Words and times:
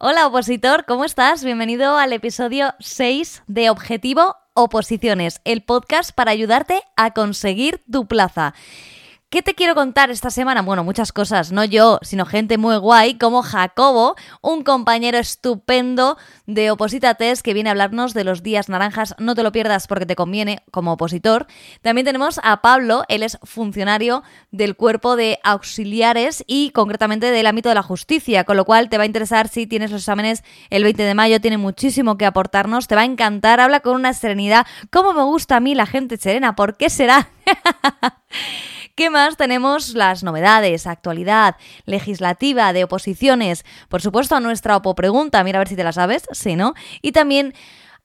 Hola 0.00 0.28
opositor, 0.28 0.84
¿cómo 0.86 1.04
estás? 1.04 1.42
Bienvenido 1.42 1.96
al 1.96 2.12
episodio 2.12 2.72
6 2.78 3.42
de 3.48 3.68
Objetivo 3.68 4.36
Oposiciones, 4.54 5.40
el 5.44 5.64
podcast 5.64 6.12
para 6.12 6.30
ayudarte 6.30 6.84
a 6.96 7.12
conseguir 7.14 7.82
tu 7.90 8.06
plaza. 8.06 8.54
¿Qué 9.30 9.42
te 9.42 9.54
quiero 9.54 9.74
contar 9.74 10.10
esta 10.10 10.30
semana? 10.30 10.62
Bueno, 10.62 10.84
muchas 10.84 11.12
cosas, 11.12 11.52
no 11.52 11.62
yo, 11.62 11.98
sino 12.00 12.24
gente 12.24 12.56
muy 12.56 12.78
guay 12.78 13.18
como 13.18 13.42
Jacobo, 13.42 14.16
un 14.40 14.62
compañero 14.62 15.18
estupendo 15.18 16.16
de 16.46 16.70
Opositates 16.70 17.42
que 17.42 17.52
viene 17.52 17.68
a 17.68 17.72
hablarnos 17.72 18.14
de 18.14 18.24
los 18.24 18.42
días 18.42 18.70
naranjas. 18.70 19.14
No 19.18 19.34
te 19.34 19.42
lo 19.42 19.52
pierdas 19.52 19.86
porque 19.86 20.06
te 20.06 20.16
conviene 20.16 20.62
como 20.70 20.92
opositor. 20.92 21.46
También 21.82 22.06
tenemos 22.06 22.40
a 22.42 22.62
Pablo, 22.62 23.04
él 23.08 23.22
es 23.22 23.36
funcionario 23.42 24.22
del 24.50 24.76
cuerpo 24.76 25.14
de 25.14 25.40
auxiliares 25.44 26.42
y 26.46 26.70
concretamente 26.70 27.30
del 27.30 27.48
ámbito 27.48 27.68
de 27.68 27.74
la 27.74 27.82
justicia, 27.82 28.44
con 28.44 28.56
lo 28.56 28.64
cual 28.64 28.88
te 28.88 28.96
va 28.96 29.02
a 29.02 29.06
interesar 29.06 29.48
si 29.48 29.66
tienes 29.66 29.90
los 29.90 30.00
exámenes 30.00 30.42
el 30.70 30.84
20 30.84 31.02
de 31.02 31.14
mayo, 31.14 31.38
tiene 31.38 31.58
muchísimo 31.58 32.16
que 32.16 32.24
aportarnos, 32.24 32.88
te 32.88 32.94
va 32.94 33.02
a 33.02 33.04
encantar, 33.04 33.60
habla 33.60 33.80
con 33.80 33.94
una 33.94 34.14
serenidad. 34.14 34.66
¿Cómo 34.90 35.12
me 35.12 35.24
gusta 35.24 35.56
a 35.56 35.60
mí 35.60 35.74
la 35.74 35.84
gente 35.84 36.16
serena? 36.16 36.56
¿Por 36.56 36.78
qué 36.78 36.88
será? 36.88 37.28
¿Qué 38.98 39.10
más 39.10 39.36
tenemos? 39.36 39.94
Las 39.94 40.24
novedades, 40.24 40.88
actualidad, 40.88 41.54
legislativa, 41.84 42.72
de 42.72 42.82
oposiciones, 42.82 43.64
por 43.88 44.02
supuesto 44.02 44.34
a 44.34 44.40
nuestra 44.40 44.76
Opo 44.76 44.96
Pregunta, 44.96 45.44
mira 45.44 45.58
a 45.58 45.60
ver 45.60 45.68
si 45.68 45.76
te 45.76 45.84
la 45.84 45.92
sabes, 45.92 46.24
si 46.32 46.56
no, 46.56 46.74
y 47.00 47.12
también 47.12 47.54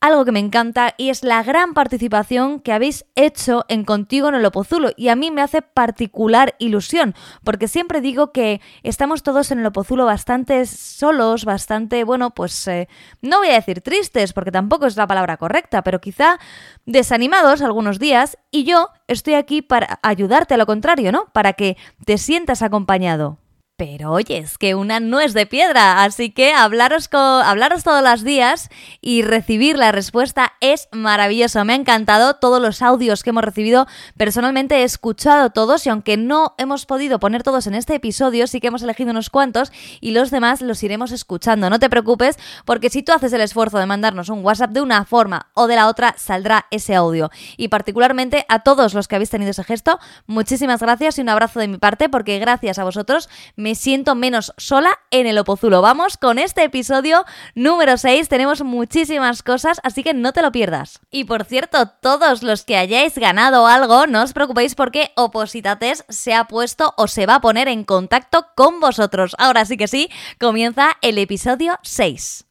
algo 0.04 0.26
que 0.26 0.34
me 0.34 0.40
encanta 0.40 0.96
y 0.98 1.12
es 1.12 1.24
la 1.24 1.42
gran 1.44 1.74
participación 1.74 2.60
que 2.60 2.74
habéis 2.74 3.06
hecho 3.16 3.64
en 3.70 3.86
Contigo 3.86 4.28
en 4.28 4.36
el 4.36 4.46
Opozulo 4.46 4.90
y 4.98 5.08
a 5.08 5.16
mí 5.16 5.32
me 5.32 5.42
hace 5.42 5.62
particular 5.62 6.56
ilusión 6.60 7.16
porque 7.46 7.70
siempre 7.70 8.02
digo 8.02 8.34
que 8.34 8.60
estamos 8.84 9.24
todos 9.24 9.50
en 9.52 9.60
el 9.60 9.66
Opozulo 9.66 10.04
bastante 10.04 10.66
solos, 10.66 11.46
bastante, 11.46 12.04
bueno, 12.04 12.32
pues 12.32 12.68
eh, 12.68 12.90
no 13.22 13.38
voy 13.38 13.48
a 13.48 13.54
decir 13.54 13.80
tristes 13.80 14.34
porque 14.34 14.52
tampoco 14.52 14.88
es 14.88 14.98
la 14.98 15.08
palabra 15.08 15.38
correcta, 15.38 15.84
pero 15.84 16.02
quizá 16.02 16.38
desanimados 16.86 17.62
algunos 17.62 17.98
días 17.98 18.38
y 18.52 18.66
yo 18.66 18.90
estoy 19.08 19.36
aquí 19.36 19.62
para 19.62 20.02
ayudarte 20.04 20.56
a 20.56 20.58
lo 20.58 20.66
contrario, 20.66 21.14
¿no? 21.14 21.28
Para 21.32 21.54
que 21.54 21.78
te 22.04 22.18
sientas 22.18 22.62
acompañado. 22.62 23.38
Pero 23.76 24.12
oye, 24.12 24.38
es 24.38 24.60
que 24.60 24.76
una 24.76 25.00
no 25.00 25.20
es 25.20 25.34
de 25.34 25.48
piedra, 25.48 26.04
así 26.04 26.30
que 26.30 26.54
hablaros, 26.54 27.10
hablaros 27.12 27.84
todos 27.84 28.04
los 28.04 28.24
días 28.24 28.70
y 29.02 29.24
recibir 29.24 29.80
la 29.80 29.92
respuesta 29.92 30.54
es 30.62 30.88
maravilloso. 30.92 31.66
Me 31.66 31.74
ha 31.74 31.76
encantado 31.76 32.36
todos 32.36 32.62
los 32.62 32.84
audios 32.84 33.24
que 33.24 33.32
hemos 33.32 33.44
recibido. 33.44 33.88
Personalmente 34.16 34.76
he 34.76 34.84
escuchado 34.84 35.50
todos 35.50 35.88
y 35.88 35.90
aunque 35.90 36.18
no 36.18 36.54
hemos 36.60 36.86
podido 36.86 37.20
poner 37.20 37.42
todos 37.42 37.66
en 37.66 37.74
este 37.74 37.96
episodio, 37.96 38.46
sí 38.46 38.60
que 38.60 38.68
hemos 38.68 38.84
elegido 38.84 39.10
unos 39.10 39.32
cuantos 39.32 39.72
y 40.00 40.12
los 40.12 40.30
demás 40.30 40.62
los 40.62 40.84
iremos 40.84 41.12
escuchando. 41.12 41.72
No 41.72 41.80
te 41.80 41.90
preocupes 41.90 42.38
porque 42.66 42.92
si 42.92 43.02
tú 43.02 43.12
haces 43.12 43.34
el 43.34 43.42
esfuerzo 43.42 43.80
de 43.80 43.88
mandarnos 43.88 44.30
un 44.30 44.46
WhatsApp 44.46 44.70
de 44.70 44.82
una 44.82 45.04
forma 45.06 45.50
o 45.56 45.66
de 45.66 45.78
la 45.78 45.88
otra, 45.88 46.14
saldrá 46.20 46.68
ese 46.70 46.94
audio. 46.94 47.32
Y 47.58 47.70
particularmente 47.70 48.46
a 48.50 48.60
todos 48.60 48.94
los 48.94 49.08
que 49.08 49.16
habéis 49.16 49.32
tenido 49.32 49.50
ese 49.50 49.64
gesto, 49.64 50.00
muchísimas 50.28 50.80
gracias 50.80 51.18
y 51.18 51.22
un 51.22 51.30
abrazo 51.30 51.60
de 51.60 51.68
mi 51.68 51.80
parte 51.80 52.08
porque 52.08 52.38
gracias 52.38 52.78
a 52.78 52.84
vosotros 52.84 53.30
siento 53.74 54.16
menos 54.16 54.54
sola 54.58 55.00
en 55.12 55.28
el 55.28 55.38
Opozulo. 55.38 55.82
Vamos 55.82 56.18
con 56.18 56.38
este 56.38 56.64
episodio 56.64 57.26
número 57.56 57.98
6. 57.98 58.30
Tenemos 58.30 58.62
muchísimas 58.64 59.44
cosas, 59.44 59.80
así 59.84 60.04
que 60.04 60.14
no 60.14 60.34
te 60.34 60.42
lo 60.42 60.52
pierdas. 60.52 61.00
Y 61.10 61.24
por 61.24 61.46
cierto, 61.46 61.88
todos 62.02 62.44
los 62.44 62.64
que 62.64 62.78
hayáis 62.78 63.18
ganado 63.18 63.66
algo, 63.68 64.06
no 64.08 64.24
os 64.24 64.34
preocupéis 64.34 64.76
porque 64.76 65.12
Opositates 65.16 66.06
se 66.10 66.34
ha 66.34 66.46
puesto 66.46 66.94
o 66.98 67.08
se 67.08 67.26
va 67.26 67.36
a 67.36 67.42
poner 67.42 67.68
en 67.68 67.84
contacto 67.84 68.48
con 68.56 68.80
vosotros. 68.80 69.36
Ahora 69.40 69.66
sí 69.66 69.78
que 69.78 69.88
sí, 69.88 70.10
comienza 70.40 70.98
el 71.02 71.18
episodio 71.18 71.80
6. 71.84 72.46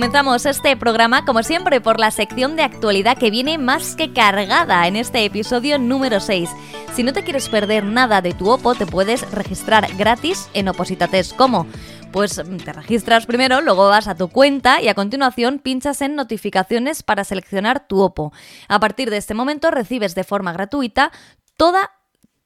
Comenzamos 0.00 0.46
este 0.46 0.78
programa, 0.78 1.26
como 1.26 1.42
siempre, 1.42 1.82
por 1.82 2.00
la 2.00 2.10
sección 2.10 2.56
de 2.56 2.62
actualidad 2.62 3.18
que 3.18 3.30
viene 3.30 3.58
más 3.58 3.96
que 3.96 4.14
cargada 4.14 4.86
en 4.86 4.96
este 4.96 5.26
episodio 5.26 5.78
número 5.78 6.20
6. 6.20 6.48
Si 6.94 7.02
no 7.02 7.12
te 7.12 7.22
quieres 7.22 7.50
perder 7.50 7.84
nada 7.84 8.22
de 8.22 8.32
tu 8.32 8.48
OPO, 8.48 8.76
te 8.76 8.86
puedes 8.86 9.30
registrar 9.30 9.86
gratis 9.98 10.48
en 10.54 10.68
Opositates. 10.68 11.34
¿Cómo? 11.34 11.66
Pues 12.12 12.40
te 12.64 12.72
registras 12.72 13.26
primero, 13.26 13.60
luego 13.60 13.90
vas 13.90 14.08
a 14.08 14.14
tu 14.14 14.28
cuenta 14.28 14.80
y 14.80 14.88
a 14.88 14.94
continuación 14.94 15.58
pinchas 15.58 16.00
en 16.00 16.16
notificaciones 16.16 17.02
para 17.02 17.24
seleccionar 17.24 17.86
tu 17.86 18.00
OPO. 18.00 18.32
A 18.68 18.80
partir 18.80 19.10
de 19.10 19.18
este 19.18 19.34
momento 19.34 19.70
recibes 19.70 20.14
de 20.14 20.24
forma 20.24 20.54
gratuita 20.54 21.12
toda 21.58 21.90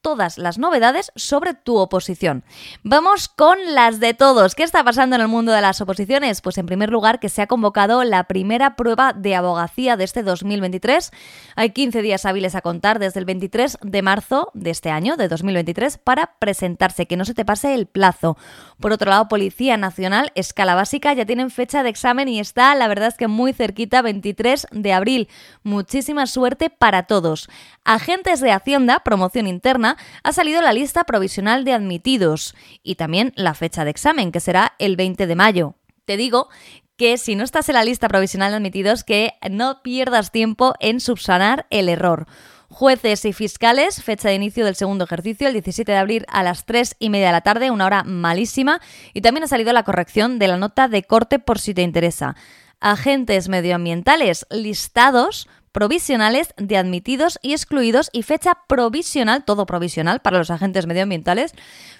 todas 0.05 0.37
las 0.37 0.59
novedades 0.59 1.11
sobre 1.15 1.55
tu 1.55 1.77
oposición. 1.77 2.43
Vamos 2.83 3.27
con 3.27 3.57
las 3.73 3.99
de 3.99 4.13
todos. 4.13 4.53
¿Qué 4.53 4.61
está 4.61 4.83
pasando 4.83 5.15
en 5.15 5.23
el 5.23 5.27
mundo 5.27 5.51
de 5.51 5.61
las 5.61 5.81
oposiciones? 5.81 6.41
Pues 6.41 6.59
en 6.59 6.67
primer 6.67 6.91
lugar 6.91 7.19
que 7.19 7.27
se 7.27 7.41
ha 7.41 7.47
convocado 7.47 8.03
la 8.03 8.25
primera 8.25 8.75
prueba 8.75 9.13
de 9.13 9.33
abogacía 9.33 9.97
de 9.97 10.03
este 10.03 10.21
2023. 10.21 11.09
Hay 11.55 11.71
15 11.71 12.03
días 12.03 12.23
hábiles 12.27 12.53
a 12.53 12.61
contar 12.61 12.99
desde 12.99 13.19
el 13.19 13.25
23 13.25 13.79
de 13.81 14.01
marzo 14.03 14.51
de 14.53 14.69
este 14.69 14.91
año, 14.91 15.17
de 15.17 15.27
2023, 15.27 15.97
para 15.97 16.35
presentarse, 16.37 17.07
que 17.07 17.17
no 17.17 17.25
se 17.25 17.33
te 17.33 17.43
pase 17.43 17.73
el 17.73 17.87
plazo. 17.87 18.37
Por 18.79 18.91
otro 18.91 19.09
lado, 19.09 19.27
Policía 19.27 19.75
Nacional, 19.75 20.31
escala 20.35 20.75
básica, 20.75 21.13
ya 21.13 21.25
tienen 21.25 21.49
fecha 21.49 21.81
de 21.81 21.89
examen 21.89 22.27
y 22.27 22.39
está, 22.39 22.75
la 22.75 22.87
verdad 22.87 23.07
es 23.07 23.15
que 23.15 23.27
muy 23.27 23.53
cerquita, 23.53 24.03
23 24.03 24.67
de 24.69 24.93
abril. 24.93 25.29
Muchísima 25.63 26.27
suerte 26.27 26.69
para 26.69 27.07
todos. 27.07 27.49
Agentes 27.83 28.39
de 28.39 28.51
Hacienda, 28.51 28.99
promoción 28.99 29.47
interna, 29.47 29.94
ha 30.23 30.33
salido 30.33 30.61
la 30.61 30.73
lista 30.73 31.03
provisional 31.03 31.65
de 31.65 31.73
admitidos 31.73 32.55
y 32.83 32.95
también 32.95 33.33
la 33.35 33.53
fecha 33.53 33.83
de 33.85 33.91
examen, 33.91 34.31
que 34.31 34.39
será 34.39 34.73
el 34.79 34.95
20 34.95 35.27
de 35.27 35.35
mayo. 35.35 35.75
Te 36.05 36.17
digo 36.17 36.49
que 36.97 37.17
si 37.17 37.35
no 37.35 37.43
estás 37.43 37.67
en 37.69 37.75
la 37.75 37.83
lista 37.83 38.07
provisional 38.07 38.51
de 38.51 38.57
admitidos, 38.57 39.03
que 39.03 39.33
no 39.49 39.81
pierdas 39.81 40.31
tiempo 40.31 40.75
en 40.79 40.99
subsanar 40.99 41.65
el 41.69 41.89
error. 41.89 42.27
Jueces 42.69 43.25
y 43.25 43.33
fiscales, 43.33 44.03
fecha 44.03 44.29
de 44.29 44.35
inicio 44.35 44.65
del 44.65 44.75
segundo 44.75 45.05
ejercicio, 45.05 45.47
el 45.47 45.53
17 45.53 45.91
de 45.91 45.97
abril 45.97 46.25
a 46.27 46.43
las 46.43 46.65
3 46.65 46.95
y 46.99 47.09
media 47.09 47.27
de 47.27 47.31
la 47.33 47.41
tarde, 47.41 47.71
una 47.71 47.85
hora 47.85 48.03
malísima. 48.03 48.81
Y 49.13 49.21
también 49.21 49.43
ha 49.43 49.47
salido 49.47 49.71
la 49.71 49.83
corrección 49.83 50.39
de 50.39 50.47
la 50.47 50.57
nota 50.57 50.87
de 50.87 51.03
corte 51.03 51.39
por 51.39 51.59
si 51.59 51.73
te 51.73 51.83
interesa. 51.83 52.35
Agentes 52.79 53.49
medioambientales 53.49 54.45
listados 54.49 55.47
provisionales 55.75 56.53
de 56.55 56.77
admitidos 56.77 57.37
y 57.41 57.51
excluidos 57.51 58.09
y 58.13 58.23
fecha 58.23 58.59
provisional, 58.65 59.43
todo 59.43 59.65
provisional 59.65 60.21
para 60.21 60.37
los 60.37 60.49
agentes 60.49 60.87
medioambientales, 60.87 61.51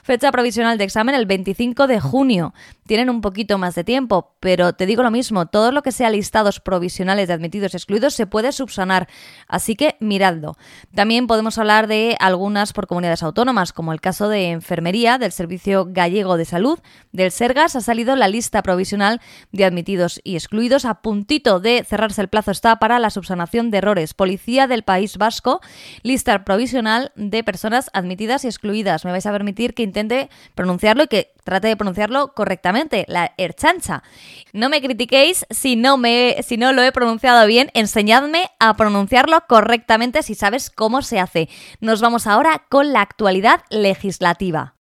fecha 0.02 0.32
provisional 0.32 0.78
de 0.78 0.86
examen 0.86 1.14
el 1.14 1.26
25 1.26 1.86
de 1.86 2.00
junio. 2.00 2.54
Tienen 2.88 3.10
un 3.10 3.20
poquito 3.20 3.58
más 3.58 3.76
de 3.76 3.84
tiempo, 3.84 4.34
pero 4.40 4.72
te 4.72 4.86
digo 4.86 5.04
lo 5.04 5.12
mismo, 5.12 5.48
todo 5.48 5.74
lo 5.74 5.82
que 5.82 5.92
sea 5.92 6.10
listados 6.10 6.62
provisionales 6.62 7.28
de 7.28 7.34
admitidos 7.34 7.74
y 7.74 7.78
excluidos 7.78 8.14
se 8.14 8.28
puede 8.28 8.54
subsanar, 8.54 9.10
así 9.50 9.76
que 9.76 9.98
miradlo. 10.00 10.56
También 10.94 11.28
podemos 11.28 11.58
hablar 11.58 11.88
de 11.88 12.16
algunas 12.22 12.72
por 12.72 12.88
comunidades 12.88 13.24
autónomas, 13.24 13.74
como 13.74 13.92
el 13.92 14.00
caso 14.00 14.30
de 14.30 14.52
enfermería 14.52 15.18
del 15.18 15.34
Servicio 15.34 15.88
Gallego 15.90 16.38
de 16.38 16.46
Salud, 16.46 16.80
del 17.12 17.32
Sergas 17.32 17.76
ha 17.76 17.82
salido 17.82 18.16
la 18.16 18.30
lista 18.30 18.64
provisional 18.64 19.20
de 19.52 19.66
admitidos 19.66 20.22
y 20.24 20.36
excluidos, 20.36 20.86
a 20.86 21.02
puntito 21.02 21.60
de 21.60 21.84
cerrarse 21.84 22.22
el 22.22 22.30
plazo 22.30 22.52
está 22.52 22.78
para 22.78 23.00
la 23.00 23.10
subsanación 23.10 23.65
de 23.72 23.78
Errores, 23.80 24.14
Policía 24.14 24.68
del 24.68 24.84
País 24.84 25.18
Vasco, 25.18 25.62
lista 26.04 26.44
provisional 26.46 27.12
de 27.16 27.44
personas 27.44 27.90
admitidas 27.94 28.44
y 28.44 28.48
excluidas. 28.48 29.06
Me 29.06 29.12
vais 29.12 29.26
a 29.26 29.32
permitir 29.32 29.74
que 29.74 29.84
intente 29.84 30.30
pronunciarlo 30.54 31.04
y 31.04 31.08
que 31.08 31.32
trate 31.44 31.68
de 31.68 31.78
pronunciarlo 31.78 32.34
correctamente, 32.34 33.06
la 33.08 33.34
Erchancha. 33.38 34.04
No 34.54 34.70
me 34.70 34.82
critiquéis 34.82 35.46
si 35.50 35.76
no, 35.76 35.98
me, 35.98 36.38
si 36.44 36.58
no 36.58 36.74
lo 36.74 36.82
he 36.82 36.92
pronunciado 36.92 37.46
bien, 37.48 37.72
enseñadme 37.74 38.50
a 38.60 38.76
pronunciarlo 38.76 39.44
correctamente 39.48 40.24
si 40.24 40.36
sabes 40.36 40.70
cómo 40.70 41.02
se 41.02 41.20
hace. 41.20 41.50
Nos 41.80 42.02
vamos 42.02 42.28
ahora 42.28 42.66
con 42.70 42.94
la 42.94 43.02
actualidad 43.02 43.62
legislativa. 43.70 44.75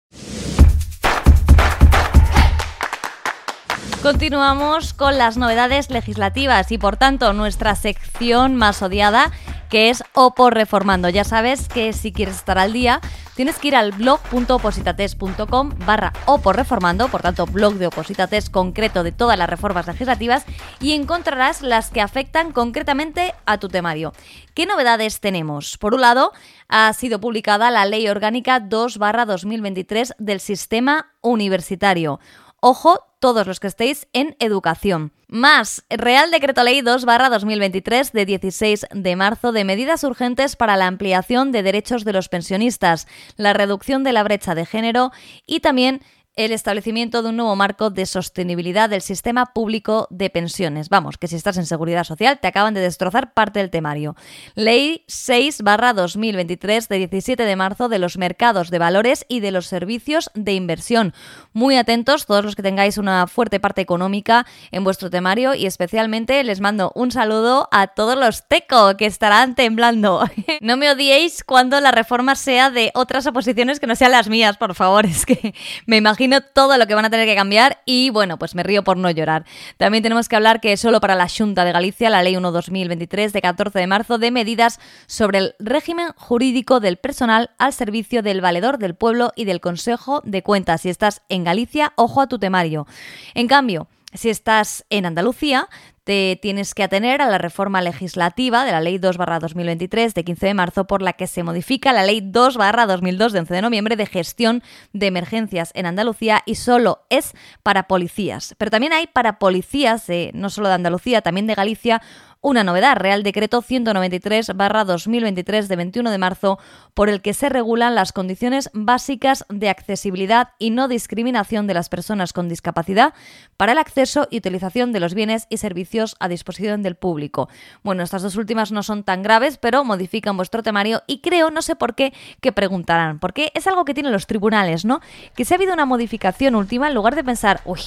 Continuamos 4.05 4.93
con 4.93 5.17
las 5.17 5.35
novedades 5.35 5.89
legislativas 5.89 6.71
y 6.71 6.77
por 6.77 6.95
tanto 6.95 7.33
nuestra 7.33 7.73
sección 7.73 8.53
más 8.53 8.83
odiada 8.83 9.31
que 9.71 9.89
es 9.89 10.03
Opo 10.13 10.51
Reformando. 10.51 11.09
Ya 11.09 11.23
sabes 11.23 11.67
que 11.67 11.91
si 11.91 12.11
quieres 12.13 12.35
estar 12.35 12.59
al 12.59 12.71
día 12.71 13.01
tienes 13.35 13.57
que 13.57 13.69
ir 13.69 13.75
al 13.75 13.93
blog.opositates.com 13.93 15.71
barra 15.87 16.13
Opo 16.27 16.53
Reformando, 16.53 17.07
por 17.07 17.23
tanto 17.23 17.47
blog 17.47 17.73
de 17.73 17.87
Opositates 17.87 18.51
concreto 18.51 19.01
de 19.01 19.11
todas 19.11 19.39
las 19.39 19.49
reformas 19.49 19.87
legislativas 19.87 20.45
y 20.79 20.93
encontrarás 20.93 21.63
las 21.63 21.89
que 21.89 22.01
afectan 22.01 22.51
concretamente 22.51 23.33
a 23.47 23.57
tu 23.57 23.69
temario. 23.69 24.13
¿Qué 24.53 24.67
novedades 24.67 25.19
tenemos? 25.19 25.79
Por 25.79 25.95
un 25.95 26.01
lado, 26.01 26.31
ha 26.69 26.93
sido 26.93 27.19
publicada 27.19 27.71
la 27.71 27.87
Ley 27.87 28.07
Orgánica 28.07 28.59
2 28.59 28.99
barra 28.99 29.25
2023 29.25 30.13
del 30.19 30.39
Sistema 30.41 31.11
Universitario 31.21 32.19
Ojo, 32.67 33.05
todos 33.19 33.45
los 33.45 33.59
que 33.59 33.67
estéis 33.67 34.07
en 34.11 34.35
educación. 34.39 35.13
Más, 35.27 35.85
Real 35.87 36.31
Decreto 36.31 36.63
Ley 36.63 36.81
2 36.81 37.05
2023 37.05 38.11
de 38.11 38.25
16 38.25 38.87
de 38.91 39.15
marzo 39.15 39.51
de 39.51 39.63
medidas 39.63 40.03
urgentes 40.03 40.55
para 40.55 40.75
la 40.75 40.87
ampliación 40.87 41.51
de 41.51 41.61
derechos 41.61 42.05
de 42.05 42.13
los 42.13 42.27
pensionistas, 42.27 43.07
la 43.35 43.53
reducción 43.53 44.03
de 44.03 44.13
la 44.13 44.23
brecha 44.23 44.55
de 44.55 44.65
género 44.65 45.11
y 45.45 45.59
también 45.59 46.01
el 46.35 46.51
establecimiento 46.51 47.23
de 47.23 47.29
un 47.29 47.37
nuevo 47.37 47.55
marco 47.55 47.89
de 47.89 48.05
sostenibilidad 48.05 48.89
del 48.89 49.01
sistema 49.01 49.53
público 49.53 50.07
de 50.09 50.29
pensiones. 50.29 50.89
Vamos, 50.89 51.17
que 51.17 51.29
si 51.29 51.37
estás 51.37 51.57
en 51.57 51.65
seguridad 51.65 52.03
social 52.03 52.39
te 52.39 52.47
acaban 52.47 52.73
de 52.73 52.81
destrozar 52.81 53.33
parte 53.33 53.59
del 53.59 53.69
temario. 53.69 54.15
Ley 54.53 55.05
6 55.07 55.59
2023 55.95 56.89
de 56.89 56.97
17 56.97 57.43
de 57.43 57.55
marzo 57.55 57.87
de 57.87 57.99
los 57.99 58.17
mercados 58.17 58.69
de 58.69 58.79
valores 58.79 59.25
y 59.29 59.39
de 59.39 59.51
los 59.51 59.67
servicios 59.67 60.29
de 60.33 60.53
inversión. 60.53 61.13
Muy 61.53 61.77
atentos 61.77 62.25
todos 62.25 62.43
los 62.43 62.55
que 62.55 62.63
tengáis 62.63 62.97
una 62.97 63.27
fuerte 63.27 63.61
parte 63.61 63.81
económica 63.81 64.45
en 64.71 64.83
vuestro 64.83 65.09
temario 65.09 65.55
y 65.55 65.65
especialmente 65.65 66.43
les 66.43 66.59
mando 66.59 66.91
un 66.95 67.11
saludo 67.11 67.69
a 67.71 67.87
todos 67.87 68.17
los 68.17 68.45
teco 68.47 68.97
que 68.97 69.05
estarán 69.05 69.55
temblando. 69.55 70.21
no 70.59 70.75
me 70.75 70.89
odiéis 70.89 71.45
cuando 71.45 71.79
la 71.79 71.91
reforma 71.91 72.35
sea 72.35 72.71
de 72.71 72.91
otras 72.93 73.25
oposiciones 73.25 73.79
que 73.79 73.87
no 73.87 73.95
sean 73.95 74.11
las 74.11 74.27
mías, 74.27 74.57
por 74.57 74.75
favor, 74.75 75.05
es 75.05 75.25
que 75.25 75.53
me 75.85 75.95
imagino 75.95 76.24
todo 76.53 76.77
lo 76.77 76.87
que 76.87 76.95
van 76.95 77.05
a 77.05 77.09
tener 77.09 77.27
que 77.27 77.35
cambiar 77.35 77.81
y 77.85 78.09
bueno, 78.09 78.37
pues 78.37 78.55
me 78.55 78.63
río 78.63 78.83
por 78.83 78.97
no 78.97 79.09
llorar. 79.09 79.45
También 79.77 80.03
tenemos 80.03 80.29
que 80.29 80.35
hablar 80.35 80.61
que 80.61 80.77
solo 80.77 80.99
para 81.01 81.15
la 81.15 81.27
Junta 81.27 81.65
de 81.65 81.71
Galicia, 81.71 82.09
la 82.09 82.23
Ley 82.23 82.35
1-2023 82.35 83.31
de 83.31 83.41
14 83.41 83.79
de 83.79 83.87
marzo 83.87 84.17
de 84.17 84.31
medidas 84.31 84.79
sobre 85.07 85.39
el 85.39 85.55
régimen 85.59 86.09
jurídico 86.15 86.79
del 86.79 86.97
personal 86.97 87.51
al 87.57 87.73
servicio 87.73 88.21
del 88.21 88.41
valedor 88.41 88.77
del 88.77 88.95
pueblo 88.95 89.31
y 89.35 89.45
del 89.45 89.61
Consejo 89.61 90.21
de 90.25 90.43
Cuentas. 90.43 90.81
Si 90.81 90.89
estás 90.89 91.21
en 91.29 91.43
Galicia, 91.43 91.93
ojo 91.95 92.21
a 92.21 92.27
tu 92.27 92.39
temario. 92.39 92.87
En 93.33 93.47
cambio, 93.47 93.87
si 94.13 94.29
estás 94.29 94.85
en 94.89 95.05
Andalucía, 95.05 95.67
te 96.05 96.37
tienes 96.39 96.75
que 96.75 96.83
atener 96.83 97.21
a 97.21 97.27
la 97.27 97.39
reforma 97.39 97.81
legislativa 97.81 98.63
de 98.63 98.71
la 98.71 98.79
Ley 98.79 98.99
2-2023 98.99 100.13
de 100.13 100.23
15 100.23 100.45
de 100.45 100.53
marzo 100.53 100.85
por 100.85 101.01
la 101.01 101.13
que 101.13 101.25
se 101.25 101.41
modifica 101.41 101.93
la 101.93 102.03
Ley 102.03 102.21
2-2002 102.21 103.31
de 103.31 103.39
11 103.39 103.53
de 103.55 103.61
noviembre 103.61 103.95
de 103.95 104.05
gestión 104.05 104.61
de 104.93 105.07
emergencias 105.07 105.71
en 105.73 105.87
Andalucía 105.87 106.43
y 106.45 106.55
solo 106.55 107.05
es 107.09 107.33
para 107.63 107.87
policías. 107.87 108.53
Pero 108.59 108.69
también 108.69 108.93
hay 108.93 109.07
para 109.07 109.39
policías, 109.39 110.05
no 110.33 110.51
solo 110.51 110.67
de 110.67 110.75
Andalucía, 110.75 111.21
también 111.21 111.47
de 111.47 111.55
Galicia 111.55 112.03
una 112.41 112.63
novedad, 112.63 112.97
Real 112.97 113.23
Decreto 113.23 113.61
193-2023 113.61 115.67
de 115.67 115.75
21 115.75 116.11
de 116.11 116.17
marzo, 116.17 116.59
por 116.93 117.09
el 117.09 117.21
que 117.21 117.33
se 117.33 117.49
regulan 117.49 117.95
las 117.95 118.11
condiciones 118.11 118.69
básicas 118.73 119.45
de 119.49 119.69
accesibilidad 119.69 120.49
y 120.59 120.69
no 120.69 120.87
discriminación 120.87 121.67
de 121.67 121.73
las 121.73 121.89
personas 121.89 122.33
con 122.33 122.47
discapacidad 122.47 123.13
para 123.57 123.71
el 123.71 123.77
acceso 123.77 124.27
y 124.29 124.37
utilización 124.37 124.93
de 124.93 124.99
los 124.99 125.13
bienes 125.13 125.47
y 125.49 125.57
servicios 125.57 126.15
a 126.19 126.27
disposición 126.27 126.83
del 126.83 126.95
público. 126.95 127.49
Bueno, 127.83 128.03
estas 128.03 128.21
dos 128.21 128.35
últimas 128.35 128.71
no 128.71 128.83
son 128.83 129.03
tan 129.03 129.23
graves, 129.23 129.57
pero 129.57 129.83
modifican 129.83 130.37
vuestro 130.37 130.63
temario 130.63 131.03
y 131.07 131.19
creo, 131.19 131.51
no 131.51 131.61
sé 131.61 131.75
por 131.75 131.95
qué, 131.95 132.13
que 132.41 132.51
preguntarán, 132.51 133.19
porque 133.19 133.51
es 133.53 133.67
algo 133.67 133.85
que 133.85 133.93
tienen 133.93 134.11
los 134.11 134.27
tribunales, 134.27 134.85
¿no? 134.85 135.01
Que 135.35 135.45
si 135.45 135.53
ha 135.53 135.57
habido 135.57 135.73
una 135.73 135.85
modificación 135.85 136.55
última, 136.55 136.87
en 136.87 136.93
lugar 136.93 137.15
de 137.15 137.23
pensar, 137.23 137.61
uy, 137.65 137.79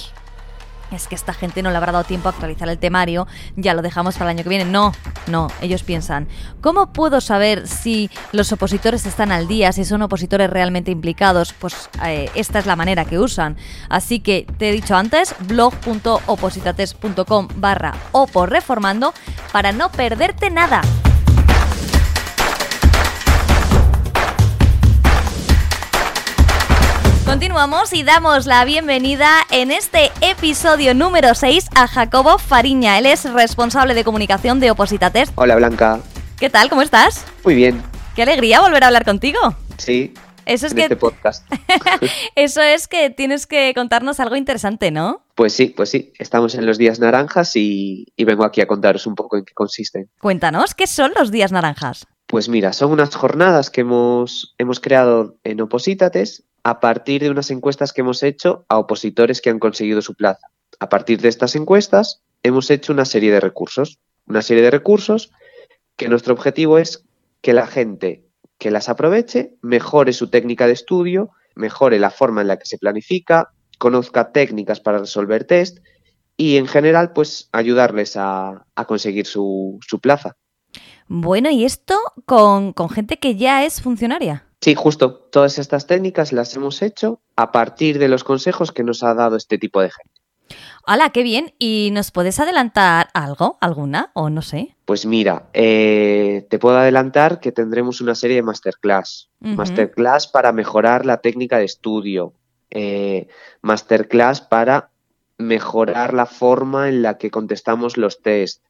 es 0.91 1.07
que 1.07 1.15
esta 1.15 1.33
gente 1.33 1.63
no 1.63 1.71
le 1.71 1.77
habrá 1.77 1.91
dado 1.91 2.03
tiempo 2.03 2.29
a 2.29 2.31
actualizar 2.31 2.69
el 2.69 2.77
temario, 2.77 3.27
ya 3.55 3.73
lo 3.73 3.81
dejamos 3.81 4.13
para 4.15 4.29
el 4.31 4.37
año 4.37 4.43
que 4.43 4.49
viene. 4.49 4.65
No, 4.65 4.91
no, 5.27 5.47
ellos 5.61 5.83
piensan, 5.83 6.27
¿cómo 6.61 6.93
puedo 6.93 7.21
saber 7.21 7.67
si 7.67 8.09
los 8.31 8.51
opositores 8.51 9.05
están 9.05 9.31
al 9.31 9.47
día, 9.47 9.71
si 9.71 9.85
son 9.85 10.01
opositores 10.01 10.49
realmente 10.49 10.89
implicados? 10.91 11.53
Pues 11.53 11.89
eh, 12.05 12.29
esta 12.35 12.59
es 12.59 12.65
la 12.65 12.75
manera 12.75 13.05
que 13.05 13.17
usan. 13.19 13.55
Así 13.89 14.19
que 14.19 14.45
te 14.57 14.69
he 14.69 14.71
dicho 14.71 14.95
antes, 14.95 15.35
blog.opositates.com 15.47 17.47
barra 17.55 17.93
reformando 18.47 19.13
para 19.51 19.71
no 19.71 19.91
perderte 19.91 20.49
nada. 20.49 20.81
Continuamos 27.39 27.93
y 27.93 28.03
damos 28.03 28.47
la 28.47 28.65
bienvenida 28.65 29.29
en 29.49 29.71
este 29.71 30.11
episodio 30.19 30.93
número 30.93 31.33
6 31.33 31.67
a 31.73 31.87
Jacobo 31.87 32.37
Fariña. 32.37 32.99
Él 32.99 33.05
es 33.05 33.31
responsable 33.31 33.93
de 33.93 34.03
comunicación 34.03 34.59
de 34.59 34.71
Opositates. 34.71 35.31
Hola 35.35 35.55
Blanca. 35.55 36.01
¿Qué 36.37 36.49
tal? 36.49 36.69
¿Cómo 36.69 36.81
estás? 36.81 37.25
Muy 37.45 37.55
bien. 37.55 37.81
Qué 38.13 38.23
alegría 38.23 38.59
volver 38.59 38.83
a 38.83 38.87
hablar 38.87 39.05
contigo. 39.05 39.39
Sí. 39.77 40.13
Eso 40.45 40.65
es 40.65 40.73
en 40.73 40.75
que 40.75 40.81
este 40.83 40.97
podcast. 40.97 41.49
Eso 42.35 42.61
es 42.61 42.89
que 42.89 43.09
tienes 43.09 43.47
que 43.47 43.71
contarnos 43.73 44.19
algo 44.19 44.35
interesante, 44.35 44.91
¿no? 44.91 45.23
Pues 45.35 45.53
sí, 45.53 45.67
pues 45.67 45.87
sí. 45.91 46.11
Estamos 46.19 46.55
en 46.55 46.65
los 46.65 46.77
días 46.77 46.99
naranjas 46.99 47.55
y, 47.55 48.07
y 48.17 48.25
vengo 48.25 48.43
aquí 48.43 48.59
a 48.59 48.67
contaros 48.67 49.07
un 49.07 49.15
poco 49.15 49.37
en 49.37 49.45
qué 49.45 49.53
consisten. 49.53 50.09
Cuéntanos, 50.19 50.75
¿qué 50.75 50.87
son 50.87 51.13
los 51.17 51.31
días 51.31 51.53
naranjas? 51.53 52.05
Pues 52.27 52.49
mira, 52.49 52.73
son 52.73 52.91
unas 52.91 53.15
jornadas 53.15 53.69
que 53.69 53.81
hemos, 53.81 54.53
hemos 54.57 54.81
creado 54.81 55.37
en 55.45 55.61
Opositates 55.61 56.43
a 56.63 56.79
partir 56.79 57.21
de 57.21 57.29
unas 57.29 57.51
encuestas 57.51 57.93
que 57.93 58.01
hemos 58.01 58.23
hecho 58.23 58.65
a 58.69 58.77
opositores 58.77 59.41
que 59.41 59.49
han 59.49 59.59
conseguido 59.59 60.01
su 60.01 60.15
plaza. 60.15 60.47
A 60.79 60.89
partir 60.89 61.21
de 61.21 61.29
estas 61.29 61.55
encuestas 61.55 62.21
hemos 62.43 62.69
hecho 62.69 62.93
una 62.93 63.05
serie 63.05 63.31
de 63.31 63.39
recursos, 63.39 63.99
una 64.27 64.41
serie 64.41 64.63
de 64.63 64.71
recursos 64.71 65.31
que 65.95 66.07
nuestro 66.07 66.33
objetivo 66.33 66.77
es 66.77 67.05
que 67.41 67.53
la 67.53 67.67
gente 67.67 68.25
que 68.57 68.71
las 68.71 68.89
aproveche 68.89 69.55
mejore 69.61 70.13
su 70.13 70.29
técnica 70.29 70.67
de 70.67 70.73
estudio, 70.73 71.31
mejore 71.55 71.99
la 71.99 72.11
forma 72.11 72.41
en 72.41 72.47
la 72.47 72.57
que 72.57 72.65
se 72.65 72.77
planifica, 72.77 73.51
conozca 73.77 74.31
técnicas 74.31 74.79
para 74.79 74.99
resolver 74.99 75.45
test 75.45 75.79
y 76.37 76.57
en 76.57 76.67
general 76.67 77.13
pues 77.13 77.49
ayudarles 77.51 78.15
a, 78.15 78.65
conseguir 78.87 79.25
su, 79.25 79.79
plaza. 80.01 80.35
Bueno, 81.07 81.49
¿y 81.49 81.65
esto 81.65 81.97
con 82.25 82.73
gente 82.89 83.17
que 83.17 83.35
ya 83.35 83.65
es 83.65 83.81
funcionaria? 83.81 84.48
Sí, 84.61 84.75
justo. 84.75 85.15
Todas 85.15 85.57
estas 85.57 85.87
técnicas 85.87 86.33
las 86.33 86.55
hemos 86.55 86.81
hecho 86.81 87.21
a 87.35 87.51
partir 87.51 87.97
de 87.97 88.09
los 88.09 88.23
consejos 88.23 88.71
que 88.71 88.83
nos 88.83 89.03
ha 89.03 89.13
dado 89.13 89.37
este 89.37 89.57
tipo 89.57 89.81
de 89.81 89.89
gente. 89.91 90.19
Hola, 90.85 91.11
qué 91.11 91.23
bien. 91.23 91.53
¿Y 91.59 91.89
nos 91.93 92.11
puedes 92.11 92.39
adelantar 92.39 93.09
algo, 93.13 93.57
alguna, 93.61 94.11
o 94.13 94.29
no 94.29 94.41
sé? 94.41 94.75
Pues 94.85 95.05
mira, 95.05 95.49
eh, 95.53 96.47
te 96.49 96.59
puedo 96.59 96.77
adelantar 96.77 97.39
que 97.39 97.51
tendremos 97.51 98.01
una 98.01 98.15
serie 98.15 98.37
de 98.37 98.41
masterclass. 98.41 99.29
Uh 99.41 99.47
-huh. 99.47 99.55
Masterclass 99.55 100.27
para 100.27 100.51
mejorar 100.51 101.05
la 101.05 101.17
técnica 101.17 101.57
de 101.59 101.65
estudio. 101.65 102.33
Eh, 102.71 103.27
masterclass 103.61 104.41
para 104.41 104.89
mejorar 105.37 106.13
la 106.13 106.25
forma 106.25 106.89
en 106.89 107.01
la 107.01 107.17
que 107.17 107.31
contestamos 107.31 107.97
los 107.97 108.21
test. 108.21 108.63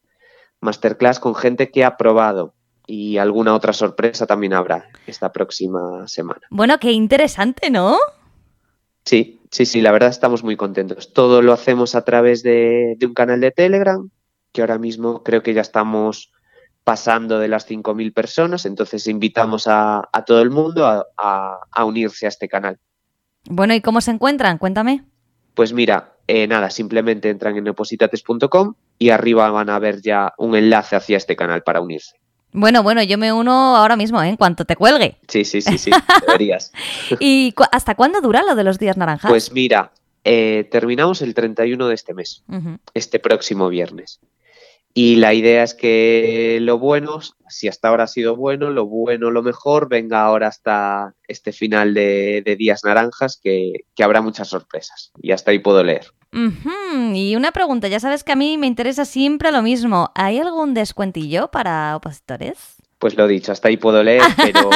Masterclass 0.60 1.18
con 1.20 1.34
gente 1.34 1.70
que 1.70 1.84
ha 1.84 1.96
probado 1.96 2.54
y 2.90 3.18
alguna 3.18 3.54
otra 3.54 3.72
sorpresa 3.72 4.26
también 4.26 4.52
habrá 4.52 4.88
esta 5.06 5.30
próxima 5.30 6.08
semana. 6.08 6.40
Bueno, 6.50 6.78
qué 6.80 6.90
interesante, 6.90 7.70
¿no? 7.70 7.96
Sí, 9.04 9.40
sí, 9.52 9.64
sí, 9.64 9.80
la 9.80 9.92
verdad 9.92 10.10
estamos 10.10 10.42
muy 10.42 10.56
contentos. 10.56 11.12
Todo 11.12 11.40
lo 11.40 11.52
hacemos 11.52 11.94
a 11.94 12.04
través 12.04 12.42
de, 12.42 12.96
de 12.98 13.06
un 13.06 13.14
canal 13.14 13.40
de 13.40 13.52
Telegram, 13.52 14.10
que 14.52 14.60
ahora 14.60 14.78
mismo 14.78 15.22
creo 15.22 15.40
que 15.44 15.54
ya 15.54 15.60
estamos 15.60 16.32
pasando 16.82 17.38
de 17.38 17.46
las 17.46 17.70
5.000 17.70 18.12
personas, 18.12 18.66
entonces 18.66 19.06
invitamos 19.06 19.68
a, 19.68 20.08
a 20.12 20.24
todo 20.24 20.42
el 20.42 20.50
mundo 20.50 20.84
a, 20.86 21.06
a, 21.16 21.60
a, 21.70 21.84
unirse 21.84 22.26
a 22.26 22.30
este 22.30 22.48
canal. 22.48 22.78
Bueno, 23.44 23.72
¿y 23.74 23.80
cómo 23.80 24.00
se 24.00 24.10
encuentran? 24.10 24.58
Cuéntame. 24.58 25.04
Pues 25.54 25.72
mira, 25.72 26.16
eh, 26.26 26.48
nada, 26.48 26.70
simplemente 26.70 27.30
entran 27.30 27.56
en 27.56 27.68
opositates.com 27.68 28.74
y 28.98 29.10
arriba 29.10 29.48
van 29.50 29.70
a 29.70 29.78
ver 29.78 30.02
ya 30.02 30.32
un 30.38 30.56
enlace 30.56 30.96
hacia 30.96 31.16
este 31.16 31.36
canal 31.36 31.62
para 31.62 31.80
unirse. 31.80 32.19
Bueno, 32.52 32.82
bueno, 32.82 33.02
yo 33.02 33.16
me 33.18 33.32
uno 33.32 33.76
ahora 33.76 33.96
mismo, 33.96 34.22
¿eh? 34.22 34.28
en 34.28 34.36
cuanto 34.36 34.64
te 34.64 34.76
cuelgue. 34.76 35.18
Sí, 35.28 35.44
sí, 35.44 35.60
sí, 35.62 35.78
sí, 35.78 35.90
deberías. 36.26 36.72
¿Y 37.18 37.52
cu 37.52 37.64
hasta 37.70 37.94
cuándo 37.94 38.20
dura 38.20 38.42
lo 38.42 38.54
de 38.54 38.64
los 38.64 38.78
días 38.78 38.96
naranjas? 38.96 39.30
Pues 39.30 39.52
mira, 39.52 39.92
eh, 40.24 40.68
terminamos 40.70 41.22
el 41.22 41.34
31 41.34 41.88
de 41.88 41.94
este 41.94 42.14
mes, 42.14 42.42
uh 42.48 42.54
-huh. 42.54 42.78
este 42.94 43.18
próximo 43.18 43.68
viernes. 43.68 44.20
Y 44.92 45.16
la 45.16 45.34
idea 45.34 45.62
es 45.62 45.74
que 45.74 46.58
lo 46.60 46.78
bueno, 46.78 47.20
si 47.48 47.68
hasta 47.68 47.88
ahora 47.88 48.04
ha 48.04 48.08
sido 48.08 48.34
bueno, 48.34 48.70
lo 48.70 48.86
bueno, 48.86 49.30
lo 49.30 49.40
mejor, 49.42 49.88
venga 49.88 50.22
ahora 50.22 50.48
hasta 50.48 51.14
este 51.28 51.52
final 51.52 51.94
de, 51.94 52.42
de 52.44 52.56
días 52.56 52.82
naranjas, 52.84 53.38
que, 53.40 53.84
que 53.94 54.02
habrá 54.02 54.20
muchas 54.20 54.48
sorpresas. 54.48 55.12
Y 55.22 55.30
hasta 55.30 55.52
ahí 55.52 55.60
puedo 55.60 55.84
leer. 55.84 56.06
Uh 56.32 56.50
-huh. 56.50 57.16
Y 57.16 57.36
una 57.36 57.52
pregunta, 57.52 57.88
ya 57.88 58.00
sabes 58.00 58.24
que 58.24 58.32
a 58.32 58.36
mí 58.36 58.56
me 58.56 58.66
interesa 58.66 59.04
siempre 59.04 59.50
lo 59.50 59.62
mismo. 59.62 60.10
¿Hay 60.14 60.38
algún 60.38 60.74
descuentillo 60.74 61.50
para 61.50 61.96
opositores? 61.96 62.76
Pues 62.98 63.16
lo 63.16 63.26
dicho, 63.26 63.50
hasta 63.50 63.68
ahí 63.68 63.78
puedo 63.78 64.02
leer, 64.02 64.22
pero 64.36 64.70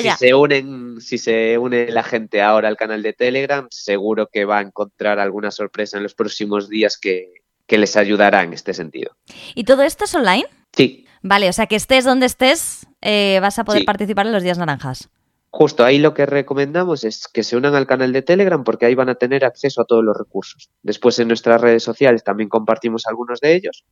si 0.00 0.10
se 0.12 0.34
unen, 0.34 1.00
si 1.00 1.18
se 1.18 1.58
une 1.58 1.90
la 1.90 2.02
gente 2.02 2.40
ahora 2.40 2.68
al 2.68 2.76
canal 2.76 3.02
de 3.02 3.12
Telegram, 3.12 3.66
seguro 3.70 4.28
que 4.32 4.46
va 4.46 4.58
a 4.58 4.62
encontrar 4.62 5.18
alguna 5.18 5.50
sorpresa 5.50 5.98
en 5.98 6.02
los 6.02 6.14
próximos 6.14 6.70
días 6.70 6.98
que, 6.98 7.34
que 7.66 7.78
les 7.78 7.96
ayudará 7.96 8.42
en 8.42 8.54
este 8.54 8.72
sentido. 8.72 9.12
¿Y 9.54 9.64
todo 9.64 9.82
esto 9.82 10.04
es 10.04 10.14
online? 10.14 10.46
Sí. 10.72 11.06
Vale, 11.22 11.50
o 11.50 11.52
sea 11.52 11.66
que 11.66 11.76
estés 11.76 12.04
donde 12.04 12.26
estés, 12.26 12.86
eh, 13.02 13.38
vas 13.42 13.58
a 13.58 13.64
poder 13.64 13.82
sí. 13.82 13.86
participar 13.86 14.26
en 14.26 14.32
los 14.32 14.42
días 14.42 14.56
naranjas. 14.56 15.10
Justo 15.52 15.84
ahí 15.84 15.98
lo 15.98 16.14
que 16.14 16.26
recomendamos 16.26 17.02
es 17.02 17.26
que 17.26 17.42
se 17.42 17.56
unan 17.56 17.74
al 17.74 17.86
canal 17.86 18.12
de 18.12 18.22
Telegram 18.22 18.62
porque 18.62 18.86
ahí 18.86 18.94
van 18.94 19.08
a 19.08 19.16
tener 19.16 19.44
acceso 19.44 19.82
a 19.82 19.84
todos 19.84 20.04
los 20.04 20.16
recursos. 20.16 20.70
Después 20.82 21.18
en 21.18 21.28
nuestras 21.28 21.60
redes 21.60 21.82
sociales 21.82 22.22
también 22.22 22.48
compartimos 22.48 23.06
algunos 23.06 23.40
de 23.40 23.54
ellos, 23.56 23.84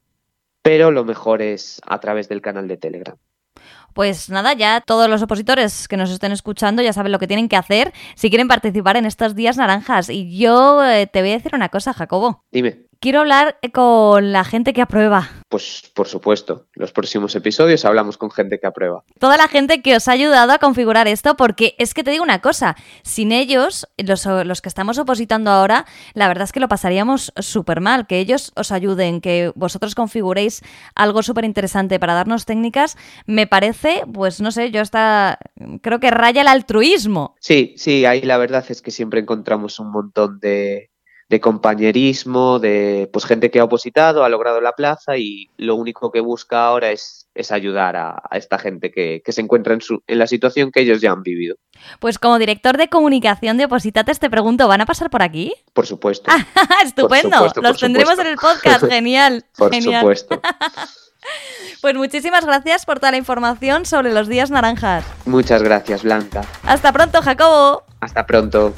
pero 0.62 0.93
lo 0.93 1.05
mejor 1.05 1.43
es 1.43 1.81
a 1.85 1.99
través 1.99 2.29
del 2.29 2.43
canal 2.43 2.69
de 2.69 2.77
Telegram. 2.77 3.17
Pues 3.95 4.30
nada, 4.30 4.52
ya 4.52 4.80
todos 4.80 5.09
los 5.09 5.23
opositores 5.23 5.88
que 5.88 5.97
nos 5.97 6.11
estén 6.11 6.33
escuchando 6.33 6.83
ya 6.83 6.92
saben 6.92 7.12
lo 7.12 7.18
que 7.18 7.26
tienen 7.26 7.49
que 7.49 7.57
hacer 7.57 7.92
si 8.14 8.28
quieren 8.30 8.49
participar 8.49 8.97
en 8.97 9.07
estos 9.07 9.35
días 9.35 9.57
naranjas. 9.57 10.09
Y 10.09 10.38
yo 10.38 10.85
eh, 10.85 11.07
te 11.07 11.21
voy 11.21 11.30
a 11.30 11.35
decir 11.35 11.54
una 11.54 11.68
cosa, 11.68 11.92
Jacobo. 11.92 12.45
Dime. 12.52 12.88
Quiero 13.00 13.21
hablar 13.21 13.59
con 13.73 14.33
la 14.33 14.42
gente 14.42 14.73
que 14.73 14.83
aprueba. 14.83 15.30
Pues 15.49 15.88
por 15.95 16.09
supuesto, 16.09 16.66
los 16.75 16.90
próximos 16.90 17.33
episodios 17.37 17.85
hablamos 17.85 18.18
con 18.18 18.28
gente 18.28 18.59
que 18.59 18.66
aprueba. 18.66 19.04
Toda 19.21 19.37
la 19.37 19.47
gente 19.47 19.83
que 19.83 19.95
os 19.95 20.09
ha 20.09 20.12
ayudado 20.12 20.52
a 20.52 20.59
configurar 20.59 21.07
esto, 21.07 21.37
porque 21.37 21.76
es 21.78 21.95
que 21.95 22.02
te 22.02 22.11
digo 22.11 22.25
una 22.25 22.40
cosa, 22.40 22.75
sin 23.04 23.30
ellos, 23.30 23.87
los, 23.99 24.26
los 24.26 24.61
que 24.61 24.68
estamos 24.68 24.99
opositando 24.99 25.52
ahora, 25.52 25.87
la 26.14 26.26
verdad 26.26 26.42
es 26.42 26.50
que 26.50 26.59
lo 26.59 26.66
pasaríamos 26.66 27.33
súper 27.37 27.80
mal, 27.80 28.09
que 28.09 28.18
ellos 28.18 28.50
os 28.57 28.73
ayuden, 28.73 29.21
que 29.21 29.52
vosotros 29.54 29.95
configuréis 29.95 30.62
algo 30.97 31.23
súper 31.23 31.45
interesante 31.45 32.00
para 32.00 32.14
darnos 32.14 32.47
técnicas, 32.47 32.97
me 33.26 33.47
parece, 33.47 33.78
pues 34.13 34.41
no 34.41 34.51
sé, 34.51 34.71
yo 34.71 34.81
hasta 34.81 35.39
creo 35.83 36.01
que 36.01 36.11
raya 36.11 36.43
el 36.43 36.49
altruismo. 36.49 37.37
Sí, 37.41 37.75
sí, 37.77 38.05
ahí 38.05 38.23
la 38.23 38.39
verdad 38.39 38.65
es 38.69 38.83
que 38.83 38.91
siempre 38.91 39.21
encontramos 39.21 39.79
un 39.79 39.91
montón 39.91 40.41
de, 40.41 40.91
de 41.29 41.41
compañerismo, 41.41 42.59
de 42.59 43.09
pues 43.13 43.27
gente 43.27 43.51
que 43.51 43.61
ha 43.61 43.65
opositado, 43.65 44.25
ha 44.25 44.29
logrado 44.29 44.61
la 44.61 44.73
plaza 44.73 45.19
y 45.19 45.51
lo 45.59 45.75
único 45.75 46.11
que 46.11 46.21
busca 46.21 46.65
ahora 46.65 46.91
es, 46.91 47.29
es 47.35 47.53
ayudar 47.53 47.97
a, 47.97 48.23
esta 48.33 48.59
gente 48.59 48.91
que, 48.91 49.23
se 49.27 49.41
encuentra 49.43 49.75
en, 49.75 49.83
su, 49.83 50.03
en 50.07 50.19
la 50.19 50.27
situación 50.27 50.73
que 50.73 50.81
ellos 50.81 51.03
ya 51.03 51.13
han 51.13 51.23
vivido. 51.23 51.57
Pues 52.01 52.19
como 52.19 52.39
director 52.39 52.79
de 52.79 52.89
comunicación 52.89 53.59
de 53.59 53.67
Opositates 53.67 54.19
te 54.19 54.31
pregunto, 54.31 54.69
¿van 54.69 54.81
a 54.81 54.87
pasar 54.87 55.11
por 55.11 55.23
aquí? 55.23 55.53
Por 55.75 55.87
supuesto. 55.87 56.31
Estupendo, 56.85 57.47
los 57.57 57.79
tendremos 57.79 58.19
en 58.19 58.27
el 58.27 58.37
podcast, 58.37 58.87
genial. 58.87 59.45
por 59.57 59.75
supuesto. 59.75 60.41
Pues 61.81 61.95
muchísimas 61.95 62.45
gracias 62.45 62.85
por 62.85 62.99
toda 62.99 63.13
la 63.13 63.19
información 63.19 63.87
sobre 63.87 64.13
los 64.13 64.29
días 64.29 64.51
naranjas. 64.51 65.05
Muchas 65.27 65.63
gracias, 65.63 66.03
Blanca. 66.03 66.43
Hasta 66.65 66.93
pronto, 66.93 67.23
Jacobo. 67.23 67.85
Hasta 68.01 68.27
pronto. 68.27 68.75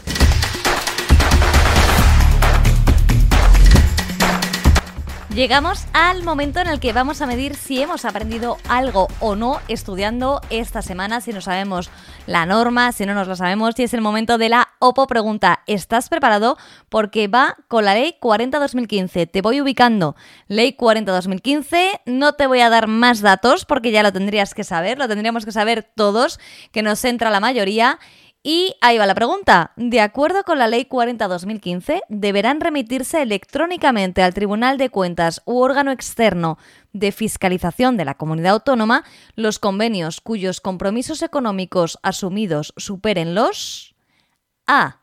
Llegamos 5.34 5.87
al 5.92 6.25
momento 6.25 6.58
en 6.58 6.66
el 6.66 6.80
que 6.80 6.92
vamos 6.92 7.22
a 7.22 7.26
medir 7.26 7.54
si 7.54 7.80
hemos 7.80 8.04
aprendido 8.04 8.56
algo 8.68 9.06
o 9.20 9.37
no 9.37 9.60
estudiando 9.68 10.40
esta 10.50 10.82
semana, 10.82 11.20
si 11.20 11.32
no 11.32 11.40
sabemos 11.40 11.88
la 12.26 12.46
norma, 12.46 12.90
si 12.90 13.06
no 13.06 13.14
nos 13.14 13.28
lo 13.28 13.37
sabemos, 13.37 13.78
y 13.78 13.84
es 13.84 13.94
el 13.94 14.00
momento 14.00 14.38
de 14.38 14.49
la 14.49 14.70
OPO 14.80 15.06
pregunta. 15.06 15.62
¿Estás 15.68 16.08
preparado? 16.08 16.58
Porque 16.88 17.28
va 17.28 17.56
con 17.68 17.84
la 17.84 17.94
ley 17.94 18.16
40-2015. 18.20 19.30
Te 19.30 19.40
voy 19.40 19.60
ubicando. 19.60 20.16
Ley 20.49 20.76
40-2015, 20.76 22.00
no 22.06 22.32
te 22.32 22.49
voy 22.49 22.58
a 22.60 22.68
dar 22.68 22.88
más 22.88 23.20
datos 23.20 23.64
porque 23.66 23.92
ya 23.92 24.02
lo 24.02 24.12
tendrías 24.12 24.52
que 24.52 24.64
saber, 24.64 24.99
lo 24.99 25.06
tendríamos 25.06 25.44
que 25.44 25.52
saber 25.52 25.88
todos, 25.94 26.40
que 26.72 26.82
nos 26.82 27.04
entra 27.04 27.30
la 27.30 27.38
mayoría. 27.38 28.00
Y 28.42 28.75
ahí 28.80 28.97
va 28.97 29.06
la 29.06 29.14
pregunta. 29.14 29.73
De 29.76 30.00
acuerdo 30.00 30.44
con 30.44 30.59
la 30.59 30.66
Ley 30.66 30.87
40-2015, 30.88 32.02
deberán 32.09 32.61
remitirse 32.61 33.20
electrónicamente 33.20 34.23
al 34.23 34.32
Tribunal 34.32 34.78
de 34.78 34.88
Cuentas 34.88 35.42
u 35.44 35.59
órgano 35.59 35.90
externo 35.92 36.56
de 36.94 37.12
fiscalización 37.12 37.99
de 37.99 38.06
la 38.06 38.14
comunidad 38.14 38.54
autónoma 38.54 39.04
los 39.35 39.59
convenios 39.59 40.23
cuyos 40.23 40.62
compromisos 40.62 41.20
económicos 41.23 41.99
asumidos 42.02 42.73
superen 42.78 43.35
los 43.35 43.94
A. 44.66 45.00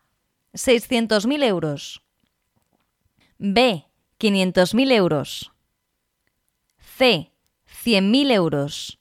600.000 0.54 1.44
euros. 1.44 2.02
B. 3.38 3.86
500.000 4.20 4.92
euros. 4.94 5.52
C. 6.80 7.32
100.000 7.86 8.32
euros. 8.32 9.00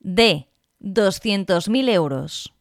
D. 0.00 0.48
200.000 0.80 1.90
euros. 1.90 2.54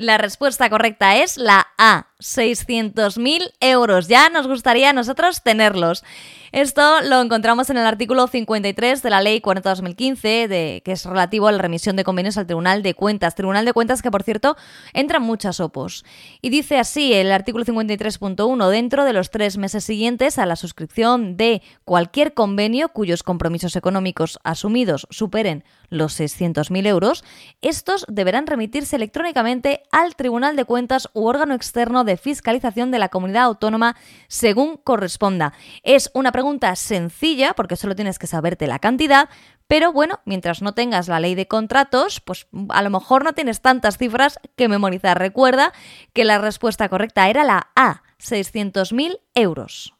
La 0.00 0.16
respuesta 0.16 0.70
correcta 0.70 1.16
es 1.16 1.36
la 1.36 1.66
A, 1.76 2.06
600.000 2.20 3.52
euros. 3.60 4.08
Ya 4.08 4.30
nos 4.30 4.46
gustaría 4.46 4.88
a 4.88 4.92
nosotros 4.94 5.42
tenerlos. 5.42 6.04
Esto 6.52 7.00
lo 7.02 7.20
encontramos 7.20 7.70
en 7.70 7.76
el 7.76 7.86
artículo 7.86 8.26
53 8.26 9.02
de 9.02 9.10
la 9.10 9.20
Ley 9.20 9.40
40-2015, 9.40 10.48
de, 10.48 10.82
que 10.84 10.90
es 10.90 11.04
relativo 11.04 11.46
a 11.46 11.52
la 11.52 11.58
remisión 11.58 11.94
de 11.94 12.02
convenios 12.02 12.36
al 12.38 12.46
Tribunal 12.46 12.82
de 12.82 12.94
Cuentas. 12.94 13.36
Tribunal 13.36 13.64
de 13.64 13.72
Cuentas 13.72 14.02
que, 14.02 14.10
por 14.10 14.24
cierto, 14.24 14.56
entran 14.92 15.22
muchas 15.22 15.60
opos. 15.60 16.04
Y 16.42 16.50
dice 16.50 16.78
así 16.78 17.14
el 17.14 17.30
artículo 17.30 17.64
53.1, 17.64 18.68
dentro 18.68 19.04
de 19.04 19.12
los 19.12 19.30
tres 19.30 19.58
meses 19.58 19.84
siguientes 19.84 20.38
a 20.38 20.46
la 20.46 20.56
suscripción 20.56 21.36
de 21.36 21.62
cualquier 21.84 22.34
convenio 22.34 22.88
cuyos 22.88 23.22
compromisos 23.22 23.76
económicos 23.76 24.40
asumidos 24.42 25.06
superen 25.10 25.62
los 25.88 26.18
600.000 26.18 26.86
euros, 26.86 27.24
estos 27.62 28.06
deberán 28.08 28.46
remitirse 28.46 28.96
electrónicamente 28.96 29.82
al 29.92 30.16
Tribunal 30.16 30.56
de 30.56 30.64
Cuentas 30.64 31.08
u 31.14 31.26
órgano 31.26 31.54
externo 31.54 32.04
de 32.04 32.16
fiscalización 32.16 32.90
de 32.90 32.98
la 32.98 33.08
comunidad 33.08 33.44
autónoma 33.44 33.96
según 34.28 34.76
corresponda. 34.76 35.52
Es 35.82 36.10
una 36.14 36.32
pregunta 36.40 36.74
sencilla 36.74 37.52
porque 37.52 37.76
solo 37.76 37.94
tienes 37.94 38.18
que 38.18 38.26
saberte 38.26 38.66
la 38.66 38.78
cantidad, 38.78 39.28
pero 39.68 39.92
bueno, 39.92 40.20
mientras 40.24 40.62
no 40.62 40.72
tengas 40.72 41.06
la 41.06 41.20
ley 41.20 41.34
de 41.34 41.46
contratos, 41.46 42.20
pues 42.20 42.46
a 42.70 42.80
lo 42.80 42.88
mejor 42.88 43.24
no 43.24 43.34
tienes 43.34 43.60
tantas 43.60 43.98
cifras 43.98 44.40
que 44.56 44.66
memorizar. 44.66 45.18
Recuerda 45.18 45.74
que 46.14 46.24
la 46.24 46.38
respuesta 46.38 46.88
correcta 46.88 47.28
era 47.28 47.44
la 47.44 47.68
A, 47.76 48.04
600.000 48.18 49.20
euros. 49.34 49.92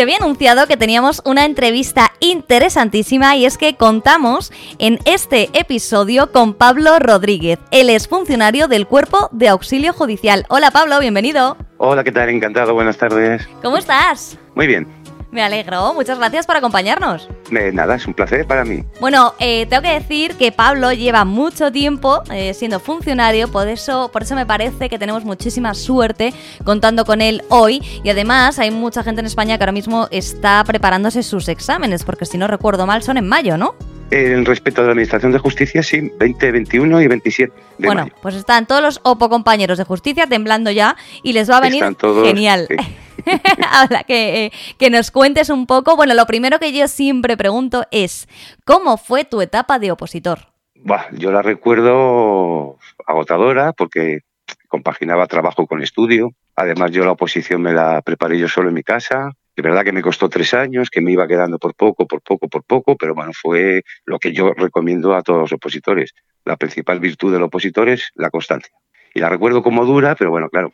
Te 0.00 0.04
había 0.04 0.16
anunciado 0.16 0.66
que 0.66 0.78
teníamos 0.78 1.20
una 1.26 1.44
entrevista 1.44 2.10
interesantísima 2.20 3.36
y 3.36 3.44
es 3.44 3.58
que 3.58 3.76
contamos 3.76 4.50
en 4.78 4.98
este 5.04 5.50
episodio 5.52 6.32
con 6.32 6.54
Pablo 6.54 6.98
Rodríguez. 6.98 7.58
Él 7.70 7.90
es 7.90 8.08
funcionario 8.08 8.66
del 8.66 8.86
Cuerpo 8.86 9.28
de 9.30 9.48
Auxilio 9.48 9.92
Judicial. 9.92 10.46
Hola 10.48 10.70
Pablo, 10.70 11.00
bienvenido. 11.00 11.58
Hola, 11.76 12.02
¿qué 12.02 12.12
tal? 12.12 12.30
Encantado, 12.30 12.72
buenas 12.72 12.96
tardes. 12.96 13.46
¿Cómo 13.62 13.76
estás? 13.76 14.38
Muy 14.54 14.66
bien. 14.66 14.86
Me 15.30 15.42
alegro, 15.42 15.94
muchas 15.94 16.18
gracias 16.18 16.44
por 16.44 16.56
acompañarnos. 16.56 17.28
De 17.50 17.72
nada, 17.72 17.94
es 17.94 18.06
un 18.06 18.14
placer 18.14 18.46
para 18.46 18.64
mí. 18.64 18.84
Bueno, 19.00 19.34
eh, 19.38 19.66
tengo 19.66 19.82
que 19.82 19.92
decir 19.92 20.34
que 20.34 20.50
Pablo 20.50 20.92
lleva 20.92 21.24
mucho 21.24 21.70
tiempo 21.70 22.22
eh, 22.32 22.52
siendo 22.52 22.80
funcionario, 22.80 23.48
por 23.48 23.68
eso, 23.68 24.10
por 24.12 24.22
eso 24.22 24.34
me 24.34 24.44
parece 24.44 24.88
que 24.88 24.98
tenemos 24.98 25.24
muchísima 25.24 25.74
suerte 25.74 26.34
contando 26.64 27.04
con 27.04 27.20
él 27.20 27.42
hoy. 27.48 27.80
Y 28.02 28.10
además 28.10 28.58
hay 28.58 28.72
mucha 28.72 29.04
gente 29.04 29.20
en 29.20 29.26
España 29.26 29.56
que 29.56 29.62
ahora 29.62 29.72
mismo 29.72 30.08
está 30.10 30.64
preparándose 30.64 31.22
sus 31.22 31.48
exámenes, 31.48 32.04
porque 32.04 32.26
si 32.26 32.36
no 32.36 32.48
recuerdo 32.48 32.86
mal 32.86 33.02
son 33.02 33.16
en 33.16 33.28
mayo, 33.28 33.56
¿no? 33.56 33.76
En 34.10 34.44
respecto 34.44 34.80
a 34.80 34.84
la 34.84 34.90
Administración 34.90 35.30
de 35.30 35.38
Justicia, 35.38 35.82
sí, 35.82 36.10
20, 36.18 36.50
21 36.50 37.00
y 37.00 37.06
27 37.06 37.52
de 37.78 37.86
Bueno, 37.86 38.08
pues 38.20 38.34
están 38.34 38.66
todos 38.66 38.82
los 38.82 39.00
OPO 39.04 39.28
compañeros 39.28 39.78
de 39.78 39.84
justicia 39.84 40.26
temblando 40.26 40.70
ya 40.72 40.96
y 41.22 41.32
les 41.32 41.48
va 41.48 41.58
a 41.58 41.60
venir 41.60 41.84
genial. 42.24 42.66
Ahora 43.72 44.02
que, 44.02 44.46
eh, 44.46 44.52
que 44.78 44.90
nos 44.90 45.12
cuentes 45.12 45.48
un 45.48 45.66
poco. 45.66 45.94
Bueno, 45.94 46.14
lo 46.14 46.26
primero 46.26 46.58
que 46.58 46.72
yo 46.72 46.88
siempre 46.88 47.36
pregunto 47.36 47.86
es, 47.92 48.28
¿cómo 48.64 48.96
fue 48.96 49.24
tu 49.24 49.40
etapa 49.42 49.78
de 49.78 49.92
opositor? 49.92 50.40
Bah, 50.74 51.06
yo 51.12 51.30
la 51.30 51.42
recuerdo 51.42 52.78
agotadora 53.06 53.72
porque 53.72 54.20
compaginaba 54.68 55.26
trabajo 55.26 55.66
con 55.66 55.82
estudio. 55.82 56.32
Además, 56.56 56.90
yo 56.90 57.04
la 57.04 57.12
oposición 57.12 57.62
me 57.62 57.72
la 57.72 58.02
preparé 58.02 58.38
yo 58.38 58.48
solo 58.48 58.68
en 58.68 58.74
mi 58.74 58.82
casa. 58.82 59.32
De 59.56 59.62
verdad 59.62 59.84
que 59.84 59.92
me 59.92 60.02
costó 60.02 60.28
tres 60.28 60.54
años, 60.54 60.90
que 60.90 61.00
me 61.00 61.12
iba 61.12 61.26
quedando 61.26 61.58
por 61.58 61.74
poco, 61.74 62.06
por 62.06 62.22
poco, 62.22 62.48
por 62.48 62.62
poco, 62.62 62.96
pero 62.96 63.14
bueno, 63.14 63.32
fue 63.34 63.82
lo 64.04 64.18
que 64.18 64.32
yo 64.32 64.54
recomiendo 64.54 65.14
a 65.14 65.22
todos 65.22 65.40
los 65.40 65.52
opositores. 65.52 66.14
La 66.44 66.56
principal 66.56 67.00
virtud 67.00 67.32
del 67.32 67.42
opositor 67.42 67.88
es 67.88 68.10
la 68.14 68.30
constancia. 68.30 68.72
Y 69.12 69.20
la 69.20 69.28
recuerdo 69.28 69.62
como 69.62 69.84
dura, 69.84 70.14
pero 70.14 70.30
bueno, 70.30 70.48
claro, 70.48 70.72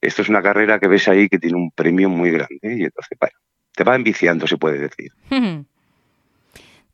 esto 0.00 0.22
es 0.22 0.28
una 0.28 0.42
carrera 0.42 0.78
que 0.78 0.88
ves 0.88 1.06
ahí 1.08 1.28
que 1.28 1.38
tiene 1.38 1.56
un 1.56 1.70
premio 1.70 2.08
muy 2.08 2.30
grande 2.30 2.58
y 2.62 2.84
entonces, 2.84 3.18
bueno, 3.20 3.36
te 3.72 3.84
va 3.84 3.94
enviciando, 3.94 4.46
se 4.46 4.56
puede 4.56 4.78
decir. 4.78 5.12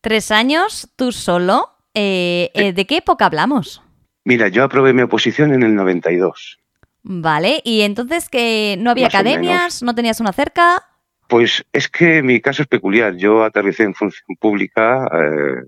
Tres 0.01 0.31
años, 0.31 0.89
tú 0.97 1.13
solo. 1.13 1.71
Eh, 1.95 2.51
eh, 2.55 2.73
¿De 2.73 2.87
qué 2.87 2.99
época 2.99 3.27
hablamos? 3.27 3.83
Mira, 4.25 4.49
yo 4.49 4.65
aprobé 4.65 4.93
mi 4.93 5.03
oposición 5.03 5.53
en 5.53 5.63
el 5.63 5.75
92. 5.75 6.59
Vale, 7.03 7.61
y 7.65 7.81
entonces 7.83 8.29
que 8.29 8.77
no 8.79 8.91
había 8.91 9.09
academias, 9.09 9.83
no 9.83 9.95
tenías 9.95 10.21
una 10.21 10.33
cerca. 10.33 10.87
Pues 11.31 11.65
es 11.73 11.89
que 11.89 12.25
mi 12.25 12.41
caso 12.41 12.63
es 12.63 12.69
peculiar. 12.69 13.15
Yo 13.15 13.45
aterricé 13.45 13.85
en 13.85 13.95
función 13.95 14.37
pública 14.41 15.09
eh, 15.15 15.63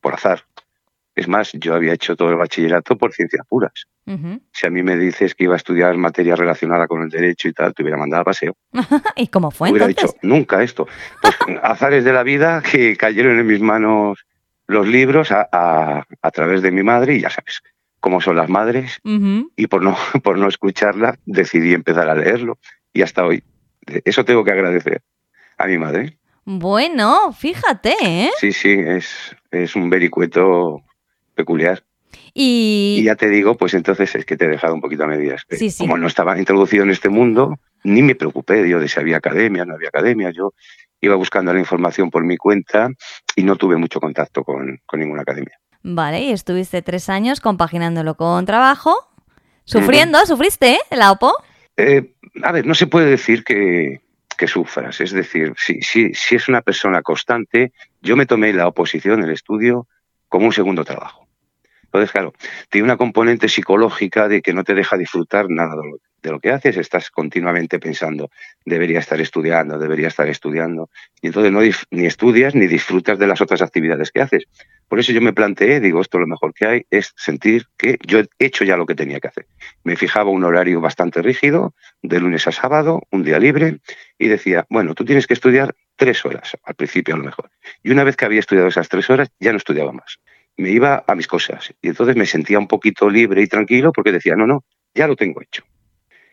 por, 0.00 0.14
azar. 0.14 0.44
Es 1.14 1.28
más, 1.28 1.52
yo 1.52 1.74
había 1.74 1.92
hecho 1.92 2.16
todo 2.16 2.30
el 2.30 2.36
bachillerato 2.36 2.96
por 2.96 3.12
ciencias 3.12 3.46
puras. 3.46 3.84
Si 4.52 4.66
a 4.66 4.70
mí 4.70 4.82
me 4.82 4.96
dices 4.96 5.34
que 5.34 5.44
iba 5.44 5.54
a 5.54 5.58
estudiar 5.58 5.96
materia 5.98 6.36
relacionada 6.36 6.86
con 6.86 7.02
el 7.02 7.10
derecho 7.10 7.48
y 7.48 7.52
tal, 7.52 7.74
te 7.74 7.82
hubiera 7.82 7.98
mandado 7.98 8.22
a 8.22 8.24
paseo. 8.24 8.56
¿Y 9.16 9.28
cómo 9.28 9.50
fue 9.50 9.70
hubiera 9.70 9.86
entonces? 9.86 10.14
dicho, 10.14 10.26
nunca 10.26 10.62
esto. 10.62 10.88
Pues 11.20 11.36
azares 11.62 12.04
de 12.04 12.12
la 12.14 12.22
vida 12.22 12.62
que 12.62 12.96
cayeron 12.96 13.38
en 13.38 13.46
mis 13.46 13.60
manos 13.60 14.24
los 14.66 14.88
libros 14.88 15.28
a, 15.32 16.06
través 16.32 16.62
de 16.62 16.70
mi 16.70 16.82
madre 16.82 17.16
y 17.16 17.20
ya 17.20 17.28
sabes 17.28 17.60
cómo 18.00 18.22
son 18.22 18.36
las 18.36 18.48
madres. 18.48 19.00
Y 19.04 19.66
por 19.66 19.82
no, 19.82 19.96
por 20.22 20.38
no 20.38 20.48
escucharla, 20.48 21.18
decidí 21.26 21.74
empezar 21.74 22.08
a 22.08 22.14
leerlo. 22.14 22.58
Y 22.94 23.02
hasta 23.02 23.26
hoy. 23.26 23.42
Eso 24.04 24.24
tengo 24.24 24.44
que 24.44 24.52
agradecer 24.52 25.02
a 25.58 25.66
mi 25.66 25.78
madre. 25.78 26.18
Bueno, 26.44 27.32
fíjate, 27.32 27.94
¿eh? 28.02 28.30
Sí, 28.38 28.52
sí, 28.52 28.72
es, 28.72 29.34
es 29.50 29.76
un 29.76 29.88
vericueto 29.88 30.82
peculiar. 31.34 31.82
Y... 32.32 33.02
ya 33.04 33.14
te 33.14 33.28
digo, 33.28 33.56
pues 33.56 33.74
entonces 33.74 34.14
es 34.14 34.24
que 34.26 34.36
te 34.36 34.44
he 34.44 34.48
dejado 34.48 34.74
un 34.74 34.80
poquito 34.80 35.04
a 35.04 35.06
medias. 35.06 35.42
Sí, 35.48 35.70
sí. 35.70 35.84
Como 35.84 35.96
no 35.96 36.06
estaba 36.06 36.38
introducido 36.38 36.82
en 36.82 36.90
este 36.90 37.08
mundo, 37.08 37.58
ni 37.84 38.02
me 38.02 38.14
preocupé 38.14 38.68
yo 38.68 38.80
de 38.80 38.88
si 38.88 38.98
había 38.98 39.18
academia, 39.18 39.64
no 39.64 39.74
había 39.74 39.88
academia. 39.88 40.30
Yo 40.30 40.52
iba 41.00 41.14
buscando 41.16 41.52
la 41.52 41.60
información 41.60 42.10
por 42.10 42.24
mi 42.24 42.36
cuenta 42.36 42.88
y 43.36 43.44
no 43.44 43.56
tuve 43.56 43.76
mucho 43.76 44.00
contacto 44.00 44.42
con, 44.42 44.80
ninguna 44.94 45.22
academia. 45.22 45.58
Vale, 45.82 46.22
y 46.22 46.32
estuviste 46.32 46.82
tres 46.82 47.08
años 47.08 47.40
compaginándolo 47.40 48.16
con 48.16 48.46
trabajo, 48.46 48.96
sufriendo, 49.64 50.24
¿sufriste 50.26 50.74
eh, 50.74 50.96
la 50.96 51.12
OPO? 51.12 51.32
Eh, 51.76 52.13
a 52.42 52.52
ver, 52.52 52.66
no 52.66 52.74
se 52.74 52.86
puede 52.86 53.10
decir 53.10 53.44
que, 53.44 54.00
que 54.36 54.48
sufras. 54.48 55.00
Es 55.00 55.12
decir, 55.12 55.54
si, 55.56 55.80
si, 55.80 56.12
si 56.14 56.34
es 56.36 56.48
una 56.48 56.62
persona 56.62 57.02
constante, 57.02 57.72
yo 58.02 58.16
me 58.16 58.26
tomé 58.26 58.52
la 58.52 58.68
oposición, 58.68 59.22
el 59.22 59.30
estudio, 59.30 59.86
como 60.28 60.46
un 60.46 60.52
segundo 60.52 60.84
trabajo. 60.84 61.24
Entonces, 61.94 62.10
claro, 62.10 62.32
tiene 62.70 62.86
una 62.86 62.96
componente 62.96 63.48
psicológica 63.48 64.26
de 64.26 64.42
que 64.42 64.52
no 64.52 64.64
te 64.64 64.74
deja 64.74 64.96
disfrutar 64.96 65.46
nada 65.48 65.76
de 66.22 66.30
lo, 66.32 66.40
que 66.40 66.50
haces, 66.50 66.76
estás 66.76 67.08
continuamente 67.08 67.78
pensando, 67.78 68.30
debería 68.64 68.98
estar 68.98 69.20
estudiando, 69.20 69.78
debería 69.78 70.08
estar 70.08 70.26
estudiando, 70.28 70.90
y 71.22 71.28
entonces 71.28 71.52
no 71.52 71.60
ni 71.92 72.06
estudias 72.06 72.56
ni 72.56 72.66
disfrutas 72.66 73.16
de 73.16 73.28
las 73.28 73.40
otras 73.40 73.62
actividades 73.62 74.10
que 74.10 74.22
haces. 74.22 74.46
Por 74.88 74.98
eso 75.00 75.12
yo 75.12 75.20
me 75.20 75.32
planteé, 75.32 75.80
digo, 75.80 76.00
esto 76.00 76.18
lo 76.18 76.26
mejor 76.26 76.54
que 76.54 76.66
hay 76.66 76.86
es 76.90 77.12
sentir 77.16 77.66
que 77.76 77.98
yo 78.06 78.20
he 78.20 78.26
hecho 78.38 78.64
ya 78.64 78.76
lo 78.76 78.86
que 78.86 78.94
tenía 78.94 79.20
que 79.20 79.28
hacer. 79.28 79.46
Me 79.82 79.96
fijaba 79.96 80.30
un 80.30 80.44
horario 80.44 80.80
bastante 80.80 81.22
rígido, 81.22 81.74
de 82.02 82.20
lunes 82.20 82.46
a 82.46 82.52
sábado, 82.52 83.02
un 83.10 83.24
día 83.24 83.38
libre, 83.38 83.78
y 84.18 84.28
decía, 84.28 84.66
bueno, 84.68 84.94
tú 84.94 85.04
tienes 85.04 85.26
que 85.26 85.34
estudiar 85.34 85.74
tres 85.96 86.24
horas, 86.24 86.56
al 86.62 86.74
principio 86.74 87.14
a 87.14 87.18
lo 87.18 87.24
mejor. 87.24 87.50
Y 87.82 87.90
una 87.90 88.04
vez 88.04 88.16
que 88.16 88.24
había 88.24 88.40
estudiado 88.40 88.68
esas 88.68 88.88
tres 88.88 89.08
horas, 89.10 89.30
ya 89.40 89.52
no 89.52 89.58
estudiaba 89.58 89.92
más 89.92 90.18
me 90.56 90.70
iba 90.70 91.04
a 91.06 91.14
mis 91.14 91.26
cosas. 91.26 91.72
Y 91.82 91.88
entonces 91.88 92.16
me 92.16 92.26
sentía 92.26 92.58
un 92.58 92.68
poquito 92.68 93.08
libre 93.10 93.42
y 93.42 93.46
tranquilo 93.46 93.92
porque 93.92 94.12
decía, 94.12 94.36
no, 94.36 94.46
no, 94.46 94.64
ya 94.94 95.06
lo 95.06 95.16
tengo 95.16 95.42
hecho. 95.42 95.64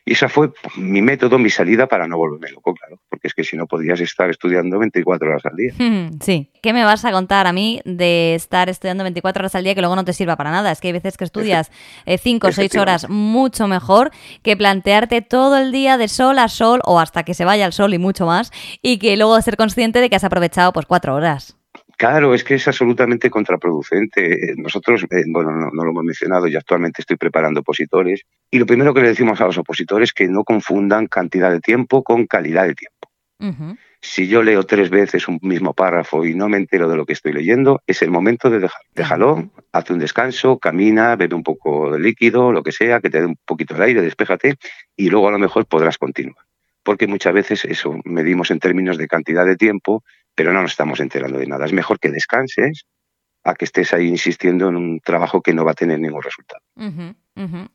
Y 0.05 0.13
esa 0.13 0.29
fue 0.29 0.51
mi 0.77 1.01
método, 1.01 1.37
mi 1.37 1.49
salida 1.49 1.87
para 1.87 2.07
no 2.07 2.17
volverme 2.17 2.49
loco, 2.49 2.73
claro, 2.73 2.99
porque 3.09 3.27
es 3.27 3.33
que 3.33 3.43
si 3.43 3.55
no 3.55 3.67
podías 3.67 3.99
estar 3.99 4.29
estudiando 4.29 4.79
24 4.79 5.29
horas 5.29 5.45
al 5.45 5.55
día. 5.55 5.73
Sí. 6.21 6.51
¿Qué 6.61 6.73
me 6.73 6.83
vas 6.83 7.05
a 7.05 7.11
contar 7.11 7.47
a 7.47 7.53
mí 7.53 7.81
de 7.85 8.35
estar 8.35 8.69
estudiando 8.69 9.03
24 9.03 9.41
horas 9.41 9.55
al 9.55 9.63
día 9.63 9.73
que 9.73 9.81
luego 9.81 9.95
no 9.95 10.05
te 10.05 10.13
sirva 10.13 10.35
para 10.35 10.51
nada? 10.51 10.71
Es 10.71 10.79
que 10.79 10.87
hay 10.89 10.93
veces 10.93 11.17
que 11.17 11.23
estudias 11.23 11.71
5 12.05 12.47
o 12.47 12.51
6 12.51 12.75
horas 12.75 13.09
mucho 13.09 13.67
mejor 13.67 14.11
que 14.43 14.55
plantearte 14.55 15.21
todo 15.21 15.57
el 15.57 15.71
día 15.71 15.97
de 15.97 16.07
sol 16.07 16.37
a 16.39 16.47
sol 16.47 16.81
o 16.85 16.99
hasta 16.99 17.23
que 17.23 17.33
se 17.33 17.45
vaya 17.45 17.65
el 17.65 17.73
sol 17.73 17.93
y 17.93 17.97
mucho 17.97 18.25
más 18.25 18.51
y 18.81 18.99
que 18.99 19.17
luego 19.17 19.39
ser 19.41 19.57
consciente 19.57 19.99
de 19.99 20.09
que 20.09 20.15
has 20.15 20.23
aprovechado 20.23 20.73
pues 20.73 20.85
4 20.85 21.15
horas. 21.15 21.60
Claro, 22.01 22.33
es 22.33 22.43
que 22.43 22.55
es 22.55 22.67
absolutamente 22.67 23.29
contraproducente. 23.29 24.55
Nosotros, 24.57 25.03
eh, 25.03 25.23
bueno, 25.27 25.51
no, 25.51 25.83
lo 25.83 25.91
hemos 25.91 26.03
mencionado, 26.03 26.47
yo 26.47 26.57
actualmente 26.57 27.03
estoy 27.03 27.15
preparando 27.15 27.59
opositores 27.59 28.23
y 28.49 28.57
lo 28.57 28.65
primero 28.65 28.91
que 28.91 29.01
le 29.01 29.09
decimos 29.09 29.39
a 29.39 29.45
los 29.45 29.59
opositores 29.59 30.09
es 30.09 30.13
que 30.13 30.27
no 30.27 30.43
confundan 30.43 31.05
cantidad 31.05 31.51
de 31.51 31.59
tiempo 31.59 32.01
con 32.01 32.25
calidad 32.25 32.65
de 32.65 32.73
tiempo. 32.73 33.77
Si 34.01 34.27
yo 34.27 34.41
leo 34.41 34.63
tres 34.63 34.89
veces 34.89 35.27
un 35.27 35.37
mismo 35.43 35.75
párrafo 35.75 36.25
y 36.25 36.33
no 36.33 36.49
me 36.49 36.57
entero 36.57 36.89
de 36.89 36.97
lo 36.97 37.05
que 37.05 37.13
estoy 37.13 37.33
leyendo, 37.33 37.83
es 37.85 38.01
el 38.01 38.09
momento 38.09 38.49
de 38.49 38.61
dejar. 38.61 38.81
Déjalo, 38.95 39.51
hace 39.71 39.93
un 39.93 39.99
descanso, 39.99 40.57
camina, 40.57 41.15
bebe 41.15 41.35
un 41.35 41.43
poco 41.43 41.91
de 41.91 41.99
líquido, 41.99 42.51
lo 42.51 42.63
que 42.63 42.71
sea, 42.71 42.99
que 42.99 43.11
te 43.11 43.19
dé 43.19 43.27
un 43.27 43.37
poquito 43.45 43.75
de 43.75 43.83
aire, 43.83 44.01
despéjate 44.01 44.55
y 44.95 45.11
luego 45.11 45.27
a 45.27 45.31
lo 45.31 45.37
mejor 45.37 45.67
podrás 45.67 45.99
continuar. 45.99 46.45
Porque 46.81 47.05
muchas 47.05 47.31
veces 47.31 47.63
eso 47.65 47.95
medimos 48.05 48.49
en 48.49 48.57
términos 48.57 48.97
de 48.97 49.07
cantidad 49.07 49.45
de 49.45 49.55
tiempo 49.55 50.03
pero 50.41 50.53
no 50.53 50.63
nos 50.63 50.71
estamos 50.71 50.99
enterando 50.99 51.37
de 51.37 51.45
nada. 51.45 51.67
Es 51.67 51.71
mejor 51.71 51.99
que 51.99 52.09
descanses 52.09 52.87
a 53.43 53.53
que 53.53 53.65
estés 53.65 53.93
ahí 53.93 54.07
insistiendo 54.07 54.69
en 54.69 54.75
un 54.75 54.99
trabajo 54.99 55.39
que 55.39 55.53
no 55.53 55.63
va 55.63 55.73
a 55.73 55.75
tener 55.75 55.99
ningún 55.99 56.23
resultado. 56.23 56.63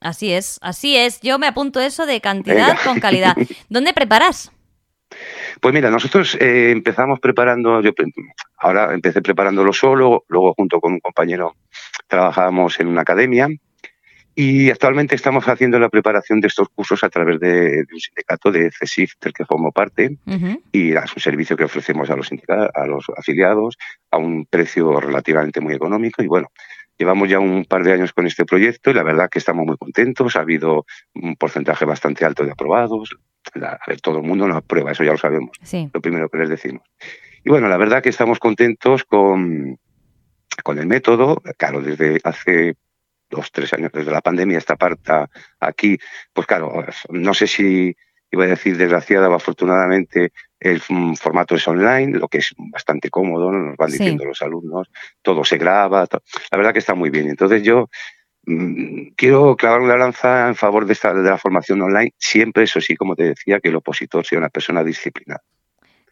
Así 0.01 0.33
es, 0.33 0.59
así 0.63 0.97
es. 0.97 1.21
Yo 1.21 1.39
me 1.39 1.47
apunto 1.47 1.79
eso 1.79 2.07
de 2.07 2.21
cantidad 2.21 2.77
con 2.83 2.99
calidad. 2.99 3.37
¿Dónde 3.69 3.95
preparas? 3.95 4.51
Pues 5.61 5.73
mira, 5.73 5.91
nosotros 5.93 6.37
eh, 6.41 6.73
empezamos 6.73 7.21
preparando, 7.21 7.81
yo 7.83 7.93
ahora 8.59 8.93
empecé 8.93 9.23
preparándolo 9.23 9.73
solo, 9.73 10.25
luego 10.27 10.53
junto 10.55 10.81
con 10.81 10.95
un 10.95 10.99
compañero 10.99 11.55
trabajábamos 12.09 12.81
en 12.81 12.89
una 12.89 13.03
academia 13.03 13.47
y 14.39 14.69
actualmente 14.69 15.15
estamos 15.15 15.49
haciendo 15.49 15.79
la 15.79 15.89
preparación 15.89 16.41
de 16.41 16.49
estos 16.49 16.69
cursos 16.69 17.03
a 17.03 17.09
través 17.09 17.41
de, 17.41 17.87
un 17.91 17.99
sindicato 17.99 18.53
de 18.53 18.71
CESIF, 18.71 19.15
del 19.19 19.33
que 19.33 19.47
formo 19.47 19.73
parte, 19.73 20.19
y 20.71 20.93
es 20.93 21.17
un 21.17 21.23
servicio 21.23 21.57
que 21.57 21.65
ofrecemos 21.65 22.11
a 22.11 22.17
los, 22.17 22.29
a 22.75 22.87
los 22.87 23.07
afiliados 23.17 23.79
a 24.11 24.19
un 24.19 24.45
precio 24.45 25.01
relativamente 25.01 25.63
muy 25.63 25.73
económico. 25.73 26.23
Y 26.23 26.27
bueno, 26.27 26.49
llevamos 26.99 27.31
ya 27.31 27.39
un 27.39 27.65
par 27.65 27.83
de 27.83 27.95
años 27.95 28.13
con 28.13 28.27
este 28.27 28.45
proyecto 28.45 28.91
y 28.91 28.95
la 28.95 29.03
verdad 29.03 29.31
que 29.31 29.39
estamos 29.39 29.65
muy 29.65 29.79
contentos. 29.79 30.37
Ha 30.37 30.41
habido 30.41 30.85
un 31.15 31.37
porcentaje 31.37 31.87
bastante 31.87 32.27
alto 32.27 32.45
de 32.45 32.53
aprobados. 32.53 33.17
a 33.55 33.79
ver, 33.87 34.03
todo 34.03 34.19
el 34.19 34.25
mundo 34.25 34.47
nos 34.47 34.59
aprueba, 34.59 34.93
eso 34.93 35.03
ya 35.03 35.13
lo 35.13 35.19
sabemos. 35.19 35.57
Lo 35.95 36.01
primero 36.03 36.29
que 36.29 36.37
les 36.37 36.51
decimos. 36.51 36.83
Y 37.43 37.49
bueno, 37.49 37.69
la 37.69 37.79
verdad 37.79 38.03
que 38.03 38.11
estamos 38.11 38.39
contentos 38.39 39.05
con, 39.05 39.79
con 40.63 40.79
el 40.79 40.87
método. 40.87 41.41
Claro, 41.57 41.81
desde 41.81 42.21
hace 42.23 42.77
dos, 43.29 43.51
tres 43.53 43.73
años 43.73 43.91
desde 43.93 44.11
la 44.11 44.21
pandemia, 44.21 44.59
esta 44.59 44.77
parte 44.77 45.13
aquí, 45.61 45.99
pues 46.33 46.47
claro, 46.47 46.85
no 47.11 47.35
sé 47.35 47.47
si 47.47 47.97
iba 48.31 48.45
a 48.45 48.49
decir 48.49 48.77
desgraciada 48.77 49.29
o 49.29 49.35
afortunadamente 49.35 50.33
el 50.59 50.81
formato 50.81 51.55
es 51.55 51.67
online, 51.69 52.19
lo 52.19 52.29
que 52.29 52.39
es 52.39 52.55
bastante 52.57 53.11
cómodo, 53.11 53.53
nos 53.53 53.77
van 53.77 53.91
diciendo 53.91 54.25
los 54.25 54.43
alumnos, 54.43 54.89
todo 55.23 55.45
se 55.45 55.59
graba, 55.59 56.07
la 56.51 56.59
verdad 56.59 56.73
que 56.73 56.79
está 56.79 56.95
muy 56.95 57.11
bien. 57.11 57.29
Entonces 57.29 57.63
yo 57.63 57.89
mm, 58.47 59.09
quiero 59.17 59.57
clavar 59.57 59.81
una 59.81 59.97
lanza 59.97 60.49
en 60.49 60.55
favor 60.55 60.87
de, 60.87 60.95
esta, 60.95 61.13
de 61.13 61.29
la 61.29 61.39
formación 61.39 61.83
online, 61.83 62.15
siempre, 62.19 62.65
eso 62.65 62.81
sí, 62.81 62.97
como 62.97 63.15
te 63.15 63.25
decía, 63.25 63.61
que 63.61 63.69
el 63.69 63.77
opositor 63.77 64.25
sea 64.25 64.39
una 64.39 64.49
persona 64.49 64.83
disciplinada. 64.83 65.43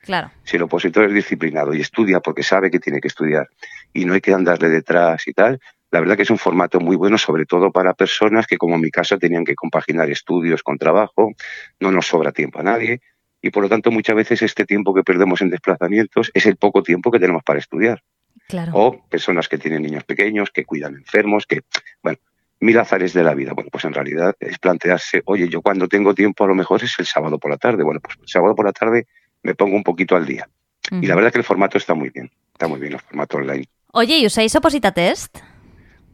Claro. 0.02 0.30
Si 0.44 0.56
el 0.56 0.62
opositor 0.62 1.06
es 1.06 1.14
disciplinado 1.14 1.72
y 1.72 1.80
estudia 1.80 2.20
porque 2.20 2.42
sabe 2.42 2.70
que 2.70 2.78
tiene 2.78 3.00
que 3.00 3.08
estudiar 3.08 3.48
y 3.94 4.04
no 4.04 4.12
hay 4.12 4.20
que 4.20 4.34
andarle 4.34 4.68
detrás 4.68 5.26
y 5.26 5.32
tal, 5.32 5.58
la 5.94 6.00
verdad 6.00 6.16
que 6.16 6.24
es 6.24 6.30
un 6.30 6.38
formato 6.38 6.80
muy 6.80 6.96
bueno, 6.96 7.16
sobre 7.18 7.46
todo 7.46 7.70
para 7.70 7.94
personas 7.94 8.48
que, 8.48 8.56
como 8.56 8.74
en 8.74 8.80
mi 8.80 8.90
caso, 8.90 9.16
tenían 9.16 9.44
que 9.44 9.54
compaginar 9.54 10.10
estudios 10.10 10.64
con 10.64 10.76
trabajo, 10.76 11.30
no 11.78 11.92
nos 11.92 12.08
sobra 12.08 12.32
tiempo 12.32 12.58
a 12.58 12.64
nadie 12.64 13.00
y, 13.40 13.50
por 13.50 13.62
lo 13.62 13.68
tanto, 13.68 13.92
muchas 13.92 14.16
veces 14.16 14.42
este 14.42 14.64
tiempo 14.64 14.92
que 14.92 15.04
perdemos 15.04 15.40
en 15.40 15.50
desplazamientos 15.50 16.32
es 16.34 16.46
el 16.46 16.56
poco 16.56 16.82
tiempo 16.82 17.12
que 17.12 17.20
tenemos 17.20 17.44
para 17.44 17.60
estudiar. 17.60 18.02
Claro. 18.48 18.72
O 18.74 19.08
personas 19.08 19.48
que 19.48 19.56
tienen 19.56 19.82
niños 19.82 20.02
pequeños, 20.02 20.50
que 20.50 20.64
cuidan 20.64 20.96
enfermos, 20.96 21.46
que, 21.46 21.60
bueno, 22.02 22.18
mil 22.58 22.76
azares 22.76 23.12
de 23.12 23.22
la 23.22 23.34
vida. 23.34 23.52
Bueno, 23.52 23.70
pues 23.70 23.84
en 23.84 23.92
realidad 23.92 24.34
es 24.40 24.58
plantearse, 24.58 25.22
oye, 25.26 25.48
yo 25.48 25.62
cuando 25.62 25.86
tengo 25.86 26.12
tiempo 26.12 26.42
a 26.42 26.48
lo 26.48 26.56
mejor 26.56 26.82
es 26.82 26.98
el 26.98 27.06
sábado 27.06 27.38
por 27.38 27.52
la 27.52 27.56
tarde. 27.56 27.84
Bueno, 27.84 28.00
pues 28.00 28.16
el 28.20 28.26
sábado 28.28 28.56
por 28.56 28.66
la 28.66 28.72
tarde 28.72 29.06
me 29.44 29.54
pongo 29.54 29.76
un 29.76 29.84
poquito 29.84 30.16
al 30.16 30.26
día. 30.26 30.48
Y 30.90 31.06
la 31.06 31.14
verdad 31.14 31.28
es 31.28 31.32
que 31.34 31.38
el 31.38 31.44
formato 31.44 31.78
está 31.78 31.94
muy 31.94 32.10
bien, 32.10 32.32
está 32.52 32.66
muy 32.66 32.80
bien 32.80 32.94
el 32.94 33.00
formato 33.00 33.36
online. 33.36 33.66
Oye, 33.92 34.18
¿y 34.18 34.26
usáis 34.26 34.56
Oposita 34.56 34.90
Test? 34.90 35.53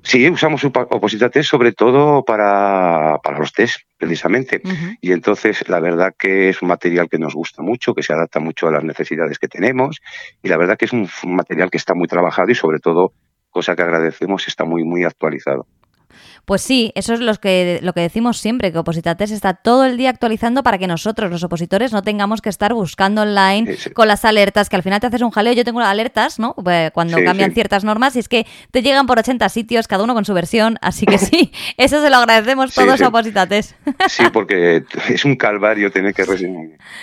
Sí, 0.03 0.29
usamos 0.29 0.65
Oposita 0.65 1.29
Test 1.29 1.51
sobre 1.51 1.73
todo 1.73 2.25
para, 2.25 3.19
para 3.23 3.39
los 3.39 3.53
test, 3.53 3.81
precisamente. 3.99 4.63
Y 5.01 5.13
entonces, 5.13 5.69
la 5.69 5.81
verdad 5.81 6.15
que 6.19 6.49
es 6.49 6.63
un 6.63 6.69
material 6.69 7.09
que 7.09 7.19
nos 7.19 7.35
gusta 7.35 7.63
mucho, 7.63 7.95
que 7.95 8.03
se 8.03 8.13
adapta 8.13 8.41
mucho 8.41 8.69
a 8.69 8.71
las 8.71 8.85
necesidades 8.85 9.39
que 9.39 9.49
tenemos. 9.49 10.01
Y 10.43 10.49
la 10.49 10.57
verdad 10.57 10.79
que 10.79 10.87
es 10.87 10.93
un 10.93 11.09
material 11.25 11.71
que 11.71 11.77
está 11.77 11.95
muy 11.95 12.09
trabajado 12.09 12.51
y 12.51 12.55
sobre 12.55 12.79
todo, 12.79 13.13
cosa 13.51 13.77
que 13.77 13.83
agradecemos, 13.83 14.49
está 14.49 14.65
muy, 14.65 14.85
muy 14.85 15.05
actualizado. 15.05 15.67
Pues 16.45 16.63
sí, 16.63 16.93
eso 16.95 17.15
es 17.15 17.21
lo 17.21 17.35
que, 17.37 17.81
lo 17.83 17.93
que 17.93 18.01
decimos 18.01 18.39
siempre, 18.39 18.73
que 18.73 18.79
Opositates 18.79 19.31
está 19.31 19.55
todo 19.55 19.85
el 19.85 19.97
día 19.97 20.11
actualizando 20.11 20.63
para 20.63 20.79
que 20.79 20.87
nosotros, 20.87 21.31
los 21.31 21.43
opositores, 21.45 21.93
no 21.93 22.03
tengamos 22.03 22.43
que 22.43 22.49
estar 22.49 22.75
buscando 22.75 23.23
online 23.23 23.77
con 23.95 24.09
las 24.09 24.25
alertas, 24.25 24.69
que 24.69 24.77
al 24.77 24.83
final 24.83 25.01
te 25.01 25.07
haces 25.07 25.23
un 25.23 25.31
jaleo. 25.31 25.53
Yo 25.53 25.65
tengo 25.65 25.81
alertas, 25.81 26.39
¿no? 26.39 26.55
Pues 26.55 26.91
cuando 26.93 27.19
cambian 27.25 27.53
ciertas 27.53 27.85
normas 27.85 28.17
y 28.17 28.21
es 28.21 28.29
que 28.29 28.47
te 28.71 28.83
llegan 28.83 29.07
por 29.07 29.19
80 29.19 29.49
sitios, 29.49 29.89
cada 29.89 30.05
uno 30.05 30.15
con 30.15 30.25
su 30.25 30.35
versión, 30.35 30.79
así 30.81 31.07
que 31.07 31.19
sí, 31.19 31.53
eso 31.77 32.03
se 32.03 32.11
lo 32.11 32.17
agradecemos 32.17 32.75
todos 32.75 33.01
a 33.01 33.09
Opositates. 33.09 33.77
Sí, 34.09 34.25
porque 34.33 34.85
es 35.09 35.25
un 35.25 35.37
calvario 35.37 35.91
tener 35.91 36.15
que 36.15 36.25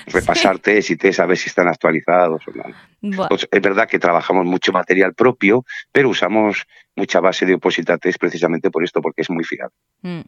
repasar 0.07 0.59
test 0.59 0.91
y 0.91 0.97
test 0.97 1.19
a 1.19 1.25
ver 1.25 1.37
si 1.37 1.49
están 1.49 1.67
actualizados 1.67 2.41
o 2.47 2.51
no. 2.51 3.27
Pues 3.27 3.47
es 3.49 3.61
verdad 3.61 3.87
que 3.87 3.99
trabajamos 3.99 4.45
mucho 4.45 4.71
material 4.71 5.13
propio, 5.13 5.65
pero 5.91 6.09
usamos 6.09 6.65
mucha 6.97 7.19
base 7.19 7.45
de 7.45 7.53
opositates 7.53 8.17
precisamente 8.17 8.69
por 8.69 8.83
esto, 8.83 9.01
porque 9.01 9.21
es 9.21 9.29
muy 9.29 9.43
fiable. 9.43 9.75
Mm. 10.01 10.21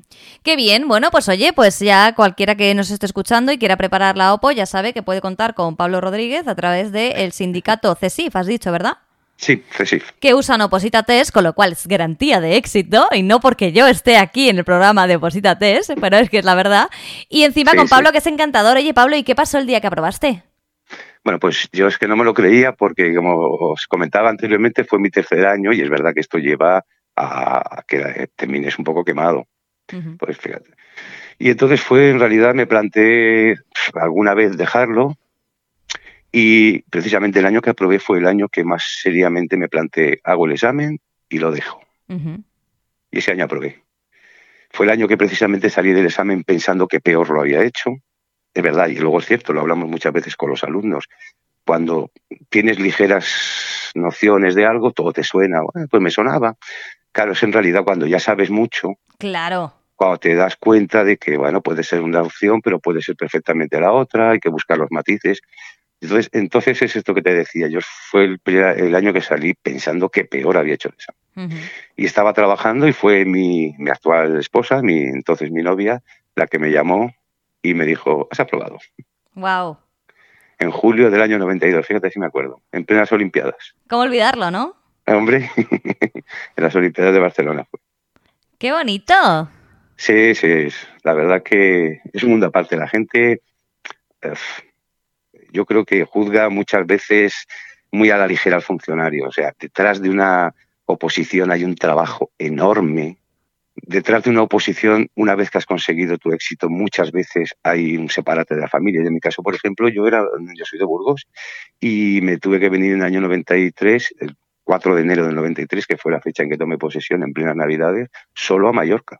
Qué 0.44 0.56
bien, 0.56 0.88
bueno, 0.88 1.12
pues 1.12 1.28
oye, 1.28 1.52
pues 1.52 1.80
ya 1.80 2.14
cualquiera 2.16 2.56
que 2.56 2.74
nos 2.76 2.92
esté 2.92 3.06
escuchando 3.06 3.52
y 3.52 3.58
quiera 3.58 3.76
preparar 3.76 4.16
la 4.16 4.34
OPO 4.34 4.52
ya 4.52 4.66
sabe 4.66 4.94
que 4.94 5.04
puede 5.04 5.20
contar 5.20 5.56
con 5.56 5.76
Pablo 5.76 6.00
Rodríguez 6.00 6.48
a 6.48 6.56
través 6.56 6.92
del 6.92 7.32
sindicato 7.32 7.94
CESIF, 7.96 8.36
has 8.36 8.48
dicho, 8.48 8.72
¿verdad? 8.72 9.00
Sí, 9.36 9.64
CESIF. 9.72 10.12
Que 10.20 10.34
usan 10.34 10.60
Oposita 10.62 11.06
con 11.32 11.46
lo 11.46 11.54
cual 11.54 11.72
es 11.72 11.88
garantía 11.88 12.42
de 12.42 12.58
éxito, 12.58 13.08
y 13.14 13.24
no 13.24 13.40
porque 13.40 13.72
yo 13.72 13.88
esté 13.88 14.18
aquí 14.18 14.50
en 14.50 14.58
el 14.58 14.66
programa 14.66 15.08
de 15.08 15.16
Oposita 15.16 15.58
pero 15.58 16.18
es 16.18 16.30
que 16.30 16.40
es 16.40 16.46
la 16.46 16.56
verdad. 16.56 16.90
Y 17.30 17.44
encima 17.44 17.74
con 17.74 17.88
Pablo, 17.88 18.12
que 18.12 18.18
es 18.18 18.28
encantador. 18.28 18.78
Oye, 18.78 18.94
Pablo, 18.94 19.16
¿y 19.16 19.24
qué 19.24 19.36
pasó 19.36 19.58
el 19.58 19.66
día 19.66 19.80
que 19.80 19.88
aprobaste? 19.88 20.44
Bueno, 21.24 21.40
pues 21.40 21.70
yo 21.72 21.88
es 21.88 21.98
que 21.98 22.08
no 22.08 22.16
me 22.16 22.24
lo 22.24 22.34
creía 22.34 22.74
porque, 22.74 23.14
como 23.14 23.36
os 23.36 23.88
comentaba 23.88 24.30
anteriormente, 24.30 24.84
fue 24.84 25.00
mi 25.00 25.10
tercer 25.10 25.46
año 25.46 25.74
y 25.74 25.82
es 25.82 25.90
verdad 25.90 26.14
que 26.14 26.22
esto 26.22 26.38
lleva 26.38 26.86
a, 27.16 27.84
que 27.88 28.30
termines 28.36 28.78
un 28.80 28.86
poco 28.86 29.04
quemado. 29.04 29.48
Pues 30.18 30.38
fíjate. 30.38 30.72
Y 31.38 31.50
entonces 31.50 31.82
fue, 31.82 32.10
en 32.10 32.20
realidad, 32.20 32.54
me 32.54 32.68
planteé 32.68 33.56
alguna 33.94 34.34
vez 34.34 34.56
dejarlo 34.56 35.18
y 36.32 36.82
precisamente 36.84 37.40
el 37.40 37.46
año 37.46 37.62
que 37.62 37.72
aprobé 37.72 38.00
fue 38.00 38.20
el 38.20 38.28
año 38.28 38.50
que 38.50 38.64
más 38.64 38.84
seriamente 39.02 39.58
me 39.58 39.68
planteé, 39.68 40.20
hago 40.24 40.46
el 40.46 40.54
examen 40.54 41.00
y 41.28 41.40
lo 41.40 41.52
dejo. 41.52 41.82
Y 43.12 43.18
ese 43.18 43.32
año 43.32 43.46
aprobé. 43.46 43.84
Fue 44.72 44.86
el 44.86 44.92
año 44.92 45.08
que 45.08 45.18
precisamente 45.18 45.70
salí 45.70 45.92
del 45.92 46.06
examen 46.06 46.44
pensando 46.44 46.88
que 46.88 47.00
peor 47.00 47.30
lo 47.32 47.42
había 47.42 47.64
hecho 47.64 47.96
de 48.60 48.70
verdad, 48.70 48.90
y 48.90 48.96
luego 48.96 49.20
es 49.20 49.26
cierto, 49.26 49.54
lo 49.54 49.62
hablamos 49.62 49.88
muchas 49.88 50.12
veces 50.12 50.36
con 50.36 50.50
los 50.50 50.66
alumnos, 50.66 51.08
cuando 51.66 52.12
tienes 52.50 52.78
ligeras 52.78 53.94
nociones 53.96 54.54
de 54.54 54.66
algo, 54.66 54.92
todo 54.92 55.14
te 55.14 55.24
suena, 55.24 55.62
pues 55.90 56.04
me 56.04 56.12
sonaba. 56.12 56.56
Claro, 57.14 57.32
es 57.32 57.42
en 57.44 57.54
realidad 57.54 57.86
cuando 57.86 58.06
ya 58.06 58.20
sabes 58.20 58.50
mucho. 58.50 58.96
Claro. 59.18 59.74
Cuando 59.96 60.18
te 60.18 60.36
das 60.36 60.58
cuenta 60.58 61.06
de 61.06 61.16
que, 61.16 61.38
bueno, 61.38 61.62
puede 61.62 61.84
ser 61.84 62.02
una 62.02 62.22
opción, 62.22 62.62
pero 62.62 62.80
puede 62.80 63.02
ser 63.02 63.16
perfectamente 63.16 63.80
la 63.80 63.94
otra, 63.94 64.32
hay 64.32 64.40
que 64.40 64.50
buscar 64.50 64.78
los 64.78 64.92
matices. 64.92 65.40
Entonces, 66.02 66.30
entonces 66.34 66.82
es 66.82 66.98
esto 66.98 67.14
que 67.14 67.22
te 67.22 67.34
decía. 67.34 67.70
Yo 67.70 67.80
fue 67.82 68.38
el, 68.46 68.96
año 68.96 69.14
que 69.14 69.22
salí 69.22 69.54
pensando 69.54 70.10
que 70.10 70.26
peor 70.26 70.58
había 70.58 70.74
hecho 70.74 70.90
eso. 70.98 71.14
Y 71.96 72.06
estaba 72.06 72.34
trabajando 72.34 72.90
y 72.90 72.92
fue 72.92 73.24
mi, 73.24 73.74
mi 73.78 73.90
actual 73.90 74.38
esposa, 74.38 74.82
mi 74.82 75.04
entonces 75.04 75.50
mi 75.50 75.64
novia, 75.64 76.04
la 76.36 76.48
que 76.48 76.60
me 76.60 76.72
llamó 76.72 77.14
y 77.62 77.74
me 77.74 77.86
dijo, 77.86 78.28
has 78.32 78.40
aprobado. 78.40 78.78
Wow. 79.34 79.78
En 80.60 80.72
julio 80.72 81.10
del 81.10 81.22
año 81.22 81.40
92, 81.40 81.86
fíjate 81.86 82.12
si 82.12 82.20
me 82.20 82.26
acuerdo, 82.26 82.62
en 82.72 82.86
plenas 82.86 83.12
Olimpiadas. 83.12 83.76
¿Cómo 83.90 84.04
olvidarlo, 84.04 84.52
no? 84.52 84.76
Hombre, 85.08 85.50
en 85.56 86.64
las 86.64 86.76
Olimpiadas 86.76 87.14
de 87.14 87.20
Barcelona 87.20 87.66
fue. 87.70 87.80
¡Qué 88.58 88.72
bonito! 88.72 89.14
Sí, 89.96 90.36
sí, 90.36 90.68
la 91.04 91.14
verdad 91.14 91.44
que 91.44 92.02
es 92.14 92.24
un 92.24 92.32
mundo 92.32 92.48
aparte. 92.48 92.76
La 92.78 92.88
gente, 92.88 93.42
yo 95.52 95.66
creo 95.66 95.86
que 95.86 96.06
juzga 96.06 96.50
muchas 96.50 96.86
veces 96.86 97.48
muy 97.92 98.10
a 98.10 98.18
la 98.18 98.28
ligera 98.28 98.58
al 98.58 98.62
funcionario. 98.62 99.28
O 99.28 99.32
sea, 99.32 99.54
detrás 99.60 100.02
de 100.02 100.10
una 100.10 100.54
oposición 100.86 101.52
hay 101.52 101.64
un 101.64 101.76
trabajo 101.76 102.32
enorme 102.38 103.19
detrás 103.84 104.24
de 104.24 104.30
una 104.30 104.44
oposición, 104.44 105.10
una 105.16 105.36
vez 105.36 105.50
que 105.50 105.58
has 105.58 105.66
conseguido 105.66 106.18
tu 106.18 106.32
éxito, 106.32 106.70
muchas 106.70 107.12
veces 107.12 107.56
hay 107.64 107.98
un 107.98 108.10
separate 108.10 108.56
de 108.56 108.62
la 108.62 108.68
familia. 108.68 109.02
en 109.02 109.14
mi 109.14 109.20
caso, 109.20 109.44
por 109.44 109.56
ejemplo, 109.56 109.90
yo 109.90 110.08
era, 110.08 110.24
yo 110.56 110.66
soy 110.66 110.80
de 110.80 110.86
Burgos 110.86 111.28
y 111.80 112.20
me 112.22 112.38
tuve 112.38 112.60
que 112.60 112.70
venir 112.70 112.94
en 112.94 113.00
el 113.00 113.06
año 113.06 113.22
93, 113.22 114.16
el 114.20 114.36
4 114.64 114.96
de 114.96 115.02
enero 115.02 115.26
del 115.26 115.36
93, 115.36 115.88
que 115.88 115.98
fue 115.98 116.12
la 116.12 116.22
fecha 116.22 116.44
en 116.44 116.50
que 116.50 116.58
tomé 116.58 116.78
posesión 116.78 117.24
en 117.24 117.34
plenas 117.34 117.56
Navidades, 117.56 118.10
solo 118.34 118.70
a 118.70 118.74
Mallorca. 118.74 119.20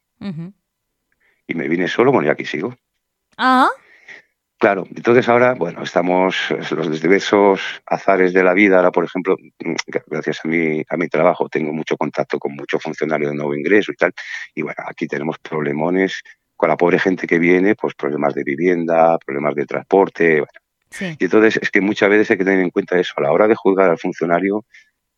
Y 1.48 1.56
me 1.56 1.68
vine 1.68 1.88
solo, 1.88 2.12
bueno, 2.12 2.28
y 2.28 2.32
aquí 2.32 2.46
sigo. 2.46 2.76
Ah. 3.38 3.70
Claro, 4.60 4.86
entonces 4.94 5.30
ahora, 5.30 5.54
bueno, 5.54 5.84
estamos 5.84 6.36
los 6.72 7.02
diversos 7.02 7.82
azares 7.86 8.34
de 8.34 8.44
la 8.44 8.54
vida. 8.54 8.76
Ahora, 8.76 8.92
por 8.92 9.06
ejemplo, 9.06 9.38
mm, 9.40 9.74
gracias 10.06 10.42
a 10.44 10.50
mi, 10.50 10.84
a 10.90 10.98
mi 10.98 11.08
trabajo, 11.08 11.48
tengo 11.48 11.72
mucho 11.72 11.96
contacto 11.96 12.38
con 12.38 12.56
muchos 12.56 12.84
funcionarios 12.84 13.32
de 13.32 13.38
nuevo 13.38 13.56
ingreso 13.56 13.94
y 13.94 13.96
tal. 13.96 14.12
Y 14.54 14.62
bueno, 14.62 14.84
aquí 14.86 15.08
tenemos 15.08 15.40
problemones 15.40 16.22
con 16.58 16.68
la 16.68 16.76
pobre 16.76 17.00
gente 17.00 17.26
que 17.26 17.40
viene, 17.40 17.74
pues 17.76 17.94
problemas 17.94 18.34
de 18.34 18.44
vivienda, 18.44 19.18
problemas 19.20 19.56
de 19.56 19.66
transporte. 19.66 20.44
Y 21.00 21.24
entonces 21.24 21.58
es 21.62 21.72
que 21.72 21.80
muchas 21.80 22.10
veces 22.10 22.30
hay 22.32 22.38
que 22.38 22.44
tener 22.44 22.60
en 22.60 22.72
cuenta 22.72 23.00
eso. 23.00 23.14
A 23.16 23.22
la 23.22 23.32
hora 23.32 23.48
de 23.48 23.56
juzgar 23.56 23.90
al 23.90 23.98
funcionario, 23.98 24.66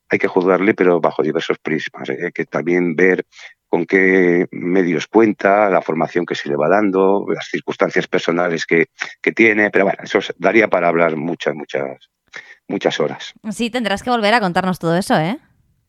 hay 0.07 0.19
que 0.19 0.27
juzgarle, 0.27 0.75
pero 0.75 1.01
bajo 1.01 1.23
diversos 1.23 1.57
prismas. 1.57 2.07
Hay 2.11 2.31
que 2.31 2.45
también 2.45 2.95
ver 2.95 3.25
con 3.71 3.85
qué 3.85 4.47
medios 4.51 5.07
cuenta, 5.07 5.69
la 5.69 5.81
formación 5.81 6.25
que 6.25 6.35
se 6.35 6.49
le 6.49 6.57
va 6.57 6.67
dando, 6.67 7.25
las 7.33 7.45
circunstancias 7.45 8.05
personales 8.05 8.65
que, 8.65 8.87
que 9.21 9.31
tiene, 9.31 9.71
pero 9.71 9.85
bueno, 9.85 9.99
eso 10.03 10.19
daría 10.37 10.67
para 10.67 10.89
hablar 10.89 11.15
muchas, 11.15 11.55
muchas, 11.55 12.09
muchas 12.67 12.99
horas. 12.99 13.33
Sí, 13.51 13.69
tendrás 13.69 14.03
que 14.03 14.09
volver 14.09 14.33
a 14.33 14.41
contarnos 14.41 14.77
todo 14.77 14.97
eso, 14.97 15.17
¿eh? 15.17 15.39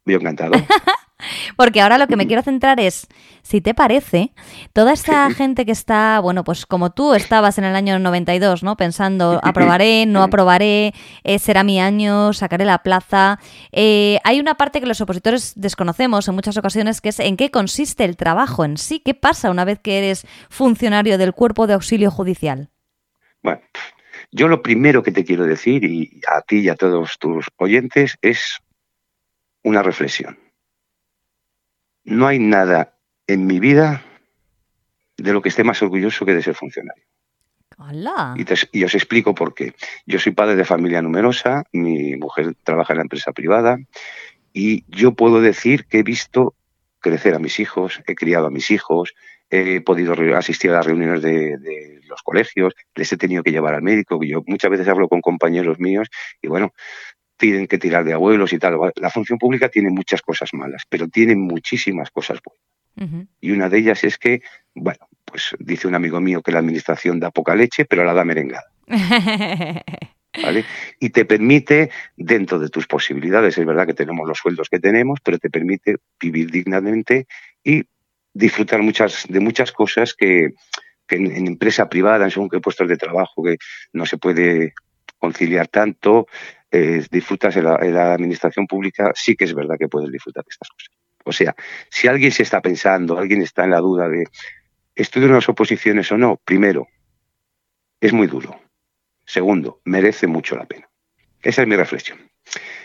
Bien 0.04 0.20
encantado. 0.20 0.52
Porque 1.56 1.80
ahora 1.80 1.98
lo 1.98 2.06
que 2.06 2.16
me 2.16 2.26
quiero 2.26 2.42
centrar 2.42 2.80
es, 2.80 3.06
si 3.42 3.60
te 3.60 3.74
parece, 3.74 4.32
toda 4.72 4.92
esta 4.92 5.30
gente 5.30 5.64
que 5.66 5.72
está, 5.72 6.20
bueno, 6.20 6.44
pues 6.44 6.66
como 6.66 6.90
tú 6.90 7.14
estabas 7.14 7.58
en 7.58 7.64
el 7.64 7.74
año 7.74 7.98
92, 7.98 8.62
¿no? 8.62 8.76
Pensando, 8.76 9.40
aprobaré, 9.42 10.06
no 10.06 10.22
aprobaré, 10.22 10.94
eh, 11.24 11.38
será 11.38 11.64
mi 11.64 11.80
año, 11.80 12.32
sacaré 12.32 12.64
la 12.64 12.82
plaza. 12.82 13.38
Eh, 13.72 14.18
hay 14.24 14.40
una 14.40 14.54
parte 14.56 14.80
que 14.80 14.86
los 14.86 15.00
opositores 15.00 15.52
desconocemos 15.56 16.28
en 16.28 16.34
muchas 16.34 16.56
ocasiones, 16.56 17.00
que 17.00 17.10
es 17.10 17.20
en 17.20 17.36
qué 17.36 17.50
consiste 17.50 18.04
el 18.04 18.16
trabajo 18.16 18.64
en 18.64 18.76
sí. 18.76 19.00
¿Qué 19.00 19.14
pasa 19.14 19.50
una 19.50 19.64
vez 19.64 19.78
que 19.78 19.98
eres 19.98 20.26
funcionario 20.48 21.18
del 21.18 21.32
cuerpo 21.32 21.66
de 21.66 21.74
auxilio 21.74 22.10
judicial? 22.10 22.70
Bueno, 23.42 23.60
yo 24.30 24.48
lo 24.48 24.62
primero 24.62 25.02
que 25.02 25.10
te 25.10 25.24
quiero 25.24 25.44
decir, 25.44 25.84
y 25.84 26.20
a 26.32 26.40
ti 26.42 26.60
y 26.60 26.68
a 26.68 26.76
todos 26.76 27.18
tus 27.18 27.46
oyentes, 27.58 28.16
es 28.22 28.58
una 29.64 29.82
reflexión 29.82 30.41
no 32.04 32.26
hay 32.26 32.38
nada 32.38 32.94
en 33.26 33.46
mi 33.46 33.60
vida 33.60 34.02
de 35.16 35.32
lo 35.32 35.42
que 35.42 35.48
esté 35.48 35.64
más 35.64 35.82
orgulloso 35.82 36.24
que 36.24 36.34
de 36.34 36.42
ser 36.42 36.54
funcionario. 36.54 37.04
Y, 38.36 38.84
os 38.84 38.94
explico 38.94 39.34
por 39.34 39.54
qué. 39.54 39.74
Yo 40.06 40.18
soy 40.18 40.32
padre 40.32 40.56
de 40.56 40.64
familia 40.64 41.02
numerosa, 41.02 41.64
mi 41.72 42.16
mujer 42.16 42.54
trabaja 42.62 42.92
en 42.92 42.98
la 42.98 43.02
empresa 43.02 43.32
privada 43.32 43.78
y 44.52 44.84
yo 44.88 45.12
puedo 45.12 45.40
decir 45.40 45.86
que 45.86 46.00
he 46.00 46.02
visto 46.02 46.54
crecer 47.00 47.34
a 47.34 47.38
mis 47.38 47.58
hijos, 47.58 48.00
he 48.06 48.14
criado 48.14 48.46
a 48.46 48.50
mis 48.50 48.70
hijos, 48.70 49.14
he 49.50 49.80
podido 49.80 50.14
asistir 50.36 50.70
a 50.70 50.74
las 50.74 50.86
reuniones 50.86 51.22
de, 51.22 51.58
de, 51.58 52.00
los 52.06 52.22
colegios, 52.22 52.74
les 52.94 53.12
he 53.12 53.16
tenido 53.16 53.42
que 53.42 53.50
llevar 53.50 53.74
al 53.74 53.82
médico. 53.82 54.20
Yo 54.22 54.42
muchas 54.46 54.70
veces 54.70 54.86
hablo 54.88 55.08
con 55.08 55.20
compañeros 55.20 55.78
míos 55.78 56.08
y 56.40 56.48
bueno, 56.48 56.72
tienen 57.42 57.66
que 57.66 57.76
tirar 57.76 58.04
de 58.04 58.12
abuelos 58.12 58.52
y 58.52 58.58
tal. 58.60 58.78
La 58.94 59.10
función 59.10 59.36
pública 59.36 59.68
tiene 59.68 59.90
muchas 59.90 60.22
cosas 60.22 60.50
malas, 60.54 60.84
pero 60.88 61.08
tiene 61.08 61.34
muchísimas 61.34 62.08
cosas 62.12 62.38
buenas. 62.40 63.26
Y 63.40 63.50
una 63.50 63.68
de 63.68 63.78
ellas 63.78 64.04
es 64.04 64.16
que, 64.16 64.42
bueno, 64.76 65.08
pues 65.24 65.56
dice 65.58 65.88
un 65.88 65.96
amigo 65.96 66.20
mío 66.20 66.40
que 66.40 66.52
la 66.52 66.60
administración 66.60 67.18
da 67.18 67.32
poca 67.32 67.56
leche, 67.56 67.84
pero 67.84 68.04
la 68.04 68.14
da 68.14 68.24
merengada. 68.24 68.70
¿Vale? 70.40 70.64
Y 71.00 71.10
te 71.10 71.24
permite, 71.24 71.90
dentro 72.16 72.60
de 72.60 72.68
tus 72.68 72.86
posibilidades, 72.86 73.58
es 73.58 73.66
verdad 73.66 73.88
que 73.88 73.94
tenemos 73.94 74.28
los 74.28 74.38
sueldos 74.38 74.68
que 74.68 74.78
tenemos, 74.78 75.18
pero 75.24 75.38
te 75.38 75.50
permite 75.50 75.96
vivir 76.20 76.48
dignamente 76.48 77.26
y 77.64 77.82
disfrutar 78.32 78.82
muchas, 78.82 79.26
de 79.28 79.40
muchas 79.40 79.72
cosas 79.72 80.14
que, 80.14 80.52
en, 81.08 81.46
empresa 81.48 81.88
privada, 81.88 82.24
en 82.24 82.30
según 82.30 82.48
qué 82.48 82.60
puestos 82.60 82.86
de 82.88 82.96
trabajo, 82.96 83.42
que 83.42 83.56
no 83.92 84.06
se 84.06 84.16
puede 84.16 84.74
conciliar 85.18 85.66
tanto, 85.66 86.26
eh, 86.72 87.04
disfrutas 87.10 87.54
en 87.56 87.64
la, 87.64 88.14
administración 88.14 88.66
pública, 88.66 89.12
sí 89.14 89.36
que 89.36 89.44
es 89.44 89.54
verdad 89.54 89.76
que 89.78 89.88
puedes 89.88 90.10
disfrutar 90.10 90.42
de 90.42 90.48
estas 90.50 90.70
cosas. 90.70 90.90
O 91.24 91.32
sea, 91.32 91.54
si 91.90 92.08
alguien 92.08 92.32
se 92.32 92.42
está 92.42 92.62
pensando, 92.62 93.18
alguien 93.18 93.42
está 93.42 93.64
en 93.64 93.70
la 93.70 93.78
duda 93.78 94.08
de 94.08 94.24
estudio 94.94 95.28
unas 95.28 95.48
oposiciones 95.48 96.10
o 96.12 96.16
no, 96.16 96.40
primero, 96.44 96.88
es 98.00 98.12
muy 98.12 98.26
duro. 98.26 98.58
Segundo, 99.24 99.80
merece 99.84 100.26
mucho 100.26 100.56
la 100.56 100.64
pena. 100.64 100.88
Esa 101.42 101.62
es 101.62 101.68
mi 101.68 101.76
reflexión. 101.76 102.18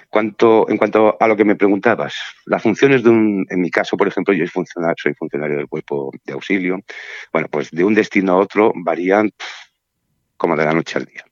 Cuanto, 0.10 0.70
en 0.70 0.78
cuanto 0.78 1.18
a 1.20 1.28
lo 1.28 1.36
que 1.36 1.46
me 1.46 1.56
preguntabas, 1.56 2.16
las 2.46 2.62
funciones 2.62 3.04
de 3.04 3.10
un, 3.10 3.46
en 3.50 3.62
mi 3.62 3.70
caso, 3.70 3.98
por 3.98 4.08
ejemplo, 4.08 4.34
yo 4.34 4.40
soy 4.40 4.48
funcionario, 4.48 4.96
soy 4.98 5.14
funcionario 5.14 5.58
del 5.58 5.68
cuerpo 5.68 6.12
de 6.26 6.34
auxilio, 6.34 6.80
bueno, 7.32 7.48
pues 7.50 7.72
de 7.72 7.84
un 7.84 7.94
destino 7.94 8.34
a 8.34 8.38
otro 8.38 8.74
varían 8.76 9.32
como 10.38 10.56
de 10.56 10.66
la 10.66 10.74
noche 10.74 10.98
al 10.98 11.06
día. 11.06 11.27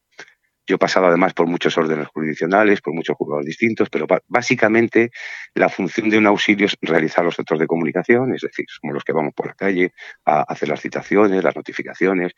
Yo 0.67 0.75
he 0.75 0.79
pasado 0.79 1.07
además 1.07 1.33
por 1.33 1.47
muchos 1.47 1.77
órdenes 1.77 2.07
jurisdiccionales, 2.07 2.81
por 2.81 2.93
muchos 2.93 3.15
juzgados 3.15 3.45
distintos, 3.45 3.89
pero 3.89 4.07
básicamente 4.27 5.11
la 5.53 5.69
función 5.69 6.09
de 6.09 6.17
un 6.17 6.27
auxilio 6.27 6.65
es 6.65 6.75
realizar 6.81 7.23
los 7.23 7.35
centros 7.35 7.59
de 7.59 7.67
comunicación, 7.67 8.33
es 8.33 8.41
decir, 8.41 8.65
somos 8.67 8.93
los 8.93 9.03
que 9.03 9.13
vamos 9.13 9.33
por 9.33 9.47
la 9.47 9.53
calle 9.53 9.93
a 10.25 10.41
hacer 10.41 10.69
las 10.69 10.81
citaciones, 10.81 11.43
las 11.43 11.55
notificaciones. 11.55 12.33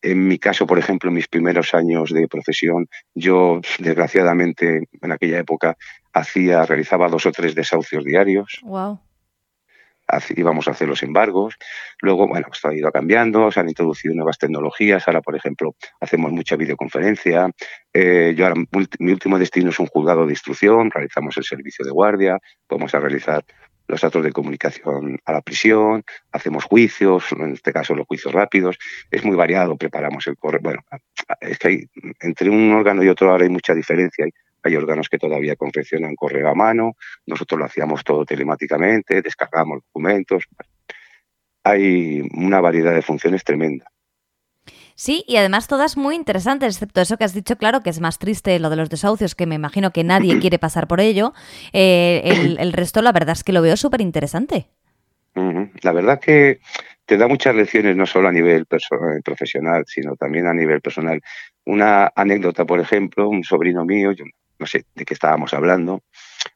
En 0.00 0.26
mi 0.26 0.38
caso, 0.38 0.66
por 0.66 0.78
ejemplo, 0.78 1.08
en 1.08 1.14
mis 1.14 1.28
primeros 1.28 1.74
años 1.74 2.12
de 2.12 2.28
profesión, 2.28 2.88
yo 3.14 3.60
desgraciadamente 3.78 4.88
en 5.00 5.12
aquella 5.12 5.38
época 5.38 5.76
hacía, 6.12 6.64
realizaba 6.64 7.08
dos 7.08 7.26
o 7.26 7.32
tres 7.32 7.54
desahucios 7.54 8.04
diarios. 8.04 8.60
Wow 8.62 9.00
íbamos 10.36 10.68
a 10.68 10.72
hacer 10.72 10.88
los 10.88 11.02
embargos. 11.02 11.56
Luego, 12.00 12.28
bueno, 12.28 12.46
esto 12.52 12.68
ha 12.68 12.74
ido 12.74 12.90
cambiando, 12.90 13.50
se 13.50 13.60
han 13.60 13.68
introducido 13.68 14.14
nuevas 14.14 14.38
tecnologías. 14.38 15.06
Ahora, 15.06 15.20
por 15.20 15.36
ejemplo, 15.36 15.74
hacemos 16.00 16.32
mucha 16.32 16.56
videoconferencia. 16.56 17.50
Eh, 17.92 18.34
yo 18.36 18.46
ahora, 18.46 18.62
mi 18.98 19.12
último 19.12 19.38
destino 19.38 19.70
es 19.70 19.78
un 19.78 19.86
juzgado 19.86 20.26
de 20.26 20.32
instrucción, 20.32 20.90
realizamos 20.90 21.36
el 21.36 21.44
servicio 21.44 21.84
de 21.84 21.90
guardia, 21.90 22.38
vamos 22.68 22.94
a 22.94 23.00
realizar 23.00 23.44
los 23.88 24.00
datos 24.00 24.24
de 24.24 24.32
comunicación 24.32 25.18
a 25.24 25.32
la 25.32 25.42
prisión, 25.42 26.02
hacemos 26.30 26.64
juicios, 26.64 27.24
en 27.32 27.52
este 27.52 27.72
caso 27.72 27.94
los 27.94 28.06
juicios 28.06 28.32
rápidos, 28.32 28.78
es 29.10 29.24
muy 29.24 29.36
variado, 29.36 29.76
preparamos 29.76 30.26
el 30.26 30.36
correo. 30.36 30.60
Bueno, 30.62 30.80
es 31.40 31.58
que 31.58 31.68
hay, 31.68 31.84
entre 32.20 32.48
un 32.48 32.72
órgano 32.72 33.02
y 33.02 33.08
otro 33.08 33.30
ahora 33.30 33.44
hay 33.44 33.50
mucha 33.50 33.74
diferencia. 33.74 34.26
Órganos 34.64 35.08
que 35.08 35.18
todavía 35.18 35.56
confeccionan 35.56 36.14
correo 36.14 36.48
a 36.48 36.54
mano, 36.54 36.96
nosotros 37.26 37.58
lo 37.58 37.64
hacíamos 37.66 38.04
todo 38.04 38.24
telemáticamente, 38.24 39.22
descargamos 39.22 39.82
documentos. 39.82 40.44
Hay 41.64 42.22
una 42.34 42.60
variedad 42.60 42.94
de 42.94 43.02
funciones 43.02 43.44
tremenda. 43.44 43.92
Sí, 44.94 45.24
y 45.26 45.36
además 45.36 45.68
todas 45.68 45.96
muy 45.96 46.14
interesantes, 46.14 46.74
excepto 46.74 47.00
eso 47.00 47.16
que 47.16 47.24
has 47.24 47.34
dicho, 47.34 47.56
claro, 47.56 47.82
que 47.82 47.90
es 47.90 48.00
más 48.00 48.18
triste 48.18 48.58
lo 48.58 48.70
de 48.70 48.76
los 48.76 48.90
desahucios, 48.90 49.34
que 49.34 49.46
me 49.46 49.54
imagino 49.54 49.90
que 49.90 50.04
nadie 50.04 50.38
quiere 50.40 50.58
pasar 50.58 50.86
por 50.86 51.00
ello. 51.00 51.32
Eh, 51.72 52.56
el, 52.58 52.72
resto, 52.72 53.02
la 53.02 53.12
verdad 53.12 53.32
es 53.32 53.44
que 53.44 53.52
lo 53.52 53.62
veo 53.62 53.76
súper 53.76 54.00
interesante. 54.00 54.66
La 55.34 55.92
verdad 55.92 56.20
que 56.20 56.60
te 57.06 57.16
da 57.16 57.26
muchas 57.26 57.54
lecciones, 57.54 57.96
no 57.96 58.06
solo 58.06 58.28
a 58.28 58.32
nivel 58.32 58.66
profesional, 59.24 59.84
sino 59.86 60.14
también 60.14 60.46
a 60.46 60.52
nivel 60.52 60.80
personal. 60.80 61.20
Una 61.64 62.12
anécdota, 62.14 62.64
por 62.64 62.80
ejemplo, 62.80 63.28
un 63.28 63.42
sobrino 63.42 63.84
mío, 63.84 64.12
yo 64.12 64.24
no 64.62 64.66
sé 64.66 64.84
de 64.94 65.04
qué 65.04 65.14
estábamos 65.14 65.52
hablando. 65.54 66.02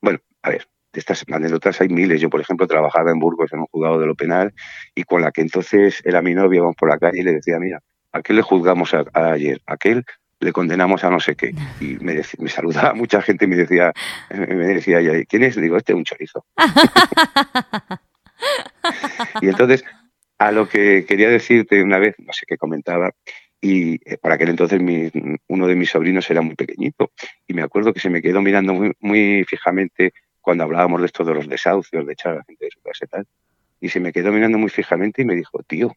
Bueno, 0.00 0.20
a 0.42 0.50
ver, 0.50 0.68
de 0.92 1.00
estas 1.00 1.24
anécdotas 1.30 1.80
hay 1.80 1.88
miles. 1.88 2.20
Yo, 2.20 2.30
por 2.30 2.40
ejemplo, 2.40 2.68
trabajaba 2.68 3.10
en 3.10 3.18
Burgos 3.18 3.52
en 3.52 3.58
un 3.58 3.66
juzgado 3.66 3.98
de 3.98 4.06
lo 4.06 4.14
penal 4.14 4.54
y 4.94 5.02
con 5.02 5.22
la 5.22 5.32
que 5.32 5.42
entonces 5.42 6.00
era 6.04 6.22
mi 6.22 6.34
novia, 6.34 6.58
íbamos 6.58 6.76
por 6.76 6.88
la 6.88 6.98
calle 6.98 7.18
y 7.18 7.24
le 7.24 7.32
decía, 7.32 7.58
mira, 7.58 7.80
¿a 8.12 8.22
qué 8.22 8.32
le 8.32 8.42
juzgamos 8.42 8.94
ayer? 9.12 9.60
¿A 9.66 9.74
aquel 9.74 10.04
le 10.40 10.52
condenamos 10.52 11.02
a 11.04 11.10
no 11.10 11.20
sé 11.20 11.34
qué. 11.34 11.54
Y 11.80 11.96
me, 12.00 12.20
me 12.38 12.48
saludaba 12.48 12.94
mucha 12.94 13.22
gente 13.22 13.44
y 13.44 13.48
me 13.48 13.56
decía, 13.56 13.92
me 14.30 14.66
decía, 14.66 15.00
¿quién 15.28 15.42
es? 15.42 15.56
Digo, 15.56 15.76
este 15.76 15.92
es 15.92 15.96
un 15.96 16.04
chorizo. 16.04 16.46
y 19.40 19.48
entonces, 19.48 19.84
a 20.38 20.52
lo 20.52 20.68
que 20.68 21.04
quería 21.06 21.28
decirte 21.28 21.82
una 21.82 21.98
vez, 21.98 22.14
no 22.18 22.32
sé 22.32 22.44
qué 22.46 22.56
comentaba, 22.56 23.10
y 23.60 23.94
eh, 24.10 24.18
para 24.18 24.34
aquel 24.34 24.50
entonces 24.50 24.80
uno 25.48 25.66
de 25.66 25.74
mis 25.74 25.90
sobrinos 25.90 26.30
era 26.30 26.42
muy 26.42 26.54
pequeñito 26.54 27.10
y 27.46 27.54
me 27.54 27.62
acuerdo 27.62 27.92
que 27.92 28.00
se 28.00 28.10
me 28.10 28.22
quedó 28.22 28.42
mirando 28.42 28.74
muy, 28.74 28.92
muy 29.00 29.44
fijamente 29.44 30.12
cuando 30.40 30.64
hablábamos 30.64 31.00
de 31.00 31.06
esto 31.06 31.24
de 31.24 31.34
los 31.34 31.48
desahucios, 31.48 32.06
de 32.06 32.12
echar 32.12 32.32
a 32.32 32.36
la 32.36 32.44
gente 32.44 32.66
de 32.66 32.70
su 32.70 32.80
casa 32.80 33.04
y 33.04 33.08
tal. 33.08 33.26
Y 33.80 33.88
se 33.88 33.98
me 33.98 34.12
quedó 34.12 34.30
mirando 34.30 34.58
muy 34.58 34.70
fijamente 34.70 35.22
y 35.22 35.24
me 35.24 35.34
dijo, 35.34 35.60
tío, 35.64 35.92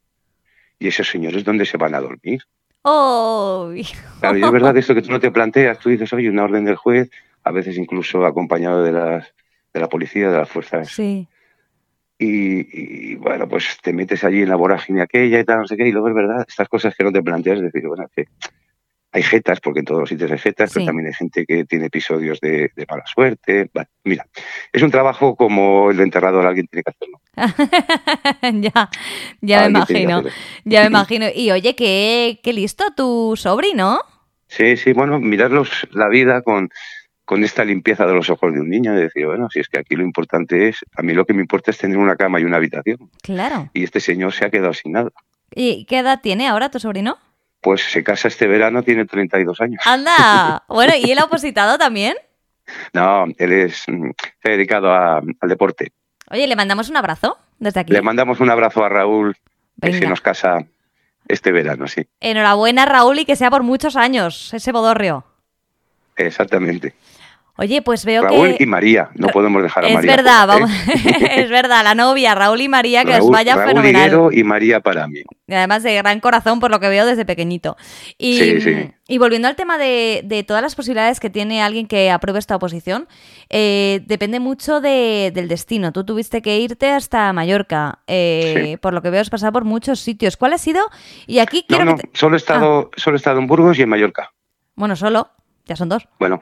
¿y 0.80 0.88
esos 0.88 1.08
señores 1.08 1.44
dónde 1.44 1.66
se 1.66 1.78
van 1.78 1.94
a 1.94 2.02
dormir? 2.02 2.42
Oh. 2.82 3.72
Claro, 4.20 4.38
y 4.38 4.44
es 4.44 4.52
verdad 4.52 4.76
esto 4.76 4.96
que 4.96 5.02
tú 5.02 5.12
no 5.12 5.20
te 5.20 5.32
planteas, 5.32 5.80
tú 5.80 5.90
dices, 5.90 6.12
oye, 6.14 6.30
una 6.30 6.44
orden 6.44 6.66
del 6.66 6.76
juez, 6.76 7.12
a 7.44 7.52
veces 7.52 7.78
incluso 7.78 8.26
acompañado 8.26 8.84
de, 8.84 8.92
las, 8.92 9.34
de 9.74 9.80
la 9.80 9.88
policía, 9.88 10.30
de 10.30 10.38
las 10.38 10.50
fuerzas 10.50 10.90
sí. 10.90 11.28
Y, 12.22 13.16
bueno, 13.16 13.48
pues 13.48 13.78
te 13.82 13.94
metes 13.94 14.26
allí 14.26 14.42
en 14.42 14.50
la 14.50 14.58
vorágine 14.58 15.02
aquella 15.02 15.40
y 15.40 15.46
tal, 15.46 15.60
no 15.60 15.68
sé 15.68 15.78
qué, 15.78 15.88
y 15.88 15.92
luego 15.94 16.10
es 16.10 16.16
verdad, 16.16 16.46
estas 16.46 16.68
cosas 16.68 16.94
que 16.94 17.06
no 17.06 17.14
te 17.14 17.24
planteas, 17.24 17.60
es 17.60 17.72
decir, 17.72 17.88
bueno, 17.88 18.08
que 18.14 18.28
hay 19.14 19.24
jetas, 19.24 19.62
porque 19.62 19.80
en 19.80 19.86
todos 19.86 20.02
los 20.02 20.10
sitios 20.10 20.30
hay 20.30 20.38
jetas, 20.38 20.72
pero 20.74 20.86
también 20.86 21.08
hay 21.08 21.14
gente 21.14 21.46
que 21.46 21.64
tiene 21.64 21.86
episodios 21.86 22.42
de, 22.42 22.72
mala 22.90 23.06
suerte. 23.08 23.72
mira, 24.04 24.28
es 24.74 24.84
un 24.84 24.92
trabajo 24.92 25.38
como 25.38 25.92
el 25.92 25.98
de 25.98 26.04
enterrador, 26.04 26.46
alguien 26.46 26.68
tiene 26.68 26.84
que 26.84 26.92
hacerlo. 26.92 27.22
ya, 28.62 28.90
ya 29.40 29.62
me 29.62 29.70
imagino, 29.70 30.24
ya 30.66 30.82
me 30.82 30.88
imagino. 30.88 31.26
Y 31.34 31.52
oye, 31.52 31.74
qué, 31.74 32.42
qué 32.44 32.52
listo 32.52 32.84
tu 32.98 33.36
sobrino. 33.38 34.02
Sí, 34.48 34.76
sí, 34.76 34.92
bueno, 34.92 35.20
mirarlos 35.20 35.88
la 35.92 36.10
vida 36.10 36.42
con, 36.42 36.70
con 37.30 37.44
esta 37.44 37.64
limpieza 37.64 38.08
de 38.08 38.14
los 38.16 38.28
ojos 38.32 38.52
de 38.52 38.60
un 38.60 38.68
niño 38.68 38.92
y 38.92 39.04
decir, 39.04 39.28
bueno, 39.28 39.52
si 39.52 39.60
es 39.60 39.70
que 39.70 39.78
aquí 39.78 39.96
lo 39.96 40.02
importante 40.02 40.68
es, 40.68 40.84
a 40.96 41.04
mí 41.04 41.14
lo 41.14 41.26
que 41.26 41.36
me 41.36 41.42
importa 41.42 41.70
es 41.70 41.78
tener 41.78 41.96
una 41.96 42.16
cama 42.16 42.40
y 42.40 42.44
una 42.44 42.58
habitación. 42.58 42.98
Claro. 43.22 43.70
Y 43.72 43.84
este 43.84 44.00
señor 44.00 44.34
se 44.34 44.46
ha 44.46 44.50
quedado 44.50 44.74
sin 44.74 44.94
nada. 44.94 45.12
¿Y 45.54 45.86
qué 45.86 46.00
edad 46.00 46.22
tiene 46.24 46.48
ahora 46.48 46.72
tu 46.72 46.80
sobrino? 46.80 47.20
Pues 47.62 47.84
se 47.84 48.04
casa 48.04 48.30
este 48.30 48.48
verano, 48.48 48.82
tiene 48.82 49.06
32 49.06 49.62
años. 49.62 49.84
¡Anda! 49.86 50.64
Bueno, 50.68 50.94
¿y 51.00 51.12
él 51.12 51.20
ha 51.20 51.26
opositado 51.26 51.78
también? 51.78 52.16
No, 52.94 53.26
él 53.38 53.52
es 53.52 53.84
mm, 53.88 54.10
se 54.42 54.50
ha 54.50 54.52
dedicado 54.52 54.92
al 54.92 55.50
deporte. 55.50 55.92
Oye, 56.32 56.48
¿le 56.48 56.56
mandamos 56.56 56.90
un 56.90 56.98
abrazo 56.98 57.38
desde 57.60 57.82
aquí? 57.82 57.94
Le 57.94 58.02
mandamos 58.02 58.40
un 58.40 58.50
abrazo 58.50 58.84
a 58.84 58.90
Raúl, 58.90 59.38
que 59.80 59.94
se 59.94 60.08
nos 60.08 60.22
casa 60.22 60.66
este 61.28 61.52
verano, 61.52 61.88
sí. 61.88 62.08
Enhorabuena, 62.22 62.88
Raúl, 62.88 63.20
y 63.20 63.26
que 63.26 63.36
sea 63.36 63.52
por 63.52 63.62
muchos 63.62 63.96
años 63.96 64.52
ese 64.52 64.72
bodorrio. 64.72 65.26
Exactamente. 66.16 66.96
Oye, 67.60 67.82
pues 67.82 68.06
veo 68.06 68.22
que... 68.22 68.30
Raúl 68.30 68.56
y 68.58 68.66
María, 68.66 69.10
no 69.16 69.28
podemos 69.28 69.62
dejar 69.62 69.84
a 69.84 69.90
es 69.90 69.94
María. 69.96 70.12
Es 70.12 70.18
verdad, 70.18 70.48
vamos, 70.48 70.72
es 71.36 71.50
verdad, 71.50 71.84
la 71.84 71.94
novia, 71.94 72.34
Raúl 72.34 72.62
y 72.62 72.70
María, 72.70 73.04
que 73.04 73.18
os 73.18 73.30
vaya 73.30 73.54
Raúl 73.56 73.68
fenomenal. 73.68 74.30
y 74.32 74.44
María 74.46 74.80
para 74.80 75.10
mí. 75.10 75.24
Y 75.46 75.54
además 75.54 75.84
de 75.84 75.94
gran 75.96 76.22
corazón, 76.22 76.62
por 76.62 76.72
lo 76.72 76.80
que 76.80 76.88
veo 76.88 77.06
desde 77.06 77.26
pequeñito. 77.26 77.76
Y, 78.18 78.40
sí, 78.40 78.62
sí. 78.62 78.92
y 79.10 79.18
volviendo 79.18 79.50
al 79.50 79.58
tema 79.58 79.78
de, 79.78 80.46
todas 80.48 80.64
las 80.64 80.76
posibilidades 80.76 81.20
que 81.20 81.30
tiene 81.30 81.62
alguien 81.62 81.86
que 81.86 82.10
apruebe 82.12 82.40
esta 82.40 82.56
oposición, 82.56 83.10
eh, 83.50 84.04
depende 84.06 84.40
mucho 84.40 84.80
del 84.80 85.50
destino. 85.50 85.92
Tú 85.92 86.06
tuviste 86.06 86.42
que 86.42 86.60
irte 86.60 86.90
hasta 86.90 87.34
Mallorca, 87.34 88.00
eh, 88.08 88.78
por 88.82 88.94
lo 88.94 89.02
que 89.02 89.10
veo 89.10 89.20
has 89.20 89.30
pasado 89.30 89.52
por 89.52 89.66
muchos 89.66 90.00
sitios. 90.00 90.38
¿Cuál 90.38 90.54
ha 90.54 90.58
sido? 90.58 90.90
Y 91.28 91.40
aquí 91.40 91.66
quiero 91.68 91.84
no, 91.84 91.92
no, 91.92 91.98
solo 92.14 92.36
he 92.36 92.38
estado, 92.38 92.90
ah. 92.90 92.96
solo 92.96 93.18
he 93.18 93.18
estado 93.18 93.40
en 93.40 93.48
Burgos 93.48 93.78
y 93.78 93.82
en 93.82 93.90
Mallorca. 93.90 94.32
Bueno, 94.76 94.96
solo. 94.96 95.30
Ya 95.66 95.76
son 95.76 95.90
dos. 95.90 96.08
Bueno. 96.20 96.40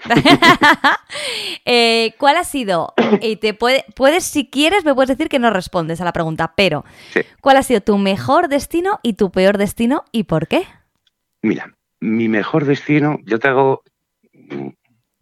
eh, 1.65 2.13
¿Cuál 2.17 2.37
ha 2.37 2.43
sido? 2.43 2.93
Y 3.21 3.35
te 3.37 3.53
puede, 3.53 3.83
puedes, 3.95 4.23
si 4.23 4.49
quieres, 4.49 4.85
me 4.85 4.93
puedes 4.93 5.09
decir 5.09 5.27
que 5.27 5.39
no 5.39 5.49
respondes 5.49 5.99
a 5.99 6.05
la 6.05 6.13
pregunta, 6.13 6.53
pero 6.55 6.85
sí. 7.11 7.21
¿cuál 7.41 7.57
ha 7.57 7.63
sido 7.63 7.81
tu 7.81 7.97
mejor 7.97 8.47
destino 8.47 8.99
y 9.03 9.13
tu 9.13 9.31
peor 9.31 9.57
destino 9.57 10.05
y 10.11 10.23
por 10.23 10.47
qué? 10.47 10.65
Mira, 11.41 11.75
mi 11.99 12.29
mejor 12.29 12.65
destino, 12.65 13.19
yo 13.25 13.39
te 13.39 13.47
hago 13.47 13.83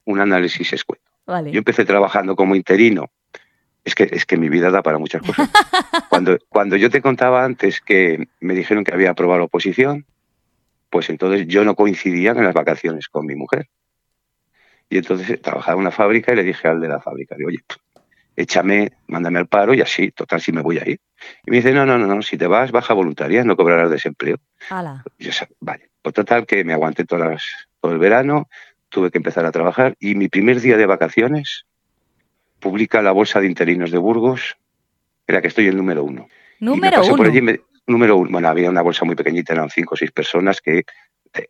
un 0.05 0.19
análisis 0.19 0.73
escueto. 0.73 1.03
Vale. 1.25 1.51
Yo 1.51 1.57
empecé 1.57 1.85
trabajando 1.85 2.35
como 2.35 2.55
interino. 2.55 3.09
Es 3.83 3.93
que, 3.93 4.09
es 4.11 4.25
que 4.25 4.37
mi 4.37 4.49
vida 4.49 4.71
da 4.71 4.81
para 4.81 4.97
muchas 4.97 5.21
cosas. 5.21 5.49
cuando, 6.09 6.37
cuando 6.49 6.75
yo 6.75 6.89
te 6.89 7.01
contaba 7.01 7.43
antes 7.43 7.81
que 7.81 8.27
me 8.39 8.55
dijeron 8.55 8.83
que 8.83 8.93
había 8.93 9.11
aprobado 9.11 9.39
la 9.39 9.45
oposición, 9.45 10.05
pues 10.89 11.09
entonces 11.09 11.47
yo 11.47 11.63
no 11.63 11.75
coincidía 11.75 12.31
en 12.31 12.43
las 12.43 12.53
vacaciones 12.53 13.07
con 13.09 13.25
mi 13.25 13.35
mujer. 13.35 13.69
Y 14.89 14.97
entonces 14.97 15.41
trabajaba 15.41 15.73
en 15.73 15.81
una 15.81 15.91
fábrica 15.91 16.33
y 16.33 16.35
le 16.35 16.43
dije 16.43 16.67
al 16.67 16.79
de 16.79 16.87
la 16.87 16.99
fábrica, 16.99 17.35
oye, 17.45 17.59
échame, 18.35 18.91
mándame 19.07 19.39
al 19.39 19.47
paro 19.47 19.73
y 19.73 19.81
así, 19.81 20.11
total, 20.11 20.41
si 20.41 20.51
me 20.51 20.61
voy 20.61 20.77
a 20.77 20.87
ir. 20.87 20.99
Y 21.45 21.51
me 21.51 21.57
dice, 21.57 21.71
no, 21.73 21.85
no, 21.85 21.97
no, 21.97 22.07
no, 22.07 22.21
si 22.21 22.37
te 22.37 22.47
vas, 22.47 22.71
baja 22.71 22.93
voluntaria, 22.93 23.43
no 23.43 23.55
cobrarás 23.55 23.89
desempleo. 23.89 24.37
Ala. 24.69 25.03
Yo, 25.17 25.31
vale, 25.59 25.89
pues 26.01 26.13
total, 26.13 26.45
que 26.45 26.63
me 26.63 26.73
aguanté 26.73 27.05
todas, 27.05 27.43
todo 27.81 27.93
el 27.93 27.99
verano, 27.99 28.47
tuve 28.89 29.11
que 29.11 29.17
empezar 29.17 29.45
a 29.45 29.51
trabajar 29.51 29.95
y 29.99 30.15
mi 30.15 30.29
primer 30.29 30.61
día 30.61 30.77
de 30.77 30.85
vacaciones 30.85 31.65
publica 32.59 33.01
la 33.01 33.11
Bolsa 33.11 33.39
de 33.39 33.47
Interinos 33.47 33.91
de 33.91 33.97
Burgos, 33.97 34.57
era 35.27 35.41
que 35.41 35.47
estoy 35.47 35.67
el 35.67 35.77
número 35.77 36.03
uno. 36.03 36.27
Número 36.59 37.03
uno. 37.03 37.31
Me, 37.41 37.59
número 37.87 38.17
uno, 38.17 38.31
bueno, 38.31 38.47
había 38.47 38.69
una 38.69 38.81
bolsa 38.81 39.05
muy 39.05 39.15
pequeñita, 39.15 39.53
eran 39.53 39.69
cinco 39.69 39.95
o 39.95 39.97
seis 39.97 40.11
personas 40.11 40.61
que 40.61 40.83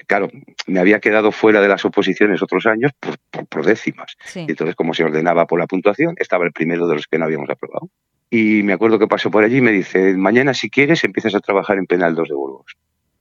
claro, 0.07 0.29
me 0.67 0.79
había 0.79 0.99
quedado 0.99 1.31
fuera 1.31 1.61
de 1.61 1.67
las 1.67 1.85
oposiciones 1.85 2.41
otros 2.41 2.65
años 2.65 2.91
por, 2.99 3.17
por, 3.31 3.47
por 3.47 3.65
décimas. 3.65 4.15
Sí. 4.25 4.41
Y 4.41 4.51
entonces, 4.51 4.75
como 4.75 4.93
se 4.93 5.03
ordenaba 5.03 5.45
por 5.45 5.59
la 5.59 5.67
puntuación, 5.67 6.15
estaba 6.17 6.45
el 6.45 6.51
primero 6.51 6.87
de 6.87 6.95
los 6.95 7.07
que 7.07 7.17
no 7.17 7.25
habíamos 7.25 7.49
aprobado. 7.49 7.89
Y 8.29 8.63
me 8.63 8.73
acuerdo 8.73 8.99
que 8.99 9.07
pasó 9.07 9.29
por 9.31 9.43
allí 9.43 9.57
y 9.57 9.61
me 9.61 9.71
dice, 9.71 10.15
mañana 10.17 10.53
si 10.53 10.69
quieres 10.69 11.03
empiezas 11.03 11.35
a 11.35 11.39
trabajar 11.39 11.77
en 11.77 11.85
Penal 11.85 12.15
2 12.15 12.29
de 12.29 12.35
Burgos, 12.35 12.75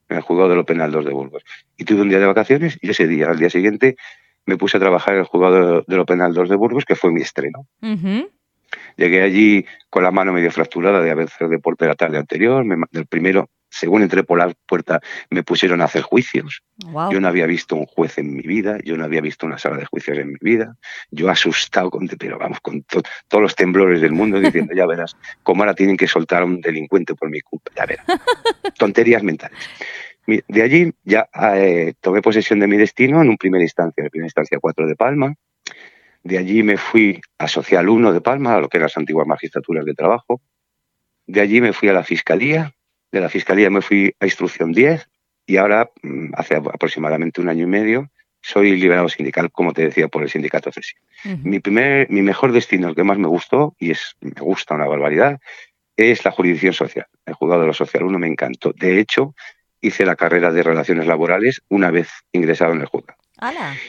en 0.09 0.16
el 0.16 0.22
juzgado 0.22 0.48
de 0.48 0.57
lo 0.57 0.64
Penal 0.64 0.90
2 0.90 1.05
de 1.05 1.12
Burgos. 1.12 1.42
Y 1.77 1.85
tuve 1.85 2.03
un 2.03 2.09
día 2.09 2.18
de 2.18 2.27
vacaciones 2.27 2.79
y 2.81 2.90
ese 2.90 3.07
día, 3.07 3.29
al 3.29 3.38
día 3.38 3.50
siguiente, 3.50 3.96
me 4.46 4.57
puse 4.57 4.77
a 4.77 4.81
trabajar 4.81 5.14
en 5.14 5.20
el 5.20 5.27
juzgado 5.27 5.83
de 5.87 5.96
lo 5.96 6.07
penal 6.07 6.35
2 6.35 6.48
de 6.48 6.57
Burgos, 6.57 6.85
que 6.85 6.96
fue 6.96 7.12
mi 7.12 7.22
estreno. 7.22 7.66
Llegué 8.96 9.22
allí 9.22 9.66
con 9.90 10.03
la 10.03 10.11
mano 10.11 10.33
medio 10.33 10.50
fracturada 10.50 11.00
de 11.00 11.11
haber 11.11 11.29
cerrado 11.29 11.53
deporte 11.53 11.87
la 11.87 11.94
tarde 11.94 12.18
anterior. 12.18 12.64
Me, 12.64 12.77
el 12.92 13.07
primero, 13.07 13.48
según 13.74 14.02
entré 14.02 14.22
por 14.22 14.38
la 14.38 14.52
puerta, 14.66 15.00
me 15.30 15.42
pusieron 15.42 15.80
a 15.80 15.87
hacer 15.87 16.02
juicios. 16.02 16.62
Yo 17.10 17.20
no 17.20 17.26
había 17.26 17.46
visto 17.46 17.74
un 17.74 17.87
juez 17.87 18.18
en 18.18 18.32
mi 18.32 18.42
vida, 18.42 18.78
yo 18.84 18.96
no 18.96 19.04
había 19.04 19.20
visto 19.20 19.46
una 19.46 19.58
sala 19.58 19.76
de 19.76 19.84
juicios 19.87 20.16
en 20.16 20.28
mi 20.28 20.38
vida. 20.40 20.76
Yo 21.10 21.28
asustado, 21.28 21.90
con, 21.90 22.06
pero 22.06 22.38
vamos, 22.38 22.60
con 22.60 22.82
todos 22.82 23.42
los 23.42 23.56
temblores 23.56 24.00
del 24.00 24.12
mundo, 24.12 24.38
diciendo, 24.40 24.74
ya 24.74 24.87
verás, 24.87 25.16
cómo 25.42 25.62
ahora 25.62 25.74
tienen 25.74 25.96
que 25.96 26.06
soltar 26.06 26.42
a 26.42 26.44
un 26.44 26.60
delincuente 26.60 27.14
por 27.16 27.30
mi 27.30 27.40
culpa. 27.40 27.72
Ya 27.76 27.87
verás. 27.87 28.06
Tonterías 28.78 29.22
mentales. 29.24 29.58
De 30.26 30.62
allí 30.62 30.94
ya 31.02 31.28
eh, 31.56 31.94
tomé 32.00 32.22
posesión 32.22 32.60
de 32.60 32.66
mi 32.66 32.76
destino 32.76 33.20
en 33.20 33.28
un 33.28 33.37
primera 33.37 33.62
instancia, 33.62 34.04
en 34.04 34.10
primera 34.10 34.26
instancia 34.26 34.58
4 34.60 34.87
de 34.87 34.96
Palma. 34.96 35.34
De 36.22 36.38
allí 36.38 36.62
me 36.62 36.78
fui 36.78 37.20
a 37.38 37.48
Social 37.48 37.88
1 37.88 38.12
de 38.12 38.20
Palma, 38.20 38.54
a 38.54 38.60
lo 38.60 38.68
que 38.68 38.78
eran 38.78 38.87
las 38.87 38.96
antiguas 38.96 39.26
magistraturas 39.26 39.84
de 39.84 39.94
trabajo. 39.94 40.40
De 41.26 41.40
allí 41.40 41.60
me 41.60 41.72
fui 41.72 41.88
a 41.88 41.92
la 41.92 42.04
Fiscalía. 42.04 42.73
De 43.14 43.20
la 43.20 43.29
Fiscalía 43.29 43.70
me 43.70 43.81
fui 43.81 44.12
a 44.18 44.24
Instrucción 44.24 44.72
10 44.72 45.09
y 45.46 45.57
ahora, 45.59 45.88
mm, 46.03 46.33
hace 46.35 46.57
aproximadamente 46.57 47.40
un 47.40 47.48
año 47.48 47.62
y 47.62 47.68
medio, 47.68 48.11
soy 48.42 48.77
liberado 48.77 49.09
sindical, 49.09 49.53
como 49.53 49.72
te 49.72 49.83
decía, 49.83 50.09
por 50.09 50.24
el 50.24 50.29
sindicato 50.29 50.72
CESI. 50.72 50.94
mi, 51.44 51.61
primer, 51.61 52.11
mi 52.11 52.22
mejor 52.22 52.50
destino, 52.50 52.88
el 52.88 52.96
que 52.96 53.05
más 53.05 53.16
me 53.16 53.29
gustó, 53.29 53.77
y 53.79 53.92
es, 53.92 54.16
me 54.20 54.33
gusta 54.40 54.74
una 54.74 54.88
barbaridad, 54.88 55.38
es 55.96 56.24
la 56.24 56.33
jurisdicción 56.33 56.72
social. 56.72 57.07
El 57.24 57.35
juzgado 57.35 57.61
de 57.61 57.68
lo 57.68 57.72
social 57.72 58.03
1 58.03 58.18
me 58.18 58.27
encantó. 58.27 58.72
De 58.72 58.98
hecho, 58.98 59.37
hice 59.81 60.05
la 60.05 60.16
carrera 60.16 60.50
de 60.50 60.64
relaciones 60.64 61.07
laborales 61.07 61.62
una 61.68 61.92
vez 61.92 62.09
ingresado 62.33 62.72
en 62.72 62.81
el 62.81 62.87
juzgado. 62.87 63.20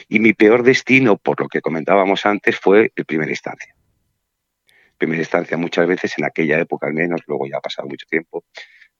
Y 0.08 0.20
mi 0.20 0.34
peor 0.34 0.62
destino, 0.62 1.16
por 1.16 1.40
lo 1.40 1.48
que 1.48 1.60
comentábamos 1.60 2.26
antes, 2.26 2.60
fue 2.60 2.92
el 2.94 3.04
primera 3.06 3.32
instancia. 3.32 3.74
Primera 4.96 5.20
instancia, 5.20 5.56
muchas 5.56 5.88
veces, 5.88 6.16
en 6.16 6.26
aquella 6.26 6.60
época 6.60 6.86
al 6.86 6.94
menos, 6.94 7.22
luego 7.26 7.48
ya 7.48 7.56
ha 7.56 7.60
pasado 7.60 7.88
mucho 7.88 8.06
tiempo, 8.08 8.44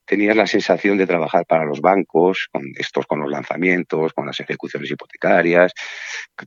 tenías 0.07 0.35
la 0.35 0.47
sensación 0.47 0.97
de 0.97 1.05
trabajar 1.05 1.45
para 1.45 1.65
los 1.65 1.81
bancos, 1.81 2.47
con 2.51 2.63
estos, 2.77 3.05
con 3.05 3.19
los 3.19 3.29
lanzamientos, 3.29 4.13
con 4.13 4.25
las 4.25 4.39
ejecuciones 4.39 4.89
hipotecarias. 4.89 5.73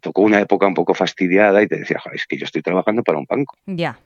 Tocó 0.00 0.22
una 0.22 0.40
época 0.40 0.66
un 0.66 0.74
poco 0.74 0.94
fastidiada 0.94 1.62
y 1.62 1.68
te 1.68 1.76
decía, 1.76 2.02
es 2.12 2.26
que 2.26 2.38
yo 2.38 2.46
estoy 2.46 2.62
trabajando 2.62 3.02
para 3.02 3.18
un 3.18 3.26
banco. 3.28 3.56
Ya. 3.66 3.98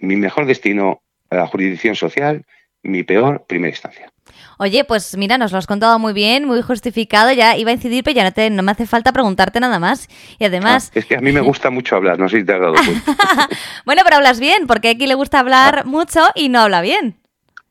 Mi 0.00 0.16
mejor 0.16 0.46
destino, 0.46 1.02
la 1.30 1.46
jurisdicción 1.46 1.94
social, 1.94 2.44
mi 2.82 3.04
peor, 3.04 3.44
primera 3.46 3.70
instancia. 3.70 4.10
Oye, 4.58 4.84
pues 4.84 5.16
mira, 5.16 5.38
nos 5.38 5.52
lo 5.52 5.58
has 5.58 5.66
contado 5.66 5.98
muy 5.98 6.12
bien, 6.12 6.46
muy 6.46 6.62
justificado. 6.62 7.32
Ya 7.32 7.56
iba 7.56 7.70
a 7.70 7.74
incidir, 7.74 8.02
pero 8.02 8.16
ya 8.16 8.24
no, 8.24 8.32
te, 8.32 8.50
no 8.50 8.62
me 8.62 8.72
hace 8.72 8.86
falta 8.86 9.12
preguntarte 9.12 9.60
nada 9.60 9.78
más. 9.78 10.08
Y 10.38 10.44
además. 10.44 10.90
Ah, 10.94 10.98
es 10.98 11.06
que 11.06 11.16
a 11.16 11.20
mí 11.20 11.30
me 11.30 11.40
gusta 11.40 11.70
mucho 11.70 11.94
hablar, 11.94 12.18
no 12.18 12.28
sé 12.28 12.38
si 12.38 12.44
te 12.44 12.54
has 12.54 12.60
dado 12.60 12.74
cuenta. 12.74 13.16
bueno, 13.84 14.02
pero 14.04 14.16
hablas 14.16 14.40
bien, 14.40 14.66
porque 14.66 14.88
aquí 14.88 15.06
le 15.06 15.14
gusta 15.14 15.38
hablar 15.38 15.80
ah. 15.80 15.84
mucho 15.84 16.22
y 16.34 16.48
no 16.48 16.60
habla 16.60 16.80
bien. 16.80 17.16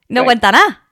No 0.09 0.23
cuenta 0.23 0.51
nada. 0.51 0.85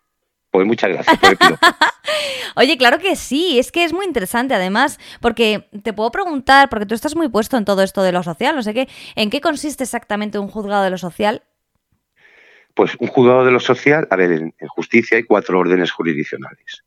Pues 0.54 0.68
muchas 0.68 0.92
gracias 0.92 1.20
Oye, 2.56 2.78
claro 2.78 3.00
que 3.00 3.16
sí, 3.16 3.58
es 3.58 3.72
que 3.72 3.84
es 3.84 3.92
muy 3.92 4.06
interesante 4.06 4.54
además, 4.54 5.00
porque 5.20 5.68
te 5.82 5.94
puedo 5.94 6.12
preguntar, 6.12 6.70
porque 6.70 6.86
tú 6.86 6.94
estás 6.94 7.16
muy 7.16 7.28
puesto 7.28 7.58
en 7.58 7.66
todo 7.66 7.82
esto 7.82 8.04
de 8.04 8.12
lo 8.12 8.22
social, 8.22 8.56
no 8.56 8.62
sé 8.62 8.76
qué, 8.76 8.88
¿en 9.16 9.32
qué 9.32 9.42
consiste 9.42 9.84
exactamente 9.84 10.38
un 10.38 10.48
juzgado 10.48 10.84
de 10.84 10.92
lo 10.92 11.00
social? 11.00 11.42
Pues 12.76 12.96
un 13.00 13.08
juzgado 13.08 13.46
de 13.46 13.52
lo 13.52 13.60
social, 13.60 14.08
a 14.12 14.16
ver, 14.16 14.32
en, 14.32 14.54
justicia 14.68 15.18
hay 15.18 15.24
cuatro 15.24 15.58
órdenes 15.58 15.92
jurisdiccionales. 15.92 16.84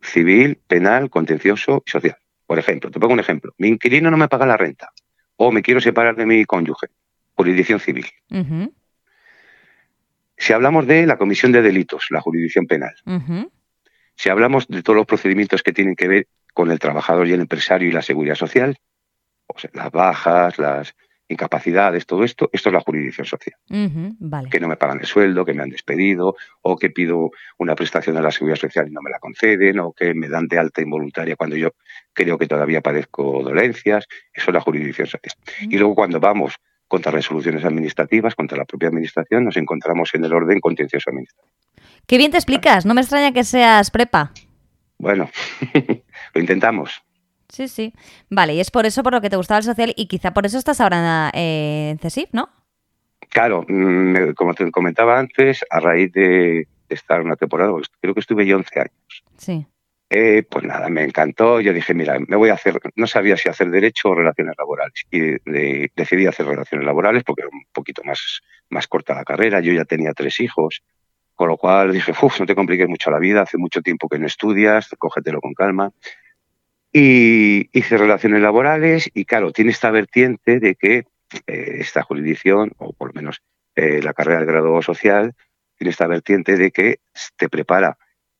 Civil, 0.00 0.58
penal, 0.66 1.10
contencioso 1.10 1.82
y 1.86 1.90
social. 1.90 2.16
Por 2.46 2.58
ejemplo, 2.58 2.90
te 2.90 2.98
pongo 2.98 3.12
un 3.12 3.20
ejemplo. 3.20 3.52
Mi 3.58 3.68
inquilino 3.68 4.10
no 4.10 4.16
me 4.16 4.28
paga 4.28 4.46
la 4.46 4.56
renta 4.56 4.90
o 5.36 5.52
me 5.52 5.60
quiero 5.62 5.80
separar 5.80 6.16
de 6.16 6.24
mi 6.24 6.44
cónyuge. 6.46 6.88
Jurisdicción 7.34 7.80
civil. 7.80 8.06
Si 10.38 10.52
hablamos 10.52 10.86
de 10.86 11.06
la 11.06 11.18
comisión 11.18 11.52
de 11.52 11.62
delitos, 11.62 12.06
la 12.10 12.20
jurisdicción 12.20 12.66
penal. 12.66 12.94
Si 14.14 14.28
hablamos 14.30 14.66
de 14.68 14.82
todos 14.82 14.96
los 14.96 15.06
procedimientos 15.06 15.62
que 15.62 15.72
tienen 15.72 15.96
que 15.96 16.08
ver 16.08 16.28
con 16.54 16.70
el 16.70 16.78
trabajador 16.78 17.28
y 17.28 17.32
el 17.32 17.40
empresario 17.40 17.88
y 17.88 17.92
la 17.92 18.02
seguridad 18.02 18.34
social, 18.34 18.78
o 19.46 19.58
sea, 19.58 19.70
las 19.74 19.90
bajas, 19.90 20.58
las, 20.58 20.94
incapacidades, 21.28 22.06
todo 22.06 22.24
esto, 22.24 22.48
esto 22.52 22.70
es 22.70 22.72
la 22.72 22.80
jurisdicción 22.80 23.26
social. 23.26 23.54
Que 24.50 24.60
no 24.60 24.68
me 24.68 24.76
pagan 24.76 25.00
el 25.00 25.06
sueldo, 25.06 25.44
que 25.44 25.52
me 25.52 25.62
han 25.62 25.68
despedido, 25.68 26.36
o 26.62 26.76
que 26.76 26.90
pido 26.90 27.30
una 27.58 27.74
prestación 27.74 28.16
de 28.16 28.22
la 28.22 28.30
seguridad 28.30 28.56
social 28.56 28.88
y 28.88 28.90
no 28.90 29.02
me 29.02 29.10
la 29.10 29.18
conceden, 29.18 29.78
o 29.80 29.92
que 29.92 30.14
me 30.14 30.28
dan 30.28 30.48
de 30.48 30.58
alta 30.58 30.80
involuntaria 30.80 31.36
cuando 31.36 31.56
yo 31.56 31.72
creo 32.12 32.38
que 32.38 32.46
todavía 32.46 32.80
padezco 32.80 33.42
dolencias. 33.42 34.06
Eso 34.32 34.50
es 34.50 34.54
la 34.54 34.60
jurisdicción 34.60 35.06
social. 35.06 35.34
Y 35.60 35.76
luego 35.76 35.94
cuando 35.94 36.18
vamos 36.18 36.56
contra 36.88 37.12
resoluciones 37.12 37.64
administrativas, 37.64 38.34
contra 38.34 38.58
la 38.58 38.64
propia 38.64 38.88
administración, 38.88 39.44
nos 39.44 39.56
encontramos 39.56 40.14
en 40.14 40.24
el 40.24 40.32
orden 40.32 40.60
contencioso 40.60 41.10
administrativo. 41.10 41.54
Qué 42.06 42.18
bien 42.18 42.30
te 42.30 42.38
explicas, 42.38 42.86
no 42.86 42.94
me 42.94 43.02
extraña 43.02 43.32
que 43.32 43.44
seas 43.44 43.90
prepa. 43.90 44.32
Bueno, 44.98 45.30
lo 46.34 46.40
intentamos. 46.40 47.02
Sí, 47.48 47.68
sí. 47.68 47.94
Vale, 48.30 48.54
y 48.54 48.60
es 48.60 48.70
por 48.70 48.86
eso 48.86 49.02
por 49.02 49.12
lo 49.12 49.20
que 49.20 49.30
te 49.30 49.36
gustaba 49.36 49.58
el 49.58 49.64
social 49.64 49.92
y 49.96 50.06
quizá 50.06 50.34
por 50.34 50.46
eso 50.46 50.58
estás 50.58 50.80
ahora 50.80 51.30
en 51.32 51.98
CESIF, 51.98 52.30
¿no? 52.32 52.50
Claro, 53.30 53.64
mm, 53.68 54.32
como 54.32 54.54
te 54.54 54.70
comentaba 54.70 55.18
antes, 55.18 55.64
a 55.70 55.80
raíz 55.80 56.12
de 56.12 56.66
estar 56.88 57.20
una 57.20 57.36
temporada, 57.36 57.72
creo 58.00 58.14
que 58.14 58.20
estuve 58.20 58.46
yo 58.46 58.56
11 58.56 58.80
años. 58.80 59.24
Sí. 59.36 59.66
Eh, 60.10 60.42
pues 60.48 60.64
nada, 60.64 60.88
me 60.88 61.04
encantó. 61.04 61.60
Yo 61.60 61.72
dije, 61.72 61.94
mira, 61.94 62.18
me 62.26 62.36
voy 62.36 62.48
a 62.50 62.54
hacer, 62.54 62.80
no 62.96 63.06
sabía 63.06 63.36
si 63.36 63.48
hacer 63.48 63.70
derecho 63.70 64.08
o 64.08 64.14
relaciones 64.14 64.54
laborales. 64.56 65.04
Y 65.10 65.36
decidí 65.94 66.26
hacer 66.26 66.46
relaciones 66.46 66.86
laborales 66.86 67.24
porque 67.24 67.42
era 67.42 67.50
un 67.52 67.64
poquito 67.72 68.02
más, 68.04 68.40
más 68.70 68.86
corta 68.86 69.14
la 69.14 69.24
carrera. 69.24 69.60
Yo 69.60 69.72
ya 69.72 69.84
tenía 69.84 70.12
tres 70.14 70.40
hijos. 70.40 70.82
Con 71.34 71.48
lo 71.48 71.56
cual 71.56 71.92
dije, 71.92 72.12
uff, 72.20 72.40
no 72.40 72.46
te 72.46 72.56
compliques 72.56 72.88
mucho 72.88 73.12
la 73.12 73.20
vida, 73.20 73.42
hace 73.42 73.58
mucho 73.58 73.80
tiempo 73.80 74.08
que 74.08 74.18
no 74.18 74.26
estudias, 74.26 74.88
cógetelo 74.98 75.40
con 75.40 75.54
calma. 75.54 75.92
Y 76.92 77.68
hice 77.78 77.96
relaciones 77.96 78.40
laborales 78.40 79.08
y 79.14 79.24
claro, 79.24 79.52
tiene 79.52 79.70
esta 79.70 79.90
vertiente 79.90 80.58
de 80.58 80.74
que 80.74 81.04
eh, 81.46 81.76
esta 81.78 82.02
jurisdicción, 82.02 82.72
o 82.78 82.92
por 82.92 83.08
lo 83.08 83.14
menos 83.14 83.42
eh, 83.76 84.02
la 84.02 84.14
carrera 84.14 84.40
de 84.40 84.46
grado 84.46 84.82
social, 84.82 85.34
tiene 85.76 85.90
esta 85.90 86.08
vertiente 86.08 86.56
de 86.56 86.72
que 86.72 86.98
te 87.36 87.48
prepara 87.48 87.98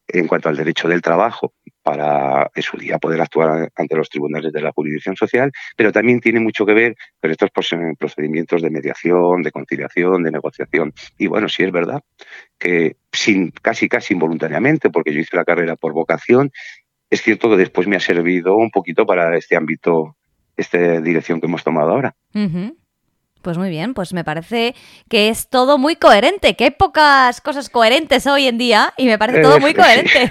en 0.09 0.27
cuanto 0.27 0.49
al 0.49 0.57
derecho 0.57 0.89
del 0.89 1.03
trabajo 1.03 1.53
para 1.89 2.51
en 2.55 2.63
su 2.63 2.77
día 2.77 2.99
poder 2.99 3.19
actuar 3.23 3.71
ante 3.75 3.97
los 3.97 4.11
tribunales 4.11 4.53
de 4.53 4.61
la 4.61 4.73
jurisdicción 4.73 5.17
social, 5.17 5.51
pero 5.75 5.91
también 5.91 6.21
tiene 6.21 6.39
mucho 6.39 6.67
que 6.67 6.75
ver 6.75 6.95
con 7.19 7.31
estos 7.31 7.49
procedimientos 7.51 8.61
de 8.61 8.69
mediación, 8.69 9.41
de 9.41 9.51
conciliación, 9.51 10.23
de 10.23 10.31
negociación. 10.31 10.93
Y 11.17 11.29
bueno, 11.29 11.49
sí 11.49 11.63
es 11.63 11.73
verdad 11.73 12.03
que 12.59 12.97
sin 13.11 13.53
casi 13.53 13.89
casi 13.89 14.13
involuntariamente, 14.13 14.91
porque 14.91 15.15
yo 15.15 15.21
hice 15.21 15.35
la 15.35 15.47
carrera 15.47 15.77
por 15.77 15.95
vocación 15.95 16.51
es 17.09 17.23
cierto 17.23 17.49
que 17.49 17.57
después 17.57 17.89
me 17.89 17.97
ha 17.97 18.01
servido 18.01 18.55
un 18.57 18.71
poquito 18.71 19.07
para 19.07 19.35
este 19.39 19.57
ámbito, 19.57 20.15
esta 20.59 21.01
dirección 21.01 21.41
que 21.41 21.47
hemos 21.47 21.65
tomado 21.65 21.93
ahora. 21.93 22.15
Pues 23.41 23.57
muy 23.57 23.71
bien, 23.71 23.95
pues 23.95 24.13
me 24.13 24.25
parece 24.25 24.75
que 25.09 25.31
es 25.31 25.49
todo 25.49 25.79
muy 25.79 25.97
coherente, 25.97 26.55
que 26.55 26.65
hay 26.65 26.71
pocas 26.73 27.41
cosas 27.41 27.71
coherentes 27.71 28.27
hoy 28.27 28.47
en 28.47 28.59
día 28.59 28.93
y 28.99 29.07
me 29.07 29.17
parece 29.17 29.41
todo 29.41 29.59
muy 29.59 29.73
coherente. 29.75 30.31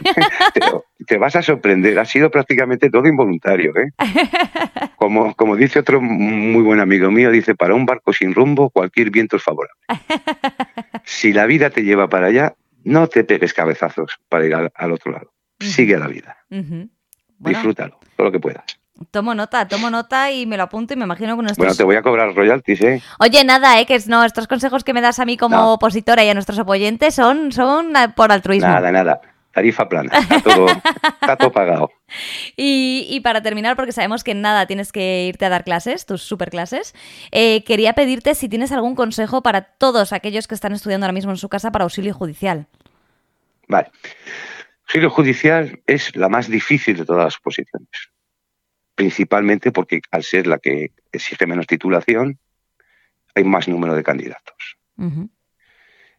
Te, 1.08 1.18
vas 1.18 1.36
a 1.36 1.42
sorprender, 1.42 1.98
ha 2.00 2.06
sido 2.06 2.30
prácticamente 2.30 2.90
todo 2.90 3.08
involuntario. 3.08 3.74
¿eh? 3.78 3.92
Como, 4.98 5.36
como 5.36 5.56
dice 5.56 5.80
otro 5.80 6.02
muy 6.02 6.64
buen 6.64 6.80
amigo 6.80 7.12
mío, 7.12 7.30
dice, 7.30 7.54
para 7.54 7.76
un 7.76 7.86
barco 7.86 8.14
sin 8.14 8.34
rumbo 8.34 8.72
cualquier 8.72 9.12
viento 9.12 9.38
es 9.38 9.44
favorable. 9.44 9.80
Si 11.04 11.32
la 11.32 11.46
vida 11.46 11.70
te 11.70 11.84
lleva 11.84 12.10
para 12.10 12.28
allá, 12.28 12.56
no 12.84 13.08
te 13.08 13.24
pegues 13.24 13.54
cabezazos 13.54 14.20
para 14.28 14.46
ir 14.46 14.54
al 14.54 14.92
otro 14.92 15.14
lado 15.14 15.32
sigue 15.60 15.96
a 15.96 16.00
la 16.00 16.08
vida. 16.08 16.38
Disfrútalo, 17.40 18.00
todo 18.16 18.26
lo 18.26 18.32
que 18.32 18.40
puedas. 18.40 18.66
Tomo 19.12 19.36
nota, 19.36 19.68
tomo 19.68 19.92
nota 19.92 20.32
y 20.32 20.48
me 20.48 20.58
lo 20.58 20.64
apunto 20.64 20.96
y 20.96 20.98
me 20.98 21.06
imagino 21.06 21.36
que 21.36 21.44
nuestros... 21.44 21.58
Bueno, 21.58 21.76
te 21.76 21.84
voy 21.84 21.96
a 21.98 22.02
cobrar 22.02 22.34
royalties, 22.34 22.82
¿eh? 22.82 23.02
Oye, 23.20 23.44
nada, 23.44 23.80
¿eh? 23.80 23.86
Que 23.86 24.00
no, 24.08 24.24
estos 24.24 24.48
consejos 24.48 24.84
que 24.84 24.94
me 24.94 25.02
das 25.02 25.20
a 25.20 25.26
mí 25.26 25.38
como 25.38 25.74
opositora 25.74 26.24
y 26.24 26.30
a 26.30 26.34
nuestros 26.34 26.58
apoyentes 26.58 27.14
son, 27.14 27.52
son 27.52 27.94
por 28.16 28.32
altruismo. 28.32 28.68
Nada, 28.68 28.92
nada. 28.92 29.22
Tarifa 29.58 29.90
plana. 29.90 30.12
Está 30.20 31.36
todo, 31.36 31.52
pagado. 31.52 31.92
Y, 32.56 33.20
para 33.22 33.42
terminar, 33.42 33.76
porque 33.76 33.92
sabemos 33.92 34.24
que 34.24 34.36
nada 34.36 34.68
tienes 34.68 34.92
que 34.92 35.26
irte 35.26 35.46
a 35.46 35.50
dar 35.50 35.64
clases, 35.64 36.06
tus 36.06 36.22
superclases, 36.22 36.94
eh, 37.32 37.64
quería 37.64 37.94
pedirte 37.94 38.36
si 38.36 38.50
tienes 38.50 38.72
algún 38.72 38.94
consejo 38.94 39.42
para 39.42 39.62
todos 39.62 40.14
aquellos 40.14 40.48
que 40.48 40.54
están 40.54 40.74
estudiando 40.74 41.06
ahora 41.06 41.14
mismo 41.14 41.32
en 41.32 41.38
su 41.38 41.50
casa 41.50 41.72
para 41.72 41.86
auxilio 41.86 42.14
judicial. 42.14 42.68
Vale. 43.68 43.90
Giro 44.86 45.10
judicial 45.10 45.82
es 45.88 46.16
la 46.16 46.30
más 46.30 46.48
difícil 46.48 46.96
de 46.96 47.06
todas 47.06 47.24
las 47.24 47.38
posiciones, 47.38 47.90
principalmente 48.94 49.72
porque 49.72 50.02
al 50.12 50.24
ser 50.24 50.46
la 50.46 50.60
que 50.60 50.92
exige 51.12 51.48
menos 51.48 51.66
titulación, 51.66 52.38
hay 53.34 53.44
más 53.44 53.68
número 53.68 53.96
de 53.96 54.04
candidatos. 54.04 54.78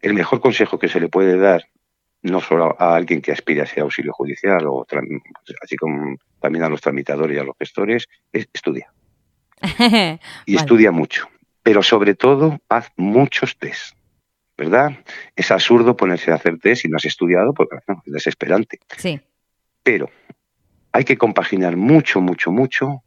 El 0.01 0.15
mejor 0.15 0.41
consejo 0.41 0.81
que 0.81 0.89
se 0.89 0.99
le 0.99 1.09
puede 1.09 1.39
dar 1.39 1.69
no 2.23 2.41
solo 2.41 2.77
a 2.79 2.95
alguien 2.95 3.21
que 3.21 3.33
aspire 3.33 3.63
a 3.63 3.67
ser 3.67 3.83
auxilio 3.83 4.13
judicial, 4.13 4.67
o 4.67 4.87
así 5.63 5.77
como 5.77 6.17
también 6.41 6.65
a 6.65 6.69
los 6.69 6.81
tramitadores 6.81 7.37
y 7.37 7.41
a 7.41 7.45
los 7.45 7.57
gestores, 7.59 8.07
es 8.33 8.49
estudia. 8.53 8.93
y 10.47 10.57
estudia 10.57 10.91
mucho. 10.91 11.29
Pero 11.63 11.83
sobre 11.83 12.15
todo, 12.15 12.61
haz 12.69 12.91
muchos 12.97 13.57
test. 13.59 13.97
¿Verdad? 14.57 15.05
Es 15.37 15.53
absurdo 15.53 15.97
ponerse 15.97 16.33
a 16.33 16.35
hacer 16.35 16.59
test 16.59 16.83
si 16.83 16.89
no 16.89 16.97
has 16.97 17.05
estudiado, 17.05 17.55
porque 17.55 17.77
es 17.77 18.13
desesperante. 18.13 18.81
Sí. 18.97 19.21
Pero 19.85 20.11
hay 20.91 21.05
que 21.05 21.17
compaginar 21.17 21.77
mucho, 21.77 22.21
mucho, 22.21 22.51
mucho 22.51 23.03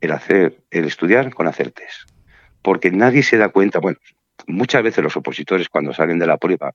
el 0.00 0.10
hacer, 0.10 0.64
el 0.70 0.86
estudiar 0.86 1.32
con 1.32 1.46
hacer 1.46 1.70
test. 1.70 2.10
Porque 2.60 2.90
nadie 2.90 3.22
se 3.22 3.36
da 3.36 3.50
cuenta, 3.50 3.78
bueno, 3.78 3.98
muchas 4.48 4.82
veces 4.82 5.04
los 5.04 5.16
opositores 5.16 5.68
cuando 5.68 5.94
salen 5.94 6.18
de 6.18 6.26
la 6.26 6.38
prueba 6.38 6.74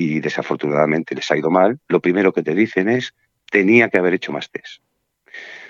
y 0.00 0.18
desafortunadamente 0.18 1.14
les 1.14 1.30
ha 1.30 1.36
ido 1.36 1.50
mal, 1.50 1.78
lo 1.86 2.00
primero 2.00 2.32
que 2.32 2.42
te 2.42 2.54
dicen 2.54 2.88
es 2.88 3.14
tenía 3.50 3.90
que 3.90 3.98
haber 3.98 4.14
hecho 4.14 4.32
más 4.32 4.50
test. 4.50 4.80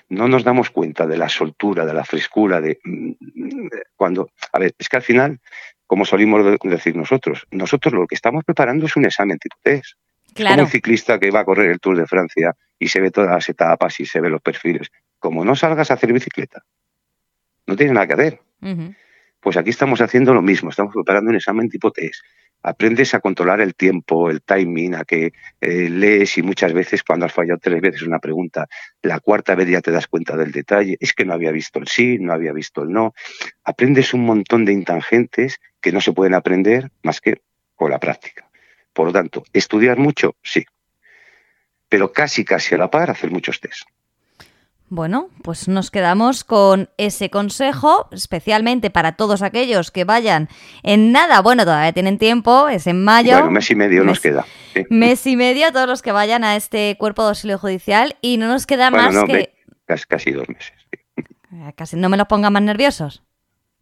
No 0.09 0.29
nos 0.29 0.45
damos 0.45 0.71
cuenta 0.71 1.05
de 1.09 1.19
la 1.19 1.29
soltura, 1.29 1.85
de 1.85 1.95
la 1.95 2.05
frescura, 2.05 2.61
de 2.61 2.79
mm, 2.85 3.13
cuando, 3.97 4.31
a 4.53 4.59
ver, 4.61 4.73
es 4.79 4.89
que 4.89 4.97
al 4.97 5.03
final, 5.03 5.41
como 5.85 6.05
solimos 6.05 6.45
decir 6.63 6.95
nosotros, 6.95 7.45
nosotros 7.51 7.93
lo 7.93 8.07
que 8.07 8.15
estamos 8.15 8.45
preparando 8.45 8.87
es 8.87 8.95
un 8.95 9.05
examen 9.05 9.37
tipo 9.37 9.57
test. 9.65 9.95
Claro. 10.33 10.55
Como 10.55 10.67
un 10.67 10.71
ciclista 10.71 11.19
que 11.19 11.33
va 11.33 11.41
a 11.41 11.45
correr 11.45 11.73
el 11.73 11.81
Tour 11.81 11.97
de 11.97 12.07
Francia 12.07 12.55
y 12.79 12.87
se 12.87 13.01
ve 13.01 13.11
todas 13.11 13.31
las 13.31 13.49
etapas 13.49 13.99
y 13.99 14.07
se 14.07 14.21
ve 14.21 14.31
los 14.31 14.41
perfiles. 14.41 14.93
Como 15.19 15.45
no 15.45 15.57
salgas 15.57 15.91
a 15.91 15.95
hacer 15.95 16.13
bicicleta, 16.13 16.63
no 17.67 17.75
tiene 17.75 17.95
nada 17.95 18.07
que 18.07 18.15
ver. 18.15 18.41
Pues 19.41 19.57
aquí 19.57 19.71
estamos 19.71 20.01
haciendo 20.01 20.35
lo 20.35 20.43
mismo, 20.43 20.71
estamos 20.71 20.95
preparando 20.95 21.31
un 21.31 21.37
examen 21.37 21.69
tipo 21.69 21.91
test. 21.91 22.23
Aprendes 22.63 23.15
a 23.15 23.21
controlar 23.21 23.61
el 23.61 23.75
tiempo, 23.75 24.31
el 24.31 24.43
timing, 24.43 24.95
a 24.95 25.05
que 25.05 25.33
eh, 25.61 25.89
lees 25.89 26.37
y 26.39 26.43
muchas 26.43 26.73
veces 26.73 27.03
cuando 27.03 27.27
has 27.27 27.33
fallado 27.33 27.59
tres 27.59 27.81
veces 27.81 28.03
una 28.03 28.19
pregunta, 28.19 28.69
la 29.03 29.21
cuarta 29.21 29.55
vez 29.55 29.69
ya 29.69 29.81
te 29.81 29.91
das 29.91 30.07
cuenta 30.07 30.37
del 30.37 30.53
detalle. 30.53 30.97
Es 31.01 31.13
que 31.15 31.25
no 31.25 31.33
había 31.33 31.53
visto 31.53 31.79
el 31.79 31.89
sí, 31.89 32.19
no 32.19 32.33
había 32.33 32.53
visto 32.53 32.83
el 32.83 32.91
no. 32.91 33.15
Aprendes 33.65 34.13
un 34.15 34.25
montón 34.25 34.65
de 34.65 34.73
intangentes 34.73 35.59
que 35.81 35.93
no 35.93 36.01
se 36.01 36.13
pueden 36.13 36.35
aprender 36.35 36.91
más 37.03 37.21
que 37.21 37.41
con 37.75 37.91
la 37.91 37.99
práctica. 37.99 38.51
Por 38.93 39.07
lo 39.07 39.13
tanto, 39.13 39.45
estudiar 39.53 39.99
mucho, 39.99 40.37
sí, 40.43 40.65
pero 41.91 42.13
casi, 42.13 42.45
casi 42.45 42.75
a 42.75 42.79
la 42.79 42.91
par 42.91 43.11
hacer 43.11 43.31
muchos 43.31 43.61
test. 43.61 43.83
Bueno, 44.93 45.31
pues 45.45 45.69
nos 45.69 45.93
quedamos 45.93 46.43
con 46.43 46.91
ese 46.97 47.31
consejo, 47.31 48.09
especialmente 48.11 48.91
para 48.91 49.13
todos 49.13 49.41
aquellos 49.41 49.93
que 49.93 50.03
vayan 50.03 50.49
en 50.83 51.13
nada. 51.13 51.43
Bueno, 51.43 51.63
todavía 51.63 51.93
tienen 51.93 52.19
tiempo, 52.19 52.69
es 52.69 52.89
en 52.89 53.05
mayo. 53.05 53.35
Bueno, 53.35 53.53
mes 53.53 53.71
y 53.71 53.77
medio 53.77 54.03
nos 54.03 54.19
queda. 54.19 54.45
Mes 54.91 55.25
y 55.29 55.37
medio 55.37 55.71
todos 55.71 55.87
los 55.87 56.03
que 56.03 56.11
vayan 56.11 56.43
a 56.43 56.57
este 56.57 56.97
cuerpo 56.99 57.23
de 57.23 57.29
auxilio 57.29 57.57
judicial 57.57 58.17
y 58.21 58.37
no 58.37 58.49
nos 58.49 58.67
queda 58.67 58.91
más 58.91 59.15
que... 59.27 59.55
casi, 60.09 60.33
dos 60.33 60.49
meses. 60.49 60.73
Eh, 61.53 61.73
casi 61.77 61.97
no 61.97 62.09
me 62.09 62.17
los 62.17 62.27
pongan 62.27 62.53
más 62.53 62.63
nerviosos 62.63 63.23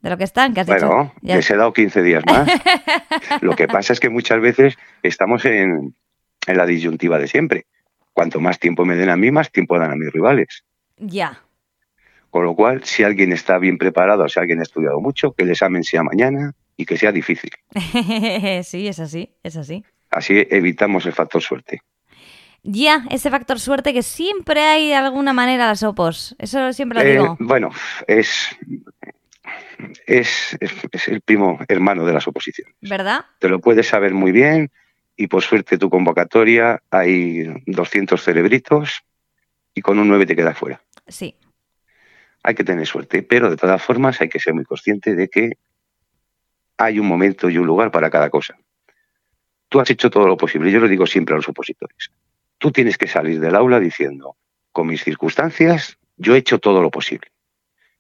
de 0.03 0.11
lo 0.11 0.19
que 0.19 0.25
están. 0.25 0.53
Que 0.53 0.61
has 0.61 0.67
bueno, 0.67 1.15
les 1.23 1.51
he 1.51 1.57
dado 1.57 1.73
15 1.73 2.03
días 2.03 2.23
más. 2.27 2.51
lo 3.41 3.57
que 3.57 3.67
pasa 3.67 3.95
es 3.95 4.01
que 4.01 4.11
muchas 4.11 4.43
veces 4.43 4.77
estamos 5.03 5.47
en, 5.47 5.95
en 6.47 6.57
la 6.59 6.67
disyuntiva 6.67 7.19
de 7.19 7.29
siempre. 7.29 7.65
Cuanto 8.13 8.41
más 8.41 8.59
tiempo 8.59 8.85
me 8.85 8.95
den 8.95 9.09
a 9.09 9.17
mí, 9.17 9.31
más 9.31 9.51
tiempo 9.51 9.79
dan 9.79 9.91
a 9.91 9.97
mis 9.97 10.13
rivales. 10.13 10.65
Ya. 10.99 11.43
Con 12.31 12.45
lo 12.45 12.55
cual, 12.55 12.85
si 12.85 13.05
alguien 13.05 13.33
está 13.33 13.59
bien 13.59 13.79
preparado, 13.79 14.29
si 14.29 14.39
alguien 14.39 14.61
ha 14.61 14.63
estudiado 14.63 15.01
mucho, 15.01 15.33
que 15.33 15.45
el 15.45 15.51
examen 15.51 15.83
sea 15.83 16.03
mañana 16.03 16.55
y 16.77 16.85
que 16.85 16.97
sea 16.97 17.13
difícil. 17.13 17.51
sí, 18.65 18.87
es 18.87 19.01
así, 19.01 19.35
es 19.43 19.57
así. 19.57 19.85
Así 20.11 20.47
evitamos 20.51 21.07
el 21.07 21.13
factor 21.13 21.43
suerte. 21.43 21.83
Ya, 22.63 23.05
ese 23.11 23.31
factor 23.31 23.61
suerte 23.61 23.93
que 23.93 24.03
siempre 24.03 24.63
hay 24.63 24.89
de 24.89 24.95
alguna 24.95 25.33
manera 25.33 25.67
las 25.67 25.83
opos. 25.83 26.35
Eso 26.39 26.73
siempre 26.73 26.99
lo 26.99 27.05
eh, 27.05 27.13
digo. 27.13 27.37
Bueno, 27.41 27.71
es, 28.07 28.57
es, 30.07 30.57
es, 30.91 31.09
el 31.09 31.21
primo 31.21 31.59
hermano 31.69 32.05
de 32.05 32.13
las 32.13 32.27
oposiciones. 32.27 32.75
¿Verdad? 32.81 33.25
Te 33.39 33.49
lo 33.49 33.61
puedes 33.61 33.87
saber 33.87 34.13
muy 34.13 34.33
bien 34.33 34.71
y 35.17 35.29
por 35.29 35.43
suerte 35.43 35.79
tu 35.79 35.89
convocatoria 35.89 36.83
hay 36.91 37.45
200 37.67 38.23
cerebritos 38.23 39.03
y 39.75 39.81
con 39.81 39.99
un 39.99 40.09
9 40.09 40.27
te 40.27 40.37
quedas 40.37 40.59
fuera. 40.59 40.81
Sí. 41.09 41.35
Hay 42.43 42.55
que 42.55 42.65
tener 42.65 42.87
suerte, 42.87 43.23
pero 43.23 43.51
de 43.51 43.57
todas 43.57 43.83
formas 43.83 44.21
hay 44.21 44.29
que 44.29 44.39
ser 44.39 44.55
muy 44.55 44.65
consciente 44.65 45.15
de 45.15 45.29
que 45.29 45.53
hay 46.77 46.99
un 46.99 47.07
momento 47.07 47.51
y 47.51 47.59
un 47.59 47.67
lugar 47.67 47.91
para 47.91 48.11
cada 48.11 48.31
cosa. 48.31 48.57
Tú 49.69 49.81
has 49.81 49.91
hecho 49.91 50.11
todo 50.11 50.27
lo 50.27 50.37
posible, 50.37 50.71
yo 50.71 50.81
lo 50.81 50.89
digo 50.89 51.07
siempre 51.07 51.35
a 51.35 51.37
los 51.37 51.49
opositores. 51.49 52.11
Tú 52.59 52.71
tienes 52.71 52.97
que 52.97 53.09
salir 53.09 53.41
del 53.41 53.55
aula 53.55 53.81
diciendo, 53.81 54.37
con 54.73 54.87
mis 54.87 55.03
circunstancias, 55.03 55.99
yo 56.17 56.35
he 56.35 56.39
hecho 56.39 56.59
todo 56.59 56.81
lo 56.81 56.91
posible. 56.91 57.31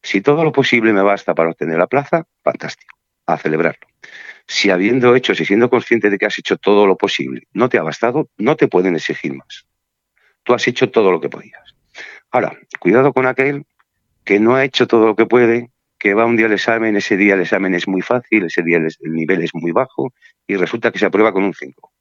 Si 0.03 0.21
todo 0.21 0.45
lo 0.45 0.53
posible 0.53 0.93
me 0.93 1.03
basta 1.03 1.35
para 1.35 1.51
obtener 1.51 1.79
la 1.79 1.87
plaza, 1.87 2.27
fantástico, 2.43 2.97
a 3.27 3.37
celebrarlo. 3.37 3.87
Si 4.47 4.71
habiendo 4.71 5.15
hecho, 5.15 5.35
si 5.35 5.45
siendo 5.45 5.69
consciente 5.69 6.09
de 6.09 6.19
que 6.19 6.27
has 6.27 6.39
hecho 6.39 6.57
todo 6.57 6.87
lo 6.87 6.97
posible, 6.97 7.43
no 7.53 7.69
te 7.69 7.79
ha 7.79 7.83
bastado, 7.83 8.31
no 8.39 8.57
te 8.57 8.69
pueden 8.69 8.95
exigir 8.95 9.35
más. 9.35 9.67
Tú 10.43 10.55
has 10.55 10.67
hecho 10.67 10.91
todo 10.91 11.13
lo 11.13 11.21
que 11.21 11.29
podías. 11.29 11.68
Ahora, 12.31 12.57
cuidado 12.81 13.13
con 13.13 13.27
aquel 13.27 13.67
que 14.25 14.41
no 14.41 14.55
ha 14.55 14.65
hecho 14.65 14.87
todo 14.87 15.07
lo 15.07 15.17
que 15.17 15.27
puede, 15.27 15.71
que 15.99 16.15
va 16.15 16.27
un 16.27 16.37
día 16.37 16.47
al 16.47 16.53
examen, 16.53 16.97
ese 16.97 17.17
día 17.17 17.35
el 17.35 17.41
examen 17.41 17.75
es 17.75 17.89
muy 17.89 18.03
fácil, 18.03 18.45
ese 18.45 18.63
día 18.63 18.79
el 18.79 19.13
nivel 19.13 19.43
es 19.43 19.55
muy 19.55 19.73
bajo 19.73 20.13
y 20.47 20.57
resulta 20.57 20.93
que 20.93 20.99
se 20.99 21.07
aprueba 21.07 21.33
con 21.33 21.45
un 21.45 21.55
5. 21.55 21.93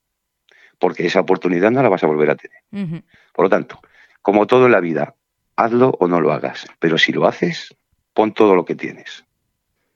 Porque 0.80 1.08
esa 1.08 1.22
oportunidad 1.22 1.72
no 1.72 1.82
la 1.82 1.90
vas 1.90 2.04
a 2.04 2.08
volver 2.08 2.30
a 2.30 2.36
tener. 2.36 3.04
Por 3.34 3.46
lo 3.46 3.50
tanto, 3.50 3.80
como 4.22 4.46
todo 4.46 4.66
en 4.66 4.74
la 4.74 4.80
vida, 4.80 5.16
hazlo 5.56 5.98
o 6.00 6.08
no 6.08 6.22
lo 6.22 6.32
hagas. 6.32 6.68
Pero 6.80 6.98
si 6.98 7.12
lo 7.12 7.26
haces, 7.26 7.76
pon 8.14 8.34
todo 8.34 8.54
lo 8.54 8.66
que 8.66 8.76
tienes. 8.76 9.26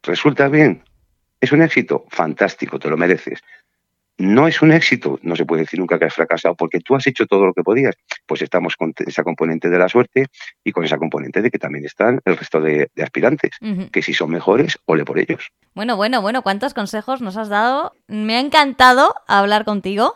¿Resulta 0.02 0.48
bien? 0.48 0.84
¿Es 1.40 1.52
un 1.52 1.62
éxito? 1.62 2.06
Fantástico, 2.10 2.80
te 2.80 2.90
lo 2.90 2.98
mereces 2.98 3.44
no 4.22 4.48
es 4.48 4.62
un 4.62 4.72
éxito, 4.72 5.20
no 5.22 5.36
se 5.36 5.46
puede 5.46 5.64
decir 5.64 5.80
nunca 5.80 6.00
que 6.00 6.06
has 6.06 6.14
fracasado 6.14 6.56
porque 6.56 6.80
tú 6.80 6.96
has 6.96 7.06
hecho 7.08 7.26
todo 7.26 7.46
lo 7.46 7.54
que 7.54 7.64
podías. 7.64 7.96
Pues 8.26 8.42
estamos 8.42 8.76
con 8.76 8.94
esa 9.06 9.24
componente 9.24 9.70
de 9.70 9.78
la 9.78 9.90
suerte 9.90 10.28
y 10.64 10.72
con 10.72 10.86
esa 10.86 10.98
componente 10.98 11.42
de 11.42 11.52
que 11.52 11.60
también 11.60 11.86
están 11.86 12.22
el 12.26 12.38
resto 12.38 12.62
de, 12.62 12.90
aspirantes, 13.02 13.52
que 13.92 14.02
si 14.02 14.14
son 14.14 14.32
mejores, 14.32 14.78
ole 14.86 15.06
por 15.06 15.20
ellos. 15.20 15.52
Bueno, 15.74 15.96
bueno, 15.96 16.22
bueno, 16.22 16.42
¿cuántos 16.42 16.74
consejos 16.74 17.22
nos 17.22 17.38
has 17.38 17.50
dado? 17.50 17.94
Me 18.08 18.36
ha 18.36 18.40
encantado 18.40 19.16
hablar 19.28 19.66
contigo. 19.66 20.16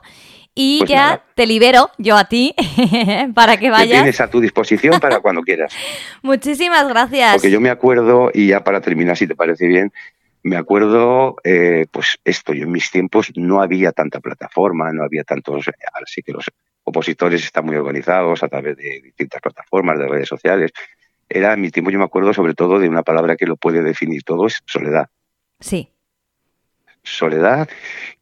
Y 0.57 0.79
pues 0.79 0.91
ya 0.91 1.21
te 1.35 1.45
libero 1.45 1.91
yo 1.97 2.15
a 2.15 2.29
ti 2.29 2.55
para 3.35 3.57
que 3.57 3.69
vayas. 3.69 3.89
tienes 3.89 4.21
a 4.21 4.29
tu 4.29 4.39
disposición 4.39 5.01
para 5.01 5.19
cuando 5.19 5.41
quieras. 5.41 5.73
Muchísimas 6.21 6.87
gracias. 6.87 7.33
Porque 7.33 7.51
yo 7.51 7.59
me 7.59 7.69
acuerdo, 7.69 8.31
y 8.33 8.47
ya 8.47 8.63
para 8.63 8.79
terminar, 8.79 9.17
si 9.17 9.27
te 9.27 9.35
parece 9.35 9.67
bien, 9.67 9.91
me 10.45 10.57
acuerdo, 10.57 11.37
eh, 11.43 11.87
pues 11.89 12.19
esto, 12.23 12.53
yo 12.53 12.65
en 12.65 12.71
mis 12.71 12.91
tiempos 12.91 13.31
no 13.35 13.63
había 13.63 13.91
tanta 13.91 14.19
plataforma, 14.19 14.93
no 14.93 15.03
había 15.03 15.23
tantos, 15.23 15.65
ahora 15.67 16.05
sí 16.05 16.21
que 16.21 16.33
los 16.33 16.45
opositores 16.83 17.43
están 17.43 17.65
muy 17.65 17.75
organizados 17.75 18.43
a 18.43 18.47
través 18.47 18.77
de 18.77 19.01
distintas 19.03 19.41
plataformas, 19.41 19.97
de 19.97 20.07
redes 20.07 20.27
sociales. 20.27 20.71
Era 21.27 21.53
en 21.53 21.61
mi 21.61 21.71
tiempo, 21.71 21.89
yo 21.89 21.97
me 21.97 22.05
acuerdo 22.05 22.31
sobre 22.31 22.53
todo 22.53 22.77
de 22.77 22.87
una 22.87 23.01
palabra 23.01 23.35
que 23.35 23.47
lo 23.47 23.55
puede 23.55 23.81
definir 23.81 24.21
todo, 24.21 24.45
es 24.45 24.61
soledad. 24.67 25.09
Sí. 25.59 25.89
Soledad 27.01 27.67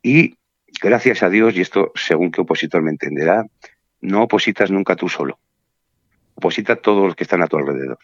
y 0.01 0.37
gracias 0.81 1.23
a 1.23 1.29
Dios, 1.29 1.57
y 1.57 1.59
esto 1.59 1.91
según 1.93 2.31
qué 2.31 2.39
opositor 2.39 2.81
me 2.81 2.91
entenderá, 2.91 3.45
no 3.99 4.23
opositas 4.23 4.71
nunca 4.71 4.95
tú 4.95 5.09
solo. 5.09 5.39
Oposita 6.35 6.73
a 6.73 6.77
todos 6.77 7.05
los 7.05 7.15
que 7.17 7.25
están 7.25 7.41
a 7.41 7.47
tu 7.47 7.57
alrededor. 7.57 7.99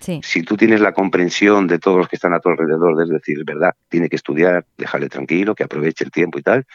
Si 0.00 0.42
tú 0.42 0.56
tienes 0.56 0.80
la 0.80 0.92
comprensión 0.92 1.66
de 1.66 1.78
todos 1.78 1.98
los 1.98 2.08
que 2.08 2.16
están 2.16 2.32
a 2.32 2.40
tu 2.40 2.48
alrededor, 2.48 3.02
es 3.02 3.08
decir, 3.08 3.44
verdad, 3.44 3.74
tiene 3.88 4.08
que 4.08 4.16
estudiar, 4.16 4.64
dejarle 4.76 5.08
tranquilo, 5.08 5.54
que 5.54 5.64
aproveche 5.64 6.04
el 6.04 6.10
tiempo 6.10 6.38
y 6.38 6.42
tal, 6.42 6.66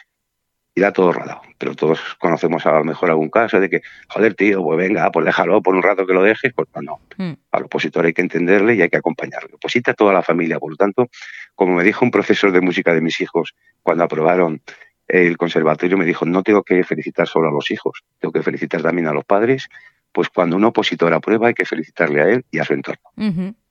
irá 0.74 0.92
todo 0.92 1.12
rodado. 1.12 1.42
Pero 1.58 1.74
todos 1.74 2.00
conocemos 2.18 2.64
a 2.66 2.72
lo 2.72 2.84
mejor 2.84 3.10
algún 3.10 3.30
caso 3.30 3.60
de 3.60 3.68
que, 3.68 3.82
joder, 4.08 4.34
tío, 4.34 4.62
pues 4.62 4.78
venga, 4.78 5.10
pues 5.10 5.26
déjalo 5.26 5.62
por 5.62 5.74
un 5.74 5.82
rato 5.82 6.06
que 6.06 6.14
lo 6.14 6.22
dejes. 6.22 6.52
Pues 6.54 6.68
no, 6.82 7.00
mm. 7.16 7.32
al 7.52 7.64
opositor 7.64 8.06
hay 8.06 8.12
que 8.12 8.22
entenderle 8.22 8.74
y 8.74 8.82
hay 8.82 8.88
que 8.88 8.96
acompañarle. 8.96 9.54
Oposita 9.54 9.92
a 9.92 9.94
toda 9.94 10.12
la 10.12 10.22
familia. 10.22 10.58
Por 10.58 10.72
lo 10.72 10.76
tanto, 10.76 11.08
como 11.54 11.74
me 11.74 11.84
dijo 11.84 12.04
un 12.04 12.10
profesor 12.10 12.52
de 12.52 12.60
música 12.60 12.94
de 12.94 13.00
mis 13.00 13.20
hijos 13.20 13.54
cuando 13.82 14.04
aprobaron 14.04 14.62
el 15.08 15.36
conservatorio, 15.36 15.98
me 15.98 16.06
dijo, 16.06 16.24
no 16.24 16.42
tengo 16.42 16.62
que 16.62 16.84
felicitar 16.84 17.28
solo 17.28 17.48
a 17.48 17.52
los 17.52 17.70
hijos, 17.70 18.02
tengo 18.18 18.32
que 18.32 18.42
felicitar 18.42 18.82
también 18.82 19.08
a 19.08 19.12
los 19.12 19.24
padres 19.24 19.68
pues 20.12 20.28
cuando 20.28 20.56
un 20.56 20.64
opositor 20.64 21.12
aprueba 21.12 21.48
hay 21.48 21.54
que 21.54 21.64
felicitarle 21.64 22.20
a 22.20 22.28
él 22.28 22.44
y 22.50 22.58
a 22.58 22.64
su 22.64 22.74
entorno. 22.74 23.02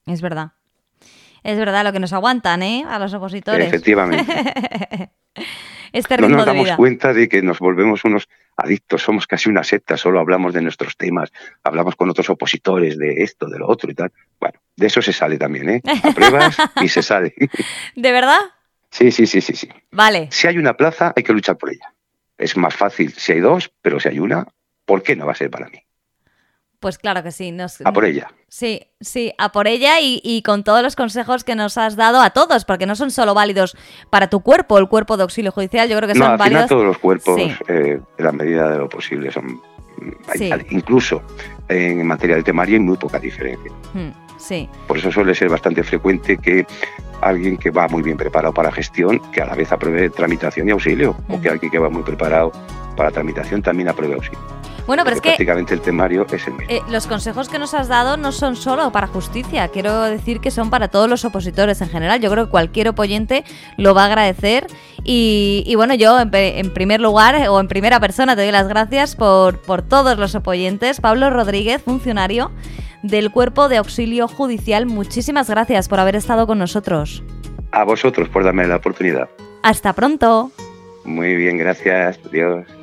Es 0.06 0.22
verdad. 0.22 0.52
Es 1.44 1.58
verdad 1.58 1.84
lo 1.84 1.92
que 1.92 2.00
nos 2.00 2.14
aguantan, 2.14 2.62
¿eh? 2.62 2.86
A 2.88 3.00
los 3.00 3.14
opositores. 3.14 3.68
Efectivamente. 3.68 4.26
este 5.92 6.18
ritmo 6.18 6.30
no 6.30 6.38
nos 6.38 6.46
damos 6.46 6.72
cuenta 6.74 7.14
de 7.14 7.28
que 7.28 7.42
nos 7.42 7.60
volvemos 7.60 8.04
unos 8.06 8.30
adictos, 8.58 9.02
somos 9.02 9.26
casi 9.26 9.50
una 9.50 9.64
secta, 9.64 9.98
solo 9.98 10.20
hablamos 10.20 10.54
de 10.54 10.62
nuestros 10.62 10.98
temas, 10.98 11.32
hablamos 11.64 11.96
con 11.96 12.10
otros 12.10 12.30
opositores 12.30 12.98
de 12.98 13.24
esto, 13.24 13.48
de 13.48 13.58
lo 13.58 13.68
otro 13.68 13.90
y 13.90 13.96
tal. 13.96 14.12
Bueno, 14.40 14.60
de 14.76 14.88
eso 14.88 15.02
se 15.02 15.14
sale 15.14 15.38
también, 15.38 15.70
¿eh? 15.70 15.82
Apruebas 16.04 16.58
y 16.82 16.88
se 16.90 17.02
sale. 17.02 17.34
¿De 17.96 18.12
verdad? 18.12 18.40
Sí, 18.92 19.12
sí, 19.12 19.26
sí, 19.26 19.42
sí, 19.42 19.56
sí. 19.56 19.70
Vale. 19.92 20.28
Si 20.32 20.48
hay 20.48 20.58
una 20.58 20.76
plaza, 20.76 21.14
hay 21.16 21.24
que 21.24 21.34
luchar 21.34 21.58
por 21.58 21.72
ella. 21.72 21.94
es 22.38 22.56
más 22.58 22.76
fácil 22.76 23.14
si 23.14 23.32
hay 23.32 23.40
dos, 23.40 23.72
pero 23.82 24.00
si 24.00 24.10
hay 24.10 24.20
una, 24.20 24.46
¿por 24.86 25.02
qué 25.02 25.16
no 25.16 25.26
va 25.26 25.32
a 25.32 25.36
ser 25.36 25.50
para 25.50 25.70
mí? 25.70 25.80
Pues 26.82 26.98
claro 26.98 27.22
que 27.22 27.32
sí. 27.32 27.56
a 27.86 27.94
por 27.94 28.06
ella. 28.06 28.34
Sí, 28.48 28.82
sí, 29.00 29.32
a 29.38 29.52
por 29.52 29.68
ella 29.68 30.00
y, 30.02 30.42
con 30.42 30.64
todos 30.64 30.82
los 30.82 30.96
consejos 30.96 31.44
que 31.44 31.54
nos 31.54 31.78
has 31.78 31.96
dado 31.96 32.20
a 32.20 32.32
todos, 32.32 32.66
porque 32.66 32.88
no 32.88 32.96
son 32.96 33.12
solo 33.12 33.36
válidos 33.36 33.78
para 34.10 34.32
tu 34.32 34.42
cuerpo, 34.42 34.80
el 34.80 34.88
cuerpo 34.88 35.16
de 35.16 35.22
auxilio 35.22 35.52
judicial, 35.52 35.88
yo 35.88 35.96
creo 35.98 36.10
que 36.10 36.16
son 36.16 36.38
válidos. 36.38 36.68
todos 36.68 36.84
los 36.84 36.98
cuerpos, 36.98 37.40
eh, 37.40 38.02
en 38.18 38.26
la 38.26 38.32
medida 38.32 38.68
de 38.72 38.80
lo 38.80 38.90
posible, 38.90 39.32
son. 39.32 39.62
Incluso 40.72 41.22
en 41.70 42.08
materia 42.08 42.36
de 42.36 42.42
temario 42.42 42.78
hay 42.78 42.82
muy 42.82 42.98
poca 42.98 43.20
diferencia. 43.20 43.72
Hmm, 43.94 44.10
sí. 44.40 44.68
Por 44.88 44.98
eso 44.98 45.12
suele 45.12 45.36
ser 45.36 45.50
bastante 45.50 45.84
frecuente 45.84 46.40
que 46.40 46.66
alguien 47.22 47.58
que 47.58 47.70
va 47.70 47.88
muy 47.90 48.02
bien 48.02 48.18
preparado 48.18 48.56
para 48.56 48.72
gestión, 48.72 49.22
que 49.32 49.40
a 49.42 49.46
la 49.46 49.54
vez 49.54 49.72
apruebe 49.72 50.10
tramitación 50.10 50.68
y 50.68 50.72
auxilio, 50.72 51.16
o 51.30 51.40
que 51.40 51.50
alguien 51.50 51.72
que 51.72 51.78
va 51.78 51.90
muy 51.90 52.02
preparado 52.02 52.52
para 52.98 53.12
tramitación 53.12 53.62
también 53.62 53.88
apruebe 53.88 54.16
auxilio. 54.16 54.61
Bueno, 54.88 55.04
pero 55.04 55.16
es 55.16 55.22
que 55.22 55.30
prácticamente 55.30 55.74
el 55.74 55.82
temario 55.82 56.26
es 56.32 56.48
el 56.48 56.54
mismo. 56.54 56.68
Eh, 56.70 56.82
los 56.90 57.08
consejos 57.08 57.50
que 57.50 57.60
nos 57.60 57.74
has 57.74 57.88
dado 57.88 58.18
no 58.18 58.32
son 58.32 58.56
solo 58.56 58.92
para 58.92 59.08
justicia, 59.08 59.68
quiero 59.70 60.02
decir 60.02 60.40
que 60.40 60.52
son 60.52 60.70
para 60.70 60.88
todos 60.88 61.10
los 61.10 61.24
opositores 61.26 61.82
en 61.82 61.90
general. 61.90 62.20
Yo 62.20 62.32
creo 62.32 62.46
que 62.46 62.52
cualquier 62.52 62.90
opoyente 62.90 63.44
lo 63.78 63.94
va 63.94 64.04
a 64.04 64.06
agradecer. 64.08 64.68
Y, 65.04 65.74
bueno, 65.76 65.96
yo 65.96 66.20
en, 66.20 66.74
primer 66.74 67.02
lugar 67.02 67.50
o 67.50 67.60
en 67.60 67.68
primera 67.68 68.00
persona 68.00 68.36
te 68.36 68.44
doy 68.44 68.52
las 68.52 68.68
gracias 68.68 69.16
por, 69.16 69.60
por 69.60 69.82
todos 69.82 70.18
los 70.18 70.36
opoyentes. 70.36 71.02
Pablo 71.02 71.30
Rodríguez, 71.30 71.82
funcionario 71.82 72.52
del 73.02 73.32
Cuerpo 73.32 73.68
de 73.68 73.78
Auxilio 73.78 74.28
Judicial, 74.28 74.86
muchísimas 74.86 75.50
gracias 75.50 75.90
por 75.90 76.00
haber 76.00 76.16
estado 76.16 76.46
con 76.46 76.60
nosotros. 76.60 77.24
A 77.72 77.84
vosotros 77.84 78.30
por 78.30 78.44
darme 78.44 78.68
la 78.68 78.76
oportunidad. 78.76 79.30
Hasta 79.64 79.94
pronto. 79.94 80.52
Muy 81.04 81.36
bien, 81.36 81.58
gracias. 81.58 82.20
Adiós. 82.26 82.81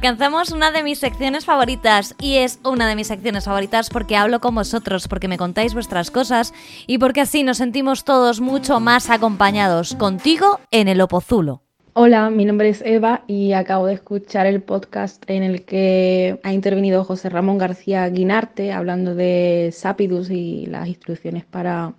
Alcanzamos 0.00 0.50
una 0.50 0.70
de 0.70 0.82
mis 0.82 0.98
secciones 0.98 1.44
favoritas 1.44 2.14
y 2.18 2.36
es 2.36 2.58
una 2.64 2.88
de 2.88 2.96
mis 2.96 3.08
secciones 3.08 3.44
favoritas 3.44 3.90
porque 3.90 4.16
hablo 4.16 4.40
con 4.40 4.54
vosotros, 4.54 5.06
porque 5.08 5.28
me 5.28 5.36
contáis 5.36 5.74
vuestras 5.74 6.10
cosas 6.10 6.54
y 6.86 6.96
porque 6.96 7.20
así 7.20 7.42
nos 7.42 7.58
sentimos 7.58 8.04
todos 8.04 8.40
mucho 8.40 8.80
más 8.80 9.10
acompañados 9.10 9.94
contigo 9.96 10.58
en 10.70 10.88
el 10.88 11.02
Opozulo. 11.02 11.60
Hola, 11.92 12.30
mi 12.30 12.46
nombre 12.46 12.70
es 12.70 12.80
Eva 12.80 13.24
y 13.26 13.52
acabo 13.52 13.84
de 13.84 13.92
escuchar 13.92 14.46
el 14.46 14.62
podcast 14.62 15.22
en 15.28 15.42
el 15.42 15.66
que 15.66 16.40
ha 16.44 16.54
intervenido 16.54 17.04
José 17.04 17.28
Ramón 17.28 17.58
García 17.58 18.08
Guinarte 18.08 18.72
hablando 18.72 19.14
de 19.14 19.68
Sapidus 19.70 20.30
y 20.30 20.64
las 20.64 20.88
instrucciones 20.88 21.44
para, 21.44 21.92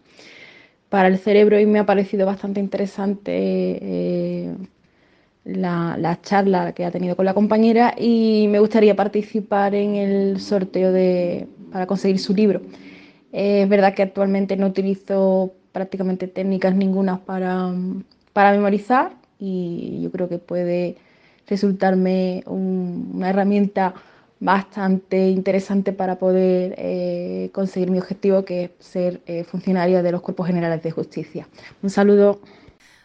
para 0.89 1.07
el 1.07 1.19
cerebro 1.19 1.59
y 1.59 1.67
me 1.67 1.77
ha 1.77 1.85
parecido 1.85 2.25
bastante 2.25 2.61
interesante. 2.61 3.31
Eh, 3.79 4.55
la, 5.43 6.19
charla 6.21 6.73
que 6.73 6.85
ha 6.85 6.91
tenido 6.91 7.15
con 7.15 7.25
la 7.25 7.33
compañera 7.33 7.95
y 7.97 8.47
me 8.49 8.59
gustaría 8.59 8.95
participar 8.95 9.75
en 9.75 9.95
el 9.95 10.39
sorteo 10.39 10.91
de, 10.91 11.47
para 11.71 11.87
conseguir 11.87 12.19
su 12.19 12.33
libro. 12.33 12.61
es 13.31 13.67
verdad 13.67 13.93
que 13.93 14.03
actualmente 14.03 14.55
no 14.57 14.67
utilizo 14.67 15.53
prácticamente 15.71 16.27
técnicas 16.27 16.75
ninguna 16.75 17.19
para, 17.25 17.73
para 18.33 18.51
memorizar 18.51 19.13
y 19.39 19.99
yo 20.03 20.11
creo 20.11 20.29
que 20.29 20.37
puede 20.37 20.97
resultarme 21.47 22.43
una 22.45 23.29
herramienta 23.29 23.95
bastante 24.39 25.29
interesante 25.29 25.93
para 25.93 26.17
poder 26.17 26.73
eh, 26.77 27.49
conseguir 27.53 27.91
mi 27.91 27.99
objetivo, 27.99 28.43
que 28.43 28.63
es 28.63 28.71
ser 28.79 29.21
eh, 29.27 29.43
funcionaria 29.43 30.01
de 30.01 30.11
los 30.11 30.21
cuerpos 30.21 30.47
generales 30.47 30.81
de 30.81 30.91
justicia. 30.91 31.47
Un 31.83 31.89
saludo. 31.89 32.39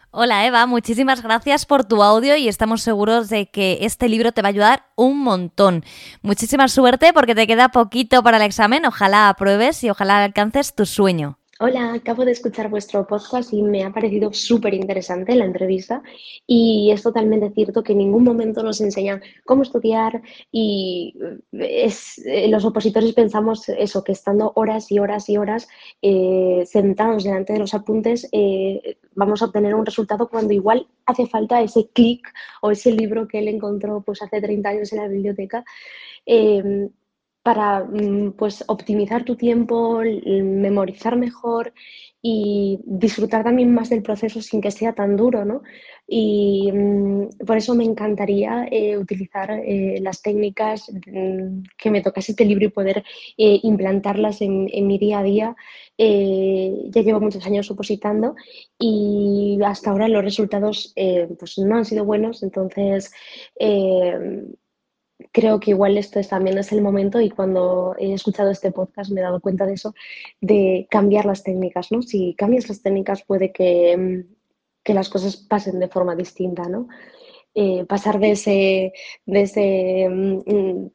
Hola 0.09 0.45
Eva, 0.45 0.65
muchísimas 0.67 1.21
gracias 1.21 1.65
por 1.65 1.83
tu 1.83 2.01
audio 2.01 2.37
y 2.37 2.47
estamos 2.47 2.81
seguros 2.81 3.27
de 3.27 3.51
que 3.51 3.79
este 3.81 4.07
libro 4.07 4.31
te 4.31 4.41
va 4.41 4.47
a 4.47 4.49
ayudar 4.49 4.85
un 4.95 5.19
montón. 5.19 5.83
Muchísima 6.21 6.69
suerte 6.69 7.11
porque 7.11 7.35
te 7.35 7.45
queda 7.45 7.69
poquito 7.69 8.23
para 8.23 8.37
el 8.37 8.43
examen, 8.43 8.85
ojalá 8.85 9.27
apruebes 9.27 9.83
y 9.83 9.89
ojalá 9.89 10.23
alcances 10.23 10.73
tu 10.73 10.85
sueño. 10.85 11.39
Hola, 11.59 11.93
acabo 11.93 12.23
de 12.23 12.33
escuchar 12.33 12.69
vuestro 12.69 13.07
podcast 13.07 13.51
y 13.51 13.63
me 13.63 13.83
ha 13.83 13.91
parecido 13.91 14.31
súper 14.31 14.75
interesante 14.75 15.35
la 15.35 15.45
entrevista 15.45 16.03
y 16.45 16.91
es 16.91 17.01
totalmente 17.01 17.49
cierto 17.49 17.81
que 17.81 17.93
en 17.93 17.97
ningún 17.97 18.23
momento 18.23 18.61
nos 18.61 18.79
enseñan 18.79 19.23
cómo 19.43 19.63
estudiar 19.63 20.21
y 20.51 21.15
es, 21.53 22.19
eh, 22.27 22.47
los 22.49 22.63
opositores 22.63 23.11
pensamos 23.13 23.69
eso, 23.69 24.03
que 24.03 24.11
estando 24.11 24.51
horas 24.55 24.91
y 24.91 24.99
horas 24.99 25.29
y 25.29 25.37
horas 25.37 25.67
eh, 26.03 26.61
sentados 26.67 27.23
delante 27.23 27.53
de 27.53 27.59
los 27.59 27.73
apuntes 27.73 28.29
eh, 28.31 28.99
vamos 29.15 29.41
a 29.41 29.45
obtener 29.45 29.73
un 29.73 29.85
resultado 29.85 30.29
cuando 30.29 30.53
igual 30.53 30.87
hace 31.07 31.25
falta 31.25 31.63
ese 31.63 31.89
clic 31.89 32.31
o 32.61 32.69
ese 32.69 32.91
libro 32.91 33.27
que 33.27 33.39
él 33.39 33.47
encontró 33.47 34.03
pues 34.05 34.21
hace 34.21 34.39
30 34.39 34.69
años 34.69 34.93
en 34.93 34.99
la 34.99 35.07
biblioteca 35.07 35.65
para 37.47 37.85
mm, 37.85 38.33
pues, 38.33 38.65
optimizar 38.67 39.23
tu 39.23 39.37
tiempo, 39.37 40.01
memorizar 40.03 41.15
mejor 41.15 41.73
y 42.21 42.77
disfrutar 42.83 43.45
también 43.45 43.73
más 43.73 43.89
del 43.89 44.01
proceso 44.01 44.41
sin 44.41 44.59
que 44.59 44.69
sea 44.69 44.91
tan 44.91 45.15
duro, 45.15 45.45
¿no? 45.45 45.61
Y 46.05 46.69
mm, 46.73 47.45
por 47.47 47.55
eso 47.55 47.73
me 47.73 47.85
encantaría 47.85 48.67
eh, 48.69 48.97
utilizar 48.97 49.49
eh, 49.51 49.97
las 50.01 50.21
técnicas 50.21 50.91
mm, 50.91 51.63
que 51.77 51.89
me 51.89 52.01
tocase 52.01 52.33
este 52.33 52.43
libro 52.43 52.65
y 52.65 52.69
poder 52.69 52.97
eh, 53.37 53.59
implantarlas 53.63 54.41
en, 54.41 54.65
mi 54.85 54.97
día 54.97 55.19
a 55.19 55.23
día. 55.23 55.55
ya 55.97 57.01
llevo 57.01 57.21
muchos 57.21 57.45
años 57.45 57.71
opositando 57.71 58.35
y 58.77 59.57
hasta 59.65 59.91
ahora 59.91 60.09
los 60.09 60.23
resultados 60.23 60.93
pues 61.39 61.57
no 61.59 61.77
han 61.77 61.85
sido 61.85 62.03
buenos, 62.05 62.43
entonces 62.43 63.11
creo 65.31 65.59
que 65.59 65.71
igual 65.71 65.97
esto 65.97 66.19
es, 66.19 66.29
también 66.29 66.57
es 66.57 66.71
el 66.71 66.81
momento 66.81 67.19
y 67.21 67.29
cuando 67.29 67.95
he 67.97 68.13
escuchado 68.13 68.51
este 68.51 68.71
podcast 68.71 69.11
me 69.11 69.21
he 69.21 69.23
dado 69.23 69.39
cuenta 69.41 69.65
de 69.65 69.73
eso, 69.73 69.93
de 70.41 70.87
cambiar 70.89 71.25
las 71.25 71.43
técnicas, 71.43 71.91
¿no? 71.91 72.01
Si 72.01 72.35
cambias 72.35 72.69
las 72.69 72.81
técnicas 72.81 73.23
puede 73.23 73.51
que, 73.51 73.97
mm, 73.97 74.35
que 74.83 74.93
las 74.93 75.09
cosas 75.09 75.37
pasen 75.37 75.79
de 75.79 75.87
forma 75.89 76.15
distinta, 76.15 76.63
¿no? 76.69 76.87
Eh, 77.55 77.85
pasar 77.85 78.19
de 78.19 78.31
ese, 78.31 78.93
de 79.25 79.41
ese 79.41 80.07
mm, 80.09 80.43
mm, 80.45 80.91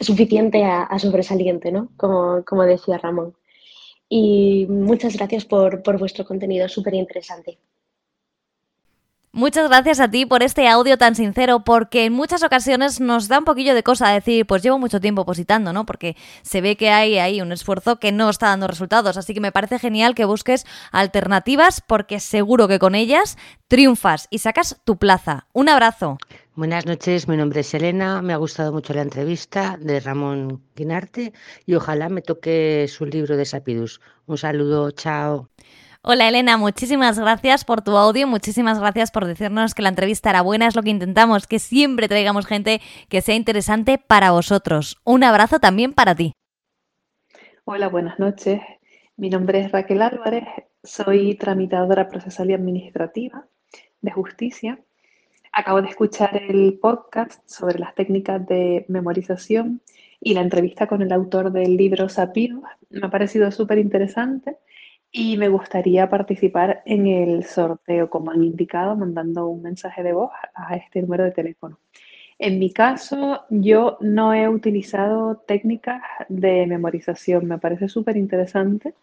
suficiente 0.00 0.64
a, 0.64 0.98
sobresaliente, 0.98 1.70
¿no? 1.72 1.90
Como, 1.96 2.44
como 2.44 2.64
decía 2.64 2.98
Ramón. 2.98 3.34
Y 4.08 4.66
muchas 4.68 5.16
gracias 5.16 5.44
por, 5.44 5.82
por 5.82 5.98
vuestro 5.98 6.24
contenido, 6.24 6.68
súper 6.68 6.94
interesante. 6.94 7.58
Muchas 9.36 9.68
gracias 9.68 9.98
a 9.98 10.08
ti 10.08 10.26
por 10.26 10.44
este 10.44 10.68
audio 10.68 10.96
tan 10.96 11.16
sincero, 11.16 11.64
porque 11.64 12.04
en 12.04 12.12
muchas 12.12 12.44
ocasiones 12.44 13.00
nos 13.00 13.26
da 13.26 13.40
un 13.40 13.44
poquillo 13.44 13.74
de 13.74 13.82
cosa 13.82 14.08
decir, 14.10 14.46
pues 14.46 14.62
llevo 14.62 14.78
mucho 14.78 15.00
tiempo 15.00 15.26
positando, 15.26 15.72
¿no? 15.72 15.84
Porque 15.86 16.16
se 16.42 16.60
ve 16.60 16.76
que 16.76 16.90
hay 16.90 17.18
ahí 17.18 17.40
un 17.40 17.50
esfuerzo 17.50 17.98
que 17.98 18.12
no 18.12 18.30
está 18.30 18.50
dando 18.50 18.68
resultados. 18.68 19.16
Así 19.16 19.34
que 19.34 19.40
me 19.40 19.50
parece 19.50 19.80
genial 19.80 20.14
que 20.14 20.24
busques 20.24 20.64
alternativas, 20.92 21.80
porque 21.80 22.20
seguro 22.20 22.68
que 22.68 22.78
con 22.78 22.94
ellas 22.94 23.36
triunfas 23.66 24.28
y 24.30 24.38
sacas 24.38 24.80
tu 24.84 24.98
plaza. 24.98 25.48
Un 25.52 25.68
abrazo. 25.68 26.18
Buenas 26.54 26.86
noches, 26.86 27.26
mi 27.26 27.36
nombre 27.36 27.62
es 27.62 27.74
Elena, 27.74 28.22
me 28.22 28.34
ha 28.34 28.36
gustado 28.36 28.72
mucho 28.72 28.94
la 28.94 29.02
entrevista 29.02 29.76
de 29.80 29.98
Ramón 29.98 30.62
Guinarte 30.76 31.32
y 31.66 31.74
ojalá 31.74 32.08
me 32.08 32.22
toque 32.22 32.86
su 32.88 33.04
libro 33.04 33.36
de 33.36 33.44
Sapidus. 33.44 34.00
Un 34.26 34.38
saludo, 34.38 34.92
chao. 34.92 35.50
Hola 36.06 36.28
Elena, 36.28 36.58
muchísimas 36.58 37.18
gracias 37.18 37.64
por 37.64 37.80
tu 37.80 37.96
audio, 37.96 38.26
muchísimas 38.26 38.78
gracias 38.78 39.10
por 39.10 39.24
decirnos 39.24 39.74
que 39.74 39.80
la 39.80 39.88
entrevista 39.88 40.28
era 40.28 40.42
buena, 40.42 40.66
es 40.66 40.76
lo 40.76 40.82
que 40.82 40.90
intentamos, 40.90 41.46
que 41.46 41.58
siempre 41.58 42.08
traigamos 42.08 42.44
gente 42.44 42.82
que 43.08 43.22
sea 43.22 43.34
interesante 43.34 43.96
para 43.96 44.30
vosotros. 44.30 45.00
Un 45.04 45.24
abrazo 45.24 45.60
también 45.60 45.94
para 45.94 46.14
ti. 46.14 46.34
Hola, 47.64 47.88
buenas 47.88 48.18
noches. 48.18 48.60
Mi 49.16 49.30
nombre 49.30 49.60
es 49.60 49.72
Raquel 49.72 50.02
Álvarez, 50.02 50.44
soy 50.82 51.36
tramitadora 51.36 52.06
procesal 52.10 52.50
y 52.50 52.52
administrativa 52.52 53.46
de 54.02 54.10
justicia. 54.10 54.78
Acabo 55.52 55.80
de 55.80 55.88
escuchar 55.88 56.36
el 56.36 56.78
podcast 56.82 57.40
sobre 57.48 57.78
las 57.78 57.94
técnicas 57.94 58.46
de 58.46 58.84
memorización 58.88 59.80
y 60.20 60.34
la 60.34 60.42
entrevista 60.42 60.86
con 60.86 61.00
el 61.00 61.12
autor 61.12 61.50
del 61.50 61.78
libro 61.78 62.10
Sapiro 62.10 62.60
me 62.90 63.06
ha 63.06 63.10
parecido 63.10 63.50
súper 63.50 63.78
interesante 63.78 64.58
y 65.16 65.36
me 65.36 65.48
gustaría 65.48 66.10
participar 66.10 66.82
en 66.84 67.06
el 67.06 67.44
sorteo, 67.44 68.10
como 68.10 68.32
han 68.32 68.42
indicado, 68.42 68.96
mandando 68.96 69.46
un 69.46 69.62
mensaje 69.62 70.02
de 70.02 70.12
voz 70.12 70.32
a 70.54 70.74
este 70.74 71.02
número 71.02 71.22
de 71.22 71.30
teléfono. 71.30 71.78
En 72.36 72.58
mi 72.58 72.72
caso, 72.72 73.44
yo 73.48 73.96
no 74.00 74.34
he 74.34 74.48
utilizado 74.48 75.36
técnicas 75.46 76.02
de 76.28 76.66
memorización, 76.66 77.46
me 77.46 77.58
parece 77.58 77.88
súper 77.88 78.16
interesante 78.16 78.94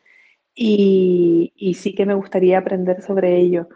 y, 0.53 1.53
sí 1.79 1.95
que 1.95 2.05
me 2.05 2.13
gustaría 2.13 2.57
aprender 2.57 3.01
sobre 3.01 3.37
ello, 3.37 3.69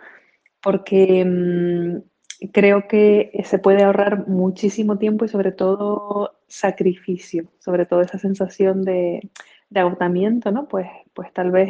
porque 0.62 1.24
mm, 1.24 2.50
creo 2.52 2.86
que 2.90 3.32
se 3.46 3.60
puede 3.60 3.84
ahorrar 3.84 4.28
muchísimo 4.28 4.98
tiempo 4.98 5.24
y 5.24 5.30
sobre 5.30 5.54
todo 5.54 6.38
sacrificio, 6.48 7.46
sobre 7.60 7.86
todo 7.86 8.02
esa 8.02 8.20
sensación 8.20 8.84
de, 8.84 9.30
agotamiento, 9.74 10.52
¿no? 10.52 10.68
Pues, 10.68 10.88
pues 11.14 11.32
tal 11.34 11.52
vez 11.52 11.70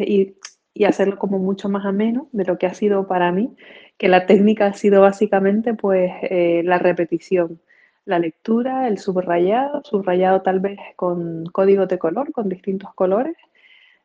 y 0.75 0.85
hacerlo 0.85 1.17
como 1.17 1.39
mucho 1.39 1.69
más 1.69 1.85
ameno 1.85 2.29
de 2.33 2.45
lo 2.45 2.59
que 2.59 2.67
ha 2.67 2.75
sido 2.75 3.07
para 3.07 3.31
mí, 3.31 3.55
que 3.97 4.09
la 4.09 4.27
técnica 4.27 4.67
ha 4.67 4.73
sido 4.73 5.01
básicamente 5.01 5.73
pues 5.73 6.11
eh, 6.21 6.61
la 6.63 6.77
repetición 6.77 7.59
la 8.05 8.19
lectura, 8.19 8.87
el 8.87 8.99
subrayado, 8.99 9.81
subrayado 9.83 10.41
tal 10.41 10.59
vez 10.59 10.79
con 10.95 11.45
códigos 11.47 11.87
de 11.89 11.97
color, 11.99 12.31
con 12.31 12.47
distintos 12.49 12.93
colores, 12.93 13.35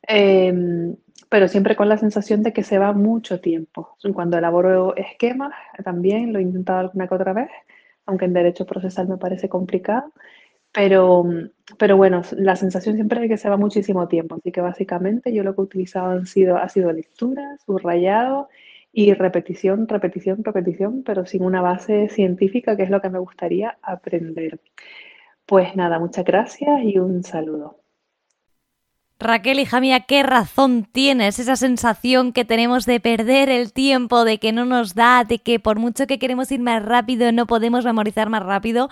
em, 0.03 0.97
pero 1.29 1.49
siempre 1.49 1.77
con 1.77 1.89
la 1.89 1.99
sensación 1.99 2.43
de 2.43 2.53
que 2.53 2.63
se 2.65 2.79
va 2.79 2.93
mucho 2.93 3.41
tiempo. 3.41 3.97
Cuando 4.15 4.39
elaboro 4.39 4.97
esquemas, 4.97 5.53
también 5.85 6.33
lo 6.33 6.39
he 6.39 6.43
intentado 6.43 6.81
alguna 6.81 7.07
que 7.09 7.15
otra 7.15 7.33
vez, 7.33 7.51
aunque 8.07 8.25
en 8.25 8.33
derecho 8.33 8.67
procesal 8.67 9.09
me 9.09 9.19
parece 9.19 9.49
complicado, 9.49 10.13
pero, 10.73 11.25
pero 11.79 11.97
bueno, 11.97 12.23
la 12.33 12.57
sensación 12.57 12.95
siempre 12.95 13.23
es 13.25 13.29
que 13.29 13.37
se 13.37 13.49
va 13.49 13.57
muchísimo 13.57 14.09
tiempo, 14.09 14.37
así 14.37 14.53
que 14.53 14.61
básicamente 14.61 15.33
yo 15.33 15.43
lo 15.43 15.55
que 15.55 15.61
he 15.61 15.65
utilizado 15.65 16.11
han 16.11 16.27
sido, 16.27 16.57
ha 16.57 16.69
sido 16.69 16.93
lectura, 16.93 17.57
subrayado 17.67 18.49
y 18.93 19.15
repetición, 19.15 19.89
repetición, 19.89 20.45
repetición, 20.45 21.03
pero 21.05 21.27
sin 21.27 21.43
una 21.45 21.63
base 21.63 22.09
científica, 22.09 22.77
que 22.77 22.85
es 22.85 22.91
lo 22.91 23.01
que 23.01 23.11
me 23.11 23.19
gustaría 23.19 23.79
aprender. 23.83 24.61
Pues 25.47 25.75
nada, 25.77 25.99
muchas 25.99 26.25
gracias 26.25 26.83
y 26.85 26.99
un 26.99 27.25
saludo. 27.25 27.81
Raquel, 29.21 29.61
hija 29.61 29.81
mía, 29.81 30.01
qué 30.01 30.23
razón 30.23 30.89
tienes, 30.91 31.39
esa 31.39 31.55
sensación 31.55 32.33
que 32.33 32.47
tenemos 32.47 32.87
de 32.87 33.01
perder 33.01 33.51
el 33.51 33.75
tiempo, 33.75 34.25
de 34.25 34.39
que 34.39 34.51
no 34.51 34.65
nos 34.65 34.95
da, 34.95 35.25
de 35.25 35.39
que 35.39 35.61
por 35.61 35.79
mucho 35.79 36.07
que 36.07 36.19
queremos 36.19 36.51
ir 36.51 36.61
más 36.61 36.83
rápido 36.83 37.31
no 37.31 37.47
podemos 37.47 37.85
memorizar 37.85 38.31
más 38.31 38.43
rápido. 38.43 38.89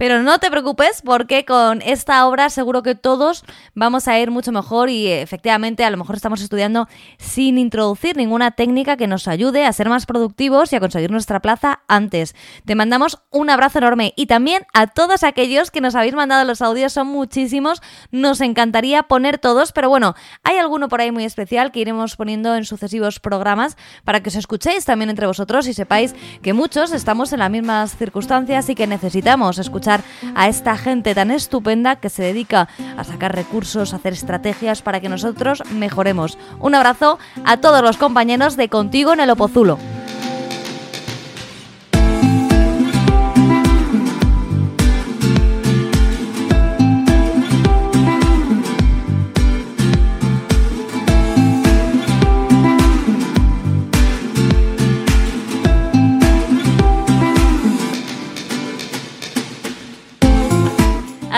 Pero 0.00 0.22
no 0.22 0.38
te 0.38 0.50
preocupes 0.50 1.02
porque 1.04 1.44
con 1.44 1.82
esta 1.82 2.26
obra 2.26 2.48
seguro 2.48 2.82
que 2.82 2.94
todos 2.94 3.44
vamos 3.74 4.08
a 4.08 4.18
ir 4.18 4.30
mucho 4.30 4.50
mejor 4.50 4.88
y 4.88 5.08
efectivamente 5.08 5.84
a 5.84 5.90
lo 5.90 5.98
mejor 5.98 6.16
estamos 6.16 6.40
estudiando 6.40 6.88
sin 7.18 7.58
introducir 7.58 8.16
ninguna 8.16 8.52
técnica 8.52 8.96
que 8.96 9.06
nos 9.06 9.28
ayude 9.28 9.66
a 9.66 9.72
ser 9.74 9.90
más 9.90 10.06
productivos 10.06 10.72
y 10.72 10.76
a 10.76 10.80
conseguir 10.80 11.10
nuestra 11.10 11.40
plaza 11.40 11.80
antes. 11.86 12.34
Te 12.64 12.74
mandamos 12.74 13.18
un 13.30 13.50
abrazo 13.50 13.76
enorme 13.76 14.14
y 14.16 14.24
también 14.24 14.64
a 14.72 14.86
todos 14.86 15.22
aquellos 15.22 15.70
que 15.70 15.82
nos 15.82 15.94
habéis 15.94 16.14
mandado 16.14 16.46
los 16.46 16.62
audios, 16.62 16.94
son 16.94 17.08
muchísimos, 17.08 17.82
nos 18.10 18.40
encantaría 18.40 19.02
poner 19.02 19.36
todos, 19.36 19.72
pero 19.72 19.90
bueno, 19.90 20.14
hay 20.42 20.56
alguno 20.56 20.88
por 20.88 21.02
ahí 21.02 21.12
muy 21.12 21.24
especial 21.24 21.72
que 21.72 21.80
iremos 21.80 22.16
poniendo 22.16 22.56
en 22.56 22.64
sucesivos 22.64 23.20
programas 23.20 23.76
para 24.04 24.22
que 24.22 24.30
os 24.30 24.36
escuchéis 24.36 24.86
también 24.86 25.10
entre 25.10 25.26
vosotros 25.26 25.66
y 25.66 25.74
sepáis 25.74 26.14
que 26.40 26.54
muchos 26.54 26.90
estamos 26.94 27.34
en 27.34 27.40
las 27.40 27.50
mismas 27.50 27.98
circunstancias 27.98 28.70
y 28.70 28.74
que 28.74 28.86
necesitamos 28.86 29.58
escuchar 29.58 29.89
a 30.34 30.48
esta 30.48 30.76
gente 30.76 31.14
tan 31.14 31.30
estupenda 31.30 31.96
que 31.96 32.08
se 32.08 32.22
dedica 32.22 32.68
a 32.96 33.04
sacar 33.04 33.34
recursos, 33.34 33.92
a 33.92 33.96
hacer 33.96 34.12
estrategias 34.12 34.82
para 34.82 35.00
que 35.00 35.08
nosotros 35.08 35.62
mejoremos. 35.72 36.38
Un 36.60 36.74
abrazo 36.74 37.18
a 37.44 37.56
todos 37.56 37.82
los 37.82 37.96
compañeros 37.96 38.56
de 38.56 38.68
Contigo 38.68 39.12
en 39.12 39.20
el 39.20 39.30
Opozulo. 39.30 39.78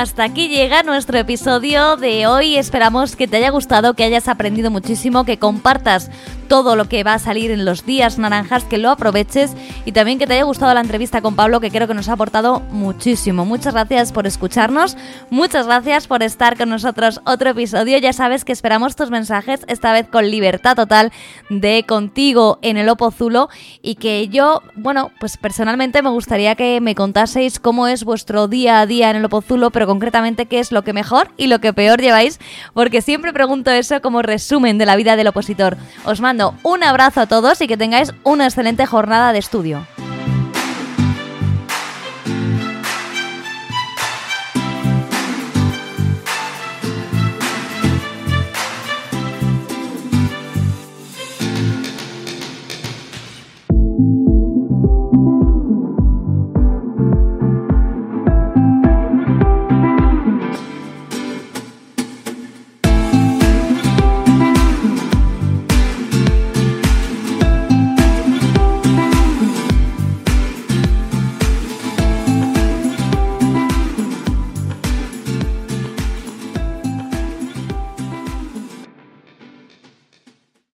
Hasta 0.02 0.24
aquí 0.24 0.48
llega 0.48 0.82
nuestro 0.82 1.16
episodio 1.16 1.96
de 1.96 2.26
hoy. 2.26 2.56
Esperamos 2.56 3.14
que 3.14 3.28
te 3.28 3.36
haya 3.36 3.50
gustado, 3.50 3.94
que 3.94 4.02
hayas 4.02 4.26
aprendido 4.26 4.68
muchísimo, 4.68 5.24
que 5.24 5.38
compartas 5.38 6.10
todo 6.48 6.76
lo 6.76 6.86
que 6.86 7.02
va 7.02 7.14
a 7.14 7.18
salir 7.18 7.50
en 7.50 7.64
los 7.64 7.86
días 7.86 8.18
naranjas, 8.18 8.64
que 8.64 8.76
lo 8.76 8.90
aproveches 8.90 9.52
y 9.86 9.92
también 9.92 10.18
que 10.18 10.26
te 10.26 10.34
haya 10.34 10.42
gustado 10.42 10.74
la 10.74 10.82
entrevista 10.82 11.22
con 11.22 11.34
Pablo, 11.34 11.60
que 11.60 11.70
creo 11.70 11.88
que 11.88 11.94
nos 11.94 12.10
ha 12.10 12.12
aportado 12.12 12.60
muchísimo. 12.70 13.46
Muchas 13.46 13.72
gracias 13.72 14.12
por 14.12 14.26
escucharnos, 14.26 14.98
muchas 15.30 15.64
gracias 15.64 16.06
por 16.06 16.22
estar 16.22 16.58
con 16.58 16.68
nosotros 16.68 17.22
otro 17.24 17.48
episodio. 17.48 17.96
Ya 17.96 18.12
sabes 18.12 18.44
que 18.44 18.52
esperamos 18.52 18.96
tus 18.96 19.08
mensajes, 19.08 19.64
esta 19.66 19.94
vez 19.94 20.08
con 20.08 20.30
libertad 20.30 20.76
total 20.76 21.10
de 21.48 21.86
contigo 21.88 22.58
en 22.60 22.76
el 22.76 22.88
Opozulo 22.90 23.48
y 23.80 23.94
que 23.94 24.28
yo, 24.28 24.60
bueno, 24.74 25.10
pues 25.20 25.38
personalmente 25.38 26.02
me 26.02 26.10
gustaría 26.10 26.54
que 26.54 26.82
me 26.82 26.94
contaseis 26.94 27.60
cómo 27.60 27.86
es 27.86 28.04
vuestro 28.04 28.46
día 28.46 28.80
a 28.80 28.86
día 28.86 29.08
en 29.08 29.16
el 29.16 29.24
Opozulo, 29.24 29.70
pero 29.70 29.86
concretamente 29.92 30.46
qué 30.46 30.58
es 30.58 30.72
lo 30.72 30.84
que 30.84 30.94
mejor 30.94 31.28
y 31.36 31.48
lo 31.48 31.58
que 31.58 31.74
peor 31.74 32.00
lleváis, 32.00 32.40
porque 32.72 33.02
siempre 33.02 33.34
pregunto 33.34 33.70
eso 33.70 34.00
como 34.00 34.22
resumen 34.22 34.78
de 34.78 34.86
la 34.86 34.96
vida 34.96 35.16
del 35.16 35.28
opositor. 35.28 35.76
Os 36.06 36.22
mando 36.22 36.54
un 36.62 36.82
abrazo 36.82 37.20
a 37.20 37.26
todos 37.26 37.60
y 37.60 37.66
que 37.66 37.76
tengáis 37.76 38.14
una 38.24 38.46
excelente 38.46 38.86
jornada 38.86 39.34
de 39.34 39.38
estudio. 39.38 39.86